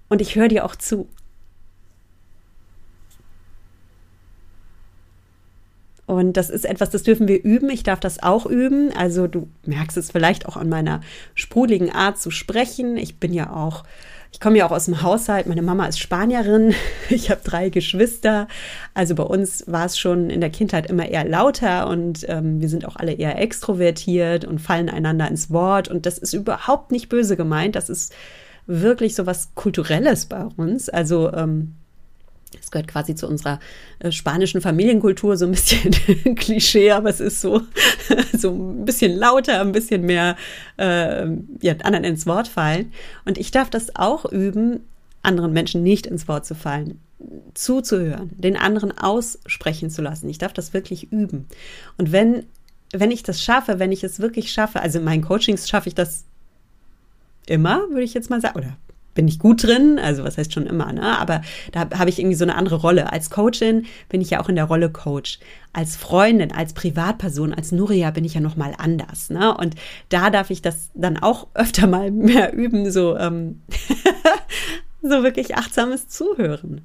Und 0.07 0.21
ich 0.21 0.35
höre 0.35 0.49
dir 0.49 0.65
auch 0.65 0.75
zu. 0.75 1.09
Und 6.05 6.33
das 6.33 6.51
ist 6.51 6.65
etwas, 6.65 6.91
das 6.91 7.01
dürfen 7.01 7.27
wir 7.27 7.43
üben. 7.43 7.71
Ich 7.71 7.81
darf 7.81 7.99
das 7.99 8.21
auch 8.21 8.45
üben. 8.45 8.91
Also 8.95 9.25
du 9.25 9.49
merkst 9.65 9.97
es 9.97 10.11
vielleicht 10.11 10.45
auch 10.45 10.57
an 10.57 10.69
meiner 10.69 11.01
sprudeligen 11.33 11.89
Art 11.89 12.19
zu 12.19 12.29
sprechen. 12.29 12.97
Ich 12.97 13.17
bin 13.17 13.33
ja 13.33 13.51
auch 13.51 13.83
ich 14.35 14.41
komme 14.41 14.57
ja 14.57 14.65
auch 14.67 14.71
aus 14.71 14.83
dem 14.83 15.01
Haushalt. 15.01 15.47
Meine 15.47 15.61
Mama 15.61 15.85
ist 15.85 15.97
Spanierin. 15.97 16.75
Ich 17.09 17.29
habe 17.29 17.39
drei 17.41 17.69
Geschwister. 17.69 18.49
Also 18.93 19.15
bei 19.15 19.23
uns 19.23 19.63
war 19.65 19.85
es 19.85 19.97
schon 19.97 20.29
in 20.29 20.41
der 20.41 20.49
Kindheit 20.49 20.89
immer 20.89 21.07
eher 21.07 21.23
lauter 21.23 21.87
und 21.87 22.25
ähm, 22.27 22.59
wir 22.59 22.67
sind 22.67 22.85
auch 22.85 22.97
alle 22.97 23.13
eher 23.13 23.39
extrovertiert 23.39 24.43
und 24.43 24.59
fallen 24.59 24.89
einander 24.89 25.29
ins 25.29 25.51
Wort. 25.51 25.87
Und 25.87 26.05
das 26.05 26.17
ist 26.17 26.33
überhaupt 26.33 26.91
nicht 26.91 27.07
böse 27.07 27.37
gemeint. 27.37 27.77
Das 27.77 27.89
ist 27.89 28.13
wirklich 28.67 29.15
so 29.15 29.25
was 29.25 29.55
Kulturelles 29.55 30.25
bei 30.25 30.43
uns. 30.57 30.89
Also 30.89 31.31
ähm, 31.31 31.75
es 32.60 32.71
gehört 32.71 32.88
quasi 32.88 33.15
zu 33.15 33.27
unserer 33.27 33.60
äh, 33.99 34.12
spanischen 34.12 34.62
Familienkultur, 34.62 35.38
so 35.38 35.45
ein 35.45 35.51
bisschen 35.51 35.91
Klischee, 36.36 36.91
aber 36.91 37.10
es 37.10 37.19
ist 37.19 37.41
so, 37.41 37.62
so 38.38 38.51
ein 38.51 38.86
bisschen 38.86 39.15
lauter, 39.15 39.62
ein 39.62 39.71
bisschen 39.71 40.03
mehr 40.03 40.36
äh, 40.77 41.27
ja, 41.62 41.75
anderen 41.84 42.05
ins 42.05 42.25
Wort 42.25 42.47
fallen. 42.47 42.91
Und 43.25 43.38
ich 43.38 43.51
darf 43.51 43.69
das 43.69 43.95
auch 43.95 44.25
üben, 44.31 44.81
anderen 45.21 45.53
Menschen 45.53 45.84
nicht 45.84 46.05
ins 46.05 46.27
Wort 46.27 46.45
zu 46.45 46.55
fallen, 46.55 46.99
zuzuhören, 47.53 48.29
den 48.38 48.58
anderen 48.58 48.95
aussprechen 48.97 49.89
zu 49.89 50.01
lassen. 50.01 50.29
Ich 50.29 50.38
darf 50.38 50.53
das 50.53 50.73
wirklich 50.73 51.12
üben. 51.12 51.47
Und 51.97 52.12
wenn, 52.12 52.45
wenn 52.91 53.12
ich 53.12 53.23
das 53.23 53.41
schaffe, 53.41 53.79
wenn 53.79 53.91
ich 53.91 54.03
es 54.03 54.19
wirklich 54.19 54.51
schaffe, 54.51 54.81
also 54.81 54.99
in 54.99 55.05
meinen 55.05 55.23
Coachings 55.23 55.67
schaffe 55.67 55.89
ich 55.89 55.95
das 55.95 56.25
immer, 57.47 57.89
würde 57.89 58.03
ich 58.03 58.13
jetzt 58.13 58.29
mal 58.29 58.41
sagen, 58.41 58.58
oder 58.58 58.77
bin 59.15 59.28
ich 59.28 59.39
gut 59.39 59.63
drin, 59.63 59.97
also 59.97 60.23
was 60.23 60.38
heißt 60.38 60.54
schon 60.54 60.67
immer, 60.67 60.93
ne? 60.93 61.17
Aber 61.17 61.41
da 61.71 61.89
habe 61.97 62.10
ich 62.10 62.19
irgendwie 62.19 62.36
so 62.36 62.45
eine 62.45 62.56
andere 62.56 62.75
Rolle. 62.75 63.12
Als 63.12 63.32
Coachin 63.32 63.86
bin 64.10 64.21
ich 64.21 64.30
ja 64.30 64.41
auch 64.41 64.49
in 64.49 64.56
der 64.56 64.65
Rolle 64.65 64.91
Coach. 64.91 65.39
Als 65.73 65.95
Freundin, 65.95 66.51
als 66.51 66.73
Privatperson, 66.73 67.54
als 67.54 67.71
Nuria 67.71 68.12
bin 68.12 68.25
ich 68.25 68.36
ja 68.36 68.41
noch 68.41 68.58
mal 68.58 68.73
anders, 68.78 69.30
ne? 69.30 69.58
Und 69.58 69.75
da 70.10 70.30
darf 70.30 70.51
ich 70.51 70.62
das 70.62 70.91
dann 70.93 71.17
auch 71.17 71.47
öfter 71.56 71.88
mal 71.88 72.12
mehr 72.12 72.54
üben, 72.54 72.91
so 72.91 73.17
ähm, 73.17 73.62
so 75.01 75.23
wirklich 75.23 75.56
achtsames 75.56 76.08
Zuhören. 76.10 76.82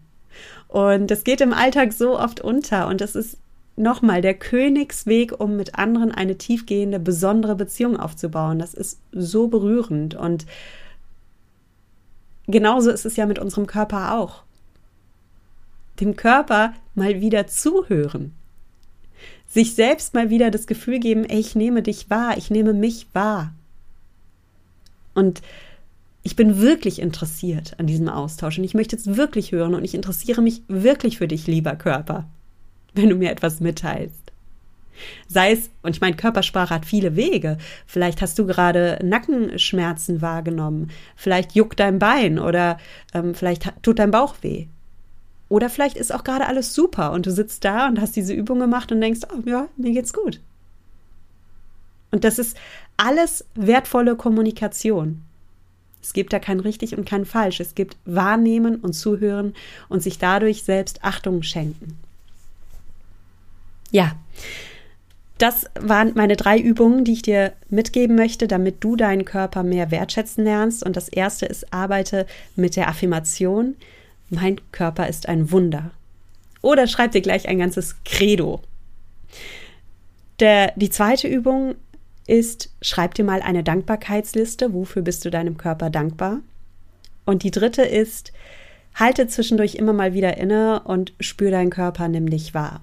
Und 0.69 1.11
das 1.11 1.25
geht 1.25 1.41
im 1.41 1.53
Alltag 1.53 1.93
so 1.93 2.19
oft 2.19 2.41
unter 2.41 2.87
und 2.87 3.01
das 3.01 3.17
ist 3.17 3.39
nochmal 3.75 4.21
der 4.21 4.35
Königsweg, 4.35 5.41
um 5.41 5.57
mit 5.57 5.77
anderen 5.77 6.13
eine 6.13 6.39
tiefgehende, 6.39 7.01
besondere 7.01 7.57
Beziehung 7.57 7.97
aufzubauen. 7.97 8.59
Das 8.59 8.75
ist 8.75 9.01
so 9.11 9.49
berührend 9.49 10.15
und 10.15 10.47
genauso 12.51 12.91
ist 12.91 13.05
es 13.05 13.17
ja 13.17 13.27
mit 13.27 13.39
unserem 13.39 13.67
Körper 13.67 14.15
auch. 14.15 14.43
Dem 16.01 16.17
Körper 16.17 16.75
mal 16.95 17.21
wieder 17.21 17.47
zuhören. 17.47 18.33
Sich 19.47 19.75
selbst 19.75 20.15
mal 20.15 20.31
wieder 20.31 20.51
das 20.51 20.67
Gefühl 20.67 21.01
geben, 21.01 21.25
ey, 21.25 21.39
ich 21.39 21.55
nehme 21.55 21.83
dich 21.83 22.09
wahr, 22.09 22.37
ich 22.37 22.51
nehme 22.51 22.73
mich 22.73 23.09
wahr. 23.13 23.53
Und 25.15 25.43
ich 26.23 26.37
bin 26.37 26.61
wirklich 26.61 27.01
interessiert 27.01 27.75
an 27.79 27.87
diesem 27.87 28.09
Austausch 28.09 28.59
und 28.59 28.65
ich 28.65 28.75
möchte 28.75 28.97
es 28.97 29.17
wirklich 29.17 29.53
hören 29.53 29.75
und 29.75 29.85
ich 29.85 29.95
interessiere 29.95 30.43
mich 30.43 30.63
wirklich 30.69 31.19
für 31.19 31.29
dich, 31.29 31.47
lieber 31.47 31.77
Körper, 31.77 32.29
wenn 32.95 33.09
du 33.09 33.17
mir 33.17 33.31
etwas 33.31 33.61
mitteilst. 33.61 34.30
Sei 35.29 35.53
es, 35.53 35.71
und 35.83 35.97
ich 35.97 36.01
meine, 36.01 36.17
Körpersprache 36.17 36.75
hat 36.75 36.87
viele 36.87 37.17
Wege. 37.17 37.59
Vielleicht 37.87 38.21
hast 38.23 38.39
du 38.39 38.47
gerade 38.47 38.99
Nackenschmerzen 39.03 40.21
wahrgenommen. 40.21 40.91
Vielleicht 41.17 41.53
juckt 41.53 41.81
dein 41.81 41.99
Bein 41.99 42.39
oder 42.39 42.79
ähm, 43.15 43.35
vielleicht 43.35 43.73
tut 43.83 43.99
dein 43.99 44.11
Bauch 44.11 44.37
weh. 44.43 44.67
Oder 45.49 45.69
vielleicht 45.69 45.97
ist 45.97 46.15
auch 46.15 46.23
gerade 46.23 46.47
alles 46.47 46.75
super 46.75 47.13
und 47.13 47.27
du 47.27 47.33
sitzt 47.33 47.65
da 47.65 47.89
und 47.89 48.01
hast 48.01 48.15
diese 48.15 48.33
Übung 48.33 48.61
gemacht 48.61 48.93
und 48.93 49.01
denkst, 49.01 49.21
oh 49.33 49.49
ja, 49.49 49.69
mir 49.77 49.93
geht's 49.93 50.13
gut. 50.13 50.41
Und 52.13 52.25
das 52.25 52.39
ist 52.39 52.57
alles 52.97 53.45
wertvolle 53.55 54.17
Kommunikation. 54.17 55.23
Es 56.03 56.13
gibt 56.13 56.33
da 56.33 56.39
kein 56.39 56.61
richtig 56.61 56.97
und 56.97 57.05
kein 57.05 57.25
falsch. 57.25 57.61
Es 57.61 57.75
gibt 57.75 57.97
Wahrnehmen 58.05 58.77
und 58.77 58.95
Zuhören 58.95 59.55
und 59.89 60.03
sich 60.03 60.19
dadurch 60.19 60.63
selbst 60.63 61.05
Achtung 61.05 61.43
schenken. 61.43 61.99
Ja, 63.91 64.13
das 65.41 65.65
waren 65.81 66.13
meine 66.15 66.37
drei 66.37 66.59
Übungen, 66.59 67.05
die 67.05 67.15
ich 67.15 67.23
dir 67.23 67.55
mitgeben 67.71 68.15
möchte, 68.15 68.47
damit 68.47 68.85
du 68.85 68.95
deinen 68.95 69.25
Körper 69.25 69.63
mehr 69.63 69.91
wertschätzen 69.91 70.45
lernst. 70.45 70.85
Und 70.85 70.97
das 70.97 71.09
erste 71.09 71.47
ist, 71.47 71.73
arbeite 71.73 72.27
mit 72.57 72.77
der 72.77 72.89
Affirmation, 72.89 73.77
mein 74.29 74.61
Körper 74.71 75.09
ist 75.09 75.29
ein 75.29 75.51
Wunder. 75.51 75.93
Oder 76.61 76.87
schreib 76.87 77.13
dir 77.13 77.23
gleich 77.23 77.49
ein 77.49 77.59
ganzes 77.59 77.97
Credo. 78.05 78.61
Der, 80.41 80.73
die 80.77 80.91
zweite 80.91 81.27
Übung 81.27 81.75
ist, 82.27 82.71
schreib 82.83 83.15
dir 83.15 83.25
mal 83.25 83.41
eine 83.41 83.65
Dankbarkeitsliste. 83.65 84.75
Wofür 84.75 85.01
bist 85.01 85.25
du 85.25 85.31
deinem 85.31 85.57
Körper 85.57 85.89
dankbar? 85.89 86.41
Und 87.25 87.45
die 87.45 87.51
dritte 87.51 87.83
ist, 87.83 88.33
halte 88.95 89.27
zwischendurch 89.27 89.77
immer 89.77 89.95
mal 89.95 90.13
wieder 90.13 90.37
inne 90.37 90.83
und 90.85 91.15
spür 91.19 91.51
deinen 91.51 91.71
Körper, 91.71 92.09
nimm 92.09 92.29
dich 92.29 92.53
wahr. 92.53 92.83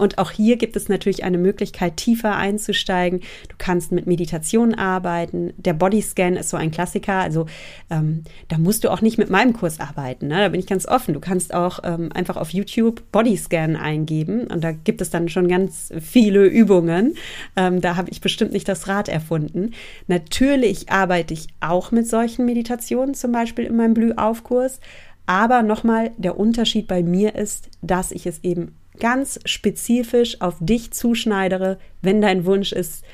Und 0.00 0.16
auch 0.16 0.30
hier 0.30 0.56
gibt 0.56 0.76
es 0.76 0.88
natürlich 0.88 1.24
eine 1.24 1.36
Möglichkeit, 1.36 1.98
tiefer 1.98 2.34
einzusteigen. 2.34 3.20
Du 3.50 3.56
kannst 3.58 3.92
mit 3.92 4.06
Meditation 4.06 4.74
arbeiten. 4.74 5.52
Der 5.58 5.74
Bodyscan 5.74 6.36
ist 6.36 6.48
so 6.48 6.56
ein 6.56 6.70
Klassiker. 6.70 7.16
Also 7.16 7.44
ähm, 7.90 8.24
da 8.48 8.56
musst 8.56 8.84
du 8.84 8.88
auch 8.90 9.02
nicht 9.02 9.18
mit 9.18 9.28
meinem 9.28 9.52
Kurs 9.52 9.78
arbeiten. 9.78 10.28
Ne? 10.28 10.38
Da 10.38 10.48
bin 10.48 10.58
ich 10.58 10.66
ganz 10.66 10.86
offen. 10.86 11.12
Du 11.12 11.20
kannst 11.20 11.52
auch 11.52 11.80
ähm, 11.84 12.10
einfach 12.14 12.38
auf 12.38 12.48
YouTube 12.50 13.02
Bodyscan 13.12 13.76
eingeben 13.76 14.46
und 14.46 14.64
da 14.64 14.72
gibt 14.72 15.02
es 15.02 15.10
dann 15.10 15.28
schon 15.28 15.48
ganz 15.48 15.92
viele 16.00 16.46
Übungen. 16.46 17.16
Ähm, 17.54 17.82
da 17.82 17.96
habe 17.96 18.08
ich 18.08 18.22
bestimmt 18.22 18.52
nicht 18.52 18.68
das 18.68 18.88
Rad 18.88 19.10
erfunden. 19.10 19.72
Natürlich 20.06 20.88
arbeite 20.88 21.34
ich 21.34 21.48
auch 21.60 21.92
mit 21.92 22.08
solchen 22.08 22.46
Meditationen, 22.46 23.14
zum 23.14 23.32
Beispiel 23.32 23.66
in 23.66 23.76
meinem 23.76 23.92
Blühaufkurs. 23.92 24.80
Aber 25.26 25.62
nochmal, 25.62 26.10
der 26.16 26.40
Unterschied 26.40 26.88
bei 26.88 27.02
mir 27.02 27.34
ist, 27.34 27.68
dass 27.82 28.12
ich 28.12 28.26
es 28.26 28.42
eben 28.42 28.74
ganz 29.00 29.40
spezifisch 29.44 30.40
auf 30.40 30.56
dich 30.60 30.92
zuschneidere, 30.92 31.78
wenn 32.02 32.20
dein 32.20 32.44
Wunsch 32.44 32.72
ist, 32.72 33.04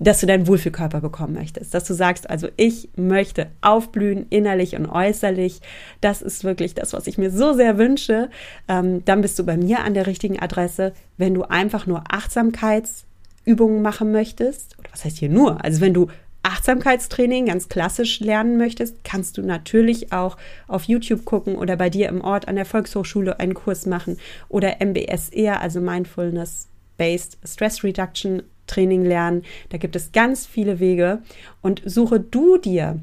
dass 0.00 0.20
du 0.20 0.26
deinen 0.26 0.46
Wohlfühlkörper 0.46 1.02
bekommen 1.02 1.34
möchtest. 1.34 1.74
Dass 1.74 1.84
du 1.84 1.92
sagst, 1.92 2.28
also 2.28 2.48
ich 2.56 2.88
möchte 2.96 3.48
aufblühen, 3.60 4.26
innerlich 4.30 4.74
und 4.74 4.86
äußerlich. 4.86 5.60
Das 6.00 6.22
ist 6.22 6.42
wirklich 6.42 6.74
das, 6.74 6.94
was 6.94 7.06
ich 7.06 7.18
mir 7.18 7.30
so 7.30 7.52
sehr 7.52 7.76
wünsche. 7.76 8.30
Ähm, 8.66 9.04
dann 9.04 9.20
bist 9.20 9.38
du 9.38 9.44
bei 9.44 9.58
mir 9.58 9.84
an 9.84 9.92
der 9.92 10.06
richtigen 10.06 10.40
Adresse. 10.40 10.94
Wenn 11.18 11.34
du 11.34 11.42
einfach 11.42 11.86
nur 11.86 12.04
Achtsamkeitsübungen 12.08 13.82
machen 13.82 14.10
möchtest, 14.10 14.78
oder 14.78 14.88
was 14.90 15.04
heißt 15.04 15.18
hier 15.18 15.28
nur? 15.28 15.62
Also 15.62 15.82
wenn 15.82 15.92
du 15.92 16.08
Achtsamkeitstraining 16.42 17.46
ganz 17.46 17.68
klassisch 17.68 18.20
lernen 18.20 18.56
möchtest, 18.56 19.04
kannst 19.04 19.36
du 19.36 19.42
natürlich 19.42 20.12
auch 20.12 20.36
auf 20.68 20.84
YouTube 20.84 21.24
gucken 21.24 21.56
oder 21.56 21.76
bei 21.76 21.90
dir 21.90 22.08
im 22.08 22.22
Ort 22.22 22.48
an 22.48 22.56
der 22.56 22.64
Volkshochschule 22.64 23.38
einen 23.38 23.54
Kurs 23.54 23.86
machen 23.86 24.18
oder 24.48 24.80
MBSR, 24.80 25.60
also 25.60 25.80
Mindfulness 25.80 26.68
Based 26.96 27.38
Stress 27.44 27.84
Reduction 27.84 28.42
Training 28.66 29.04
lernen. 29.04 29.42
Da 29.68 29.78
gibt 29.78 29.96
es 29.96 30.12
ganz 30.12 30.46
viele 30.46 30.80
Wege 30.80 31.22
und 31.60 31.82
suche 31.84 32.20
du 32.20 32.56
dir 32.56 33.00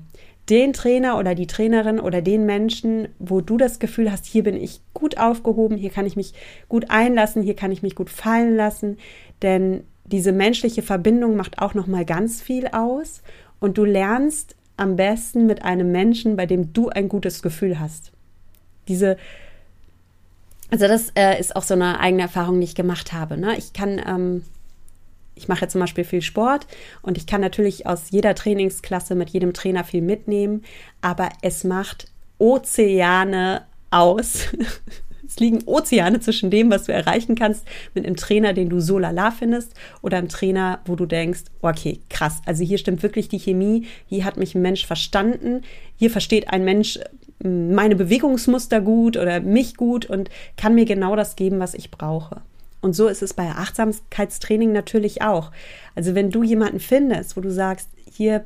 den 0.49 0.71
Trainer 0.71 1.17
oder 1.17 1.35
die 1.35 1.47
Trainerin 1.47 1.99
oder 1.99 2.21
den 2.21 2.45
Menschen, 2.45 3.09
wo 3.19 3.41
du 3.41 3.57
das 3.57 3.79
Gefühl 3.79 4.11
hast, 4.11 4.25
hier 4.25 4.43
bin 4.43 4.55
ich 4.55 4.79
gut 4.93 5.17
aufgehoben, 5.17 5.75
hier 5.75 5.89
kann 5.89 6.05
ich 6.05 6.15
mich 6.15 6.33
gut 6.69 6.89
einlassen, 6.89 7.43
hier 7.43 7.55
kann 7.55 7.71
ich 7.71 7.83
mich 7.83 7.95
gut 7.95 8.09
fallen 8.09 8.55
lassen, 8.55 8.97
denn 9.41 9.83
diese 10.07 10.31
menschliche 10.31 10.81
Verbindung 10.81 11.35
macht 11.35 11.59
auch 11.59 11.73
noch 11.73 11.87
mal 11.87 12.05
ganz 12.05 12.41
viel 12.41 12.67
aus 12.67 13.21
und 13.59 13.77
du 13.77 13.85
lernst 13.85 14.55
am 14.77 14.95
besten 14.95 15.45
mit 15.45 15.63
einem 15.63 15.91
Menschen, 15.91 16.35
bei 16.35 16.45
dem 16.45 16.73
du 16.73 16.89
ein 16.89 17.09
gutes 17.09 17.41
Gefühl 17.41 17.79
hast. 17.79 18.11
Diese 18.87 19.17
also 20.69 20.87
das 20.87 21.11
äh, 21.15 21.39
ist 21.39 21.55
auch 21.55 21.63
so 21.63 21.75
eine 21.75 21.99
eigene 22.01 22.23
Erfahrung, 22.23 22.59
die 22.59 22.65
ich 22.65 22.75
gemacht 22.75 23.13
habe. 23.13 23.37
Ne? 23.37 23.57
Ich 23.57 23.71
kann 23.71 24.01
ähm, 24.05 24.43
ich 25.37 25.47
mache 25.47 25.61
jetzt 25.61 25.71
zum 25.73 25.81
Beispiel 25.81 26.03
viel 26.03 26.21
Sport 26.21 26.67
und 27.01 27.17
ich 27.17 27.27
kann 27.27 27.41
natürlich 27.41 27.85
aus 27.85 28.09
jeder 28.09 28.35
Trainingsklasse 28.35 29.15
mit 29.15 29.29
jedem 29.29 29.53
Trainer 29.53 29.83
viel 29.83 30.01
mitnehmen, 30.01 30.63
aber 31.01 31.29
es 31.41 31.63
macht 31.63 32.07
Ozeane 32.39 33.65
aus. 33.91 34.47
es 35.37 35.39
liegen 35.39 35.63
Ozeane 35.65 36.19
zwischen 36.19 36.49
dem, 36.49 36.71
was 36.71 36.85
du 36.85 36.93
erreichen 36.93 37.35
kannst 37.35 37.65
mit 37.93 38.05
einem 38.05 38.15
Trainer, 38.15 38.53
den 38.53 38.69
du 38.69 38.79
so 38.79 38.97
lala 38.97 39.31
findest, 39.31 39.73
oder 40.01 40.17
einem 40.17 40.29
Trainer, 40.29 40.79
wo 40.85 40.95
du 40.95 41.05
denkst, 41.05 41.43
okay, 41.61 41.99
krass, 42.09 42.41
also 42.45 42.63
hier 42.63 42.77
stimmt 42.77 43.03
wirklich 43.03 43.29
die 43.29 43.39
Chemie, 43.39 43.85
hier 44.07 44.25
hat 44.25 44.37
mich 44.37 44.55
ein 44.55 44.61
Mensch 44.61 44.85
verstanden, 44.85 45.61
hier 45.95 46.09
versteht 46.09 46.49
ein 46.49 46.63
Mensch 46.63 46.99
hm, 47.41 47.73
meine 47.73 47.95
Bewegungsmuster 47.95 48.81
gut 48.81 49.17
oder 49.17 49.39
mich 49.39 49.75
gut 49.75 50.05
und 50.05 50.29
kann 50.57 50.75
mir 50.75 50.85
genau 50.85 51.15
das 51.15 51.35
geben, 51.35 51.59
was 51.59 51.73
ich 51.73 51.91
brauche. 51.91 52.41
Und 52.81 52.93
so 52.93 53.07
ist 53.07 53.23
es 53.23 53.33
bei 53.33 53.49
Achtsamkeitstraining 53.49 54.71
natürlich 54.71 55.21
auch. 55.21 55.51
Also 55.95 56.15
wenn 56.15 56.29
du 56.29 56.43
jemanden 56.43 56.79
findest, 56.79 57.35
wo 57.35 57.41
du 57.41 57.51
sagst, 57.51 57.89
hier, 58.11 58.45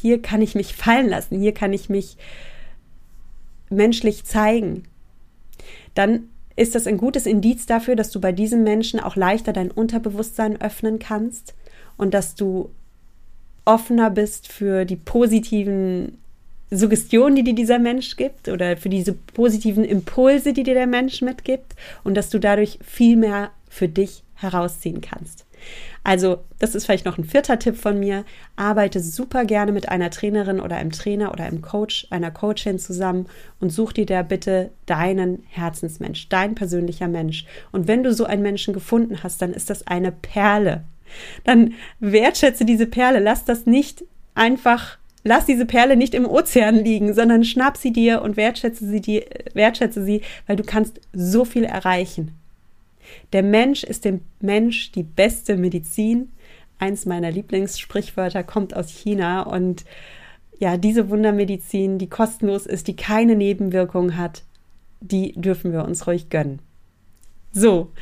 hier 0.00 0.20
kann 0.20 0.42
ich 0.42 0.54
mich 0.54 0.74
fallen 0.74 1.08
lassen, 1.08 1.38
hier 1.38 1.54
kann 1.54 1.72
ich 1.72 1.88
mich 1.88 2.16
menschlich 3.70 4.24
zeigen, 4.24 4.84
dann 5.98 6.28
ist 6.54 6.76
das 6.76 6.86
ein 6.86 6.96
gutes 6.96 7.26
Indiz 7.26 7.66
dafür, 7.66 7.96
dass 7.96 8.10
du 8.10 8.20
bei 8.20 8.30
diesem 8.30 8.62
Menschen 8.62 9.00
auch 9.00 9.16
leichter 9.16 9.52
dein 9.52 9.70
Unterbewusstsein 9.70 10.60
öffnen 10.60 11.00
kannst 11.00 11.54
und 11.96 12.14
dass 12.14 12.36
du 12.36 12.70
offener 13.64 14.08
bist 14.08 14.46
für 14.46 14.84
die 14.84 14.96
positiven 14.96 16.18
Suggestion, 16.70 17.34
die 17.34 17.42
dir 17.42 17.54
dieser 17.54 17.80
Mensch 17.80 18.16
gibt 18.16 18.48
oder 18.48 18.76
für 18.76 18.88
diese 18.88 19.12
positiven 19.12 19.84
Impulse, 19.84 20.52
die 20.52 20.62
dir 20.62 20.74
der 20.74 20.86
Mensch 20.86 21.20
mitgibt 21.20 21.74
und 22.04 22.14
dass 22.14 22.30
du 22.30 22.38
dadurch 22.38 22.78
viel 22.84 23.16
mehr 23.16 23.50
für 23.68 23.88
dich 23.88 24.22
herausziehen 24.34 25.00
kannst. 25.00 25.47
Also, 26.08 26.38
das 26.58 26.74
ist 26.74 26.86
vielleicht 26.86 27.04
noch 27.04 27.18
ein 27.18 27.24
vierter 27.24 27.58
Tipp 27.58 27.76
von 27.76 28.00
mir. 28.00 28.24
Arbeite 28.56 29.00
super 29.00 29.44
gerne 29.44 29.72
mit 29.72 29.90
einer 29.90 30.08
Trainerin 30.08 30.58
oder 30.58 30.76
einem 30.76 30.90
Trainer 30.90 31.32
oder 31.32 31.44
einem 31.44 31.60
Coach, 31.60 32.06
einer 32.08 32.30
Coachin 32.30 32.78
zusammen 32.78 33.26
und 33.60 33.68
such 33.68 33.92
dir 33.92 34.06
da 34.06 34.22
bitte 34.22 34.70
deinen 34.86 35.42
Herzensmensch, 35.50 36.30
dein 36.30 36.54
persönlicher 36.54 37.08
Mensch. 37.08 37.44
Und 37.72 37.88
wenn 37.88 38.04
du 38.04 38.14
so 38.14 38.24
einen 38.24 38.40
Menschen 38.40 38.72
gefunden 38.72 39.22
hast, 39.22 39.42
dann 39.42 39.52
ist 39.52 39.68
das 39.68 39.86
eine 39.86 40.10
Perle. 40.10 40.84
Dann 41.44 41.74
wertschätze 42.00 42.64
diese 42.64 42.86
Perle. 42.86 43.18
Lass 43.18 43.44
das 43.44 43.66
nicht 43.66 44.02
einfach 44.34 44.96
lass 45.24 45.44
diese 45.44 45.66
Perle 45.66 45.94
nicht 45.94 46.14
im 46.14 46.24
Ozean 46.24 46.76
liegen, 46.76 47.12
sondern 47.12 47.44
schnapp 47.44 47.76
sie 47.76 47.92
dir 47.92 48.22
und 48.22 48.38
wertschätze 48.38 48.86
sie, 48.86 49.02
die, 49.02 49.26
wertschätze 49.52 50.02
sie, 50.02 50.22
weil 50.46 50.56
du 50.56 50.62
kannst 50.62 51.02
so 51.12 51.44
viel 51.44 51.64
erreichen. 51.64 52.32
Der 53.32 53.42
Mensch 53.42 53.84
ist 53.84 54.04
dem 54.04 54.20
Mensch 54.40 54.92
die 54.92 55.02
beste 55.02 55.56
Medizin. 55.56 56.30
Eins 56.78 57.06
meiner 57.06 57.30
Lieblingssprichwörter 57.30 58.44
kommt 58.44 58.74
aus 58.74 58.88
China 58.88 59.42
und 59.42 59.84
ja, 60.58 60.76
diese 60.76 61.08
Wundermedizin, 61.08 61.98
die 61.98 62.08
kostenlos 62.08 62.66
ist, 62.66 62.88
die 62.88 62.96
keine 62.96 63.36
Nebenwirkungen 63.36 64.16
hat, 64.16 64.42
die 65.00 65.32
dürfen 65.32 65.72
wir 65.72 65.84
uns 65.84 66.06
ruhig 66.06 66.30
gönnen. 66.30 66.60
So, 67.52 67.92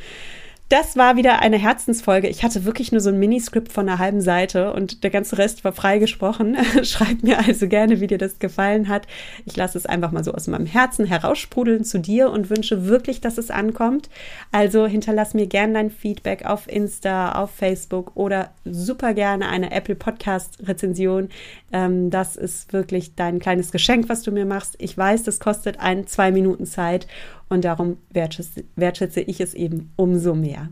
das 0.69 0.97
war 0.97 1.15
wieder 1.15 1.39
eine 1.39 1.57
Herzensfolge. 1.57 2.27
Ich 2.27 2.43
hatte 2.43 2.65
wirklich 2.65 2.91
nur 2.91 2.99
so 2.99 3.09
ein 3.09 3.19
Miniskript 3.19 3.71
von 3.71 3.87
einer 3.87 3.99
halben 3.99 4.19
Seite 4.19 4.73
und 4.73 5.03
der 5.03 5.09
ganze 5.09 5.37
Rest 5.37 5.63
war 5.63 5.71
freigesprochen. 5.71 6.57
Schreib 6.83 7.23
mir 7.23 7.39
also 7.39 7.69
gerne, 7.69 8.01
wie 8.01 8.07
dir 8.07 8.17
das 8.17 8.39
gefallen 8.39 8.89
hat. 8.89 9.07
Ich 9.45 9.55
lasse 9.55 9.77
es 9.77 9.85
einfach 9.85 10.11
mal 10.11 10.25
so 10.25 10.33
aus 10.33 10.47
meinem 10.47 10.65
Herzen 10.65 11.05
heraussprudeln 11.05 11.85
zu 11.85 11.99
dir 11.99 12.31
und 12.31 12.49
wünsche 12.49 12.85
wirklich, 12.85 13.21
dass 13.21 13.37
es 13.37 13.49
ankommt. 13.49 14.09
Also 14.51 14.87
hinterlass 14.87 15.33
mir 15.33 15.47
gerne 15.47 15.73
dein 15.73 15.89
Feedback 15.89 16.45
auf 16.45 16.67
Insta, 16.67 17.31
auf 17.31 17.51
Facebook 17.51 18.11
oder 18.15 18.51
super 18.65 19.13
gerne 19.13 19.47
eine 19.47 19.71
Apple 19.71 19.95
Podcast 19.95 20.59
Rezension. 20.67 21.29
Ähm, 21.71 22.09
das 22.09 22.35
ist 22.35 22.73
wirklich 22.73 23.15
dein 23.15 23.39
kleines 23.39 23.71
Geschenk, 23.71 24.09
was 24.09 24.21
du 24.21 24.31
mir 24.31 24.45
machst. 24.45 24.75
Ich 24.79 24.97
weiß, 24.97 25.23
das 25.23 25.39
kostet 25.39 25.79
ein, 25.79 26.07
zwei 26.07 26.31
Minuten 26.31 26.65
Zeit 26.65 27.07
und 27.49 27.65
darum 27.65 27.97
wertschätze, 28.09 28.63
wertschätze 28.75 29.21
ich 29.21 29.39
es 29.39 29.53
eben 29.53 29.91
umso 29.95 30.35
mehr. 30.35 30.69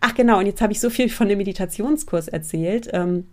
Ach 0.00 0.14
genau, 0.14 0.38
und 0.38 0.46
jetzt 0.46 0.62
habe 0.62 0.72
ich 0.72 0.80
so 0.80 0.90
viel 0.90 1.08
von 1.10 1.28
dem 1.28 1.38
Meditationskurs 1.38 2.28
erzählt. 2.28 2.88
Ähm, 2.92 3.26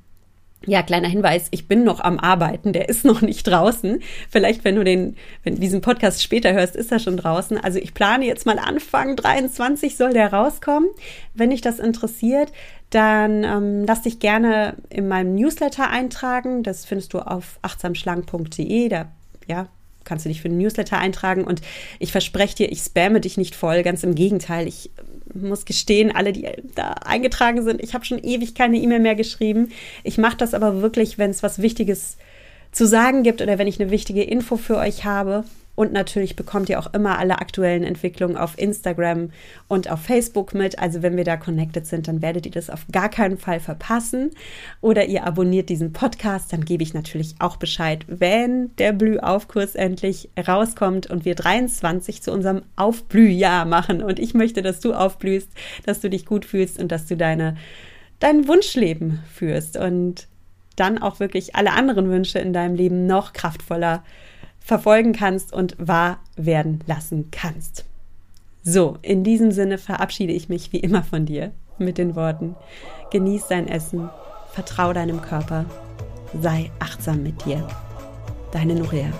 ja, 0.65 0.81
kleiner 0.81 1.07
Hinweis, 1.07 1.47
ich 1.51 1.67
bin 1.67 1.83
noch 1.83 1.99
am 1.99 2.19
Arbeiten, 2.19 2.73
der 2.73 2.89
ist 2.89 3.05
noch 3.05 3.21
nicht 3.21 3.47
draußen. 3.47 4.01
Vielleicht, 4.29 4.63
wenn 4.63 4.75
du 4.75 4.83
den, 4.83 5.15
wenn 5.43 5.55
du 5.55 5.61
diesen 5.61 5.81
Podcast 5.81 6.23
später 6.23 6.53
hörst, 6.53 6.75
ist 6.75 6.91
er 6.91 6.99
schon 6.99 7.17
draußen. 7.17 7.57
Also 7.57 7.79
ich 7.79 7.93
plane 7.93 8.25
jetzt 8.25 8.45
mal 8.45 8.59
Anfang 8.59 9.15
23 9.15 9.95
soll 9.95 10.13
der 10.13 10.33
rauskommen. 10.33 10.89
Wenn 11.33 11.51
dich 11.51 11.61
das 11.61 11.79
interessiert, 11.79 12.51
dann 12.89 13.43
ähm, 13.43 13.85
lass 13.85 14.01
dich 14.01 14.19
gerne 14.19 14.75
in 14.89 15.07
meinem 15.07 15.35
Newsletter 15.35 15.89
eintragen. 15.89 16.63
Das 16.63 16.85
findest 16.85 17.13
du 17.13 17.19
auf 17.19 17.59
achtsamschlank.de. 17.61 18.89
Da 18.89 19.11
ja, 19.47 19.67
kannst 20.07 20.25
du 20.25 20.29
dich 20.29 20.41
für 20.41 20.49
den 20.49 20.57
Newsletter 20.57 20.97
eintragen 20.97 21.43
und 21.43 21.61
ich 21.99 22.11
verspreche 22.11 22.55
dir, 22.55 22.71
ich 22.71 22.79
spamme 22.79 23.21
dich 23.21 23.37
nicht 23.37 23.55
voll, 23.55 23.83
ganz 23.83 24.03
im 24.03 24.15
Gegenteil. 24.15 24.67
Ich 24.67 24.89
muss 25.33 25.65
gestehen, 25.65 26.15
alle, 26.15 26.33
die 26.33 26.47
da 26.75 26.93
eingetragen 27.05 27.63
sind, 27.63 27.83
ich 27.83 27.93
habe 27.93 28.05
schon 28.05 28.23
ewig 28.23 28.55
keine 28.55 28.77
E-Mail 28.77 28.99
mehr 28.99 29.15
geschrieben. 29.15 29.69
Ich 30.03 30.17
mache 30.17 30.37
das 30.37 30.53
aber 30.53 30.81
wirklich, 30.81 31.17
wenn 31.17 31.29
es 31.29 31.43
was 31.43 31.61
Wichtiges 31.61 32.17
zu 32.71 32.87
sagen 32.87 33.23
gibt 33.23 33.41
oder 33.41 33.57
wenn 33.57 33.67
ich 33.67 33.79
eine 33.79 33.91
wichtige 33.91 34.23
Info 34.23 34.57
für 34.57 34.77
euch 34.77 35.05
habe. 35.05 35.43
Und 35.77 35.93
natürlich 35.93 36.35
bekommt 36.35 36.69
ihr 36.69 36.79
auch 36.79 36.91
immer 36.95 37.19
alle 37.19 37.37
aktuellen 37.37 37.83
Entwicklungen 37.83 38.35
auf 38.35 38.57
Instagram 38.57 39.29
und 39.67 39.91
auf 39.91 40.01
Facebook 40.01 40.55
mit. 40.55 40.79
Also 40.79 41.03
wenn 41.03 41.15
wir 41.15 41.23
da 41.23 41.37
connected 41.37 41.85
sind, 41.85 42.07
dann 42.07 42.23
werdet 42.23 42.47
ihr 42.47 42.51
das 42.51 42.71
auf 42.71 42.87
gar 42.91 43.09
keinen 43.09 43.37
Fall 43.37 43.59
verpassen. 43.59 44.31
Oder 44.81 45.05
ihr 45.05 45.27
abonniert 45.27 45.69
diesen 45.69 45.93
Podcast, 45.93 46.51
dann 46.51 46.65
gebe 46.65 46.81
ich 46.81 46.95
natürlich 46.95 47.35
auch 47.37 47.57
Bescheid, 47.57 48.05
wenn 48.07 48.75
der 48.77 48.91
Blühaufkurs 48.91 49.75
endlich 49.75 50.31
rauskommt 50.47 51.11
und 51.11 51.25
wir 51.25 51.35
23 51.35 52.23
zu 52.23 52.31
unserem 52.31 52.63
Aufblühjahr 52.75 53.65
machen. 53.65 54.01
Und 54.01 54.17
ich 54.17 54.33
möchte, 54.33 54.63
dass 54.63 54.79
du 54.79 54.95
aufblühst, 54.95 55.49
dass 55.85 55.99
du 55.99 56.09
dich 56.09 56.25
gut 56.25 56.45
fühlst 56.45 56.79
und 56.79 56.91
dass 56.91 57.05
du 57.05 57.15
deine, 57.15 57.55
dein 58.17 58.47
Wunschleben 58.47 59.19
führst 59.31 59.77
und 59.77 60.27
dann 60.75 60.97
auch 60.97 61.19
wirklich 61.19 61.55
alle 61.55 61.73
anderen 61.73 62.09
Wünsche 62.09 62.39
in 62.39 62.51
deinem 62.51 62.73
Leben 62.73 63.05
noch 63.05 63.33
kraftvoller 63.33 64.03
verfolgen 64.67 65.13
kannst 65.13 65.53
und 65.53 65.77
wahr 65.79 66.19
werden 66.35 66.81
lassen 66.87 67.29
kannst. 67.31 67.85
So, 68.63 68.97
in 69.01 69.23
diesem 69.23 69.51
Sinne 69.51 69.77
verabschiede 69.77 70.33
ich 70.33 70.49
mich 70.49 70.73
wie 70.73 70.81
immer 70.81 71.03
von 71.03 71.25
dir 71.25 71.53
mit 71.77 71.97
den 71.97 72.17
Worten, 72.17 72.53
genieß 73.11 73.47
dein 73.47 73.69
Essen, 73.69 74.09
vertrau 74.51 74.91
deinem 74.91 75.21
Körper, 75.21 75.63
sei 76.41 76.69
achtsam 76.79 77.23
mit 77.23 77.45
dir. 77.45 77.65
Deine 78.51 78.75
Nuria. 78.75 79.13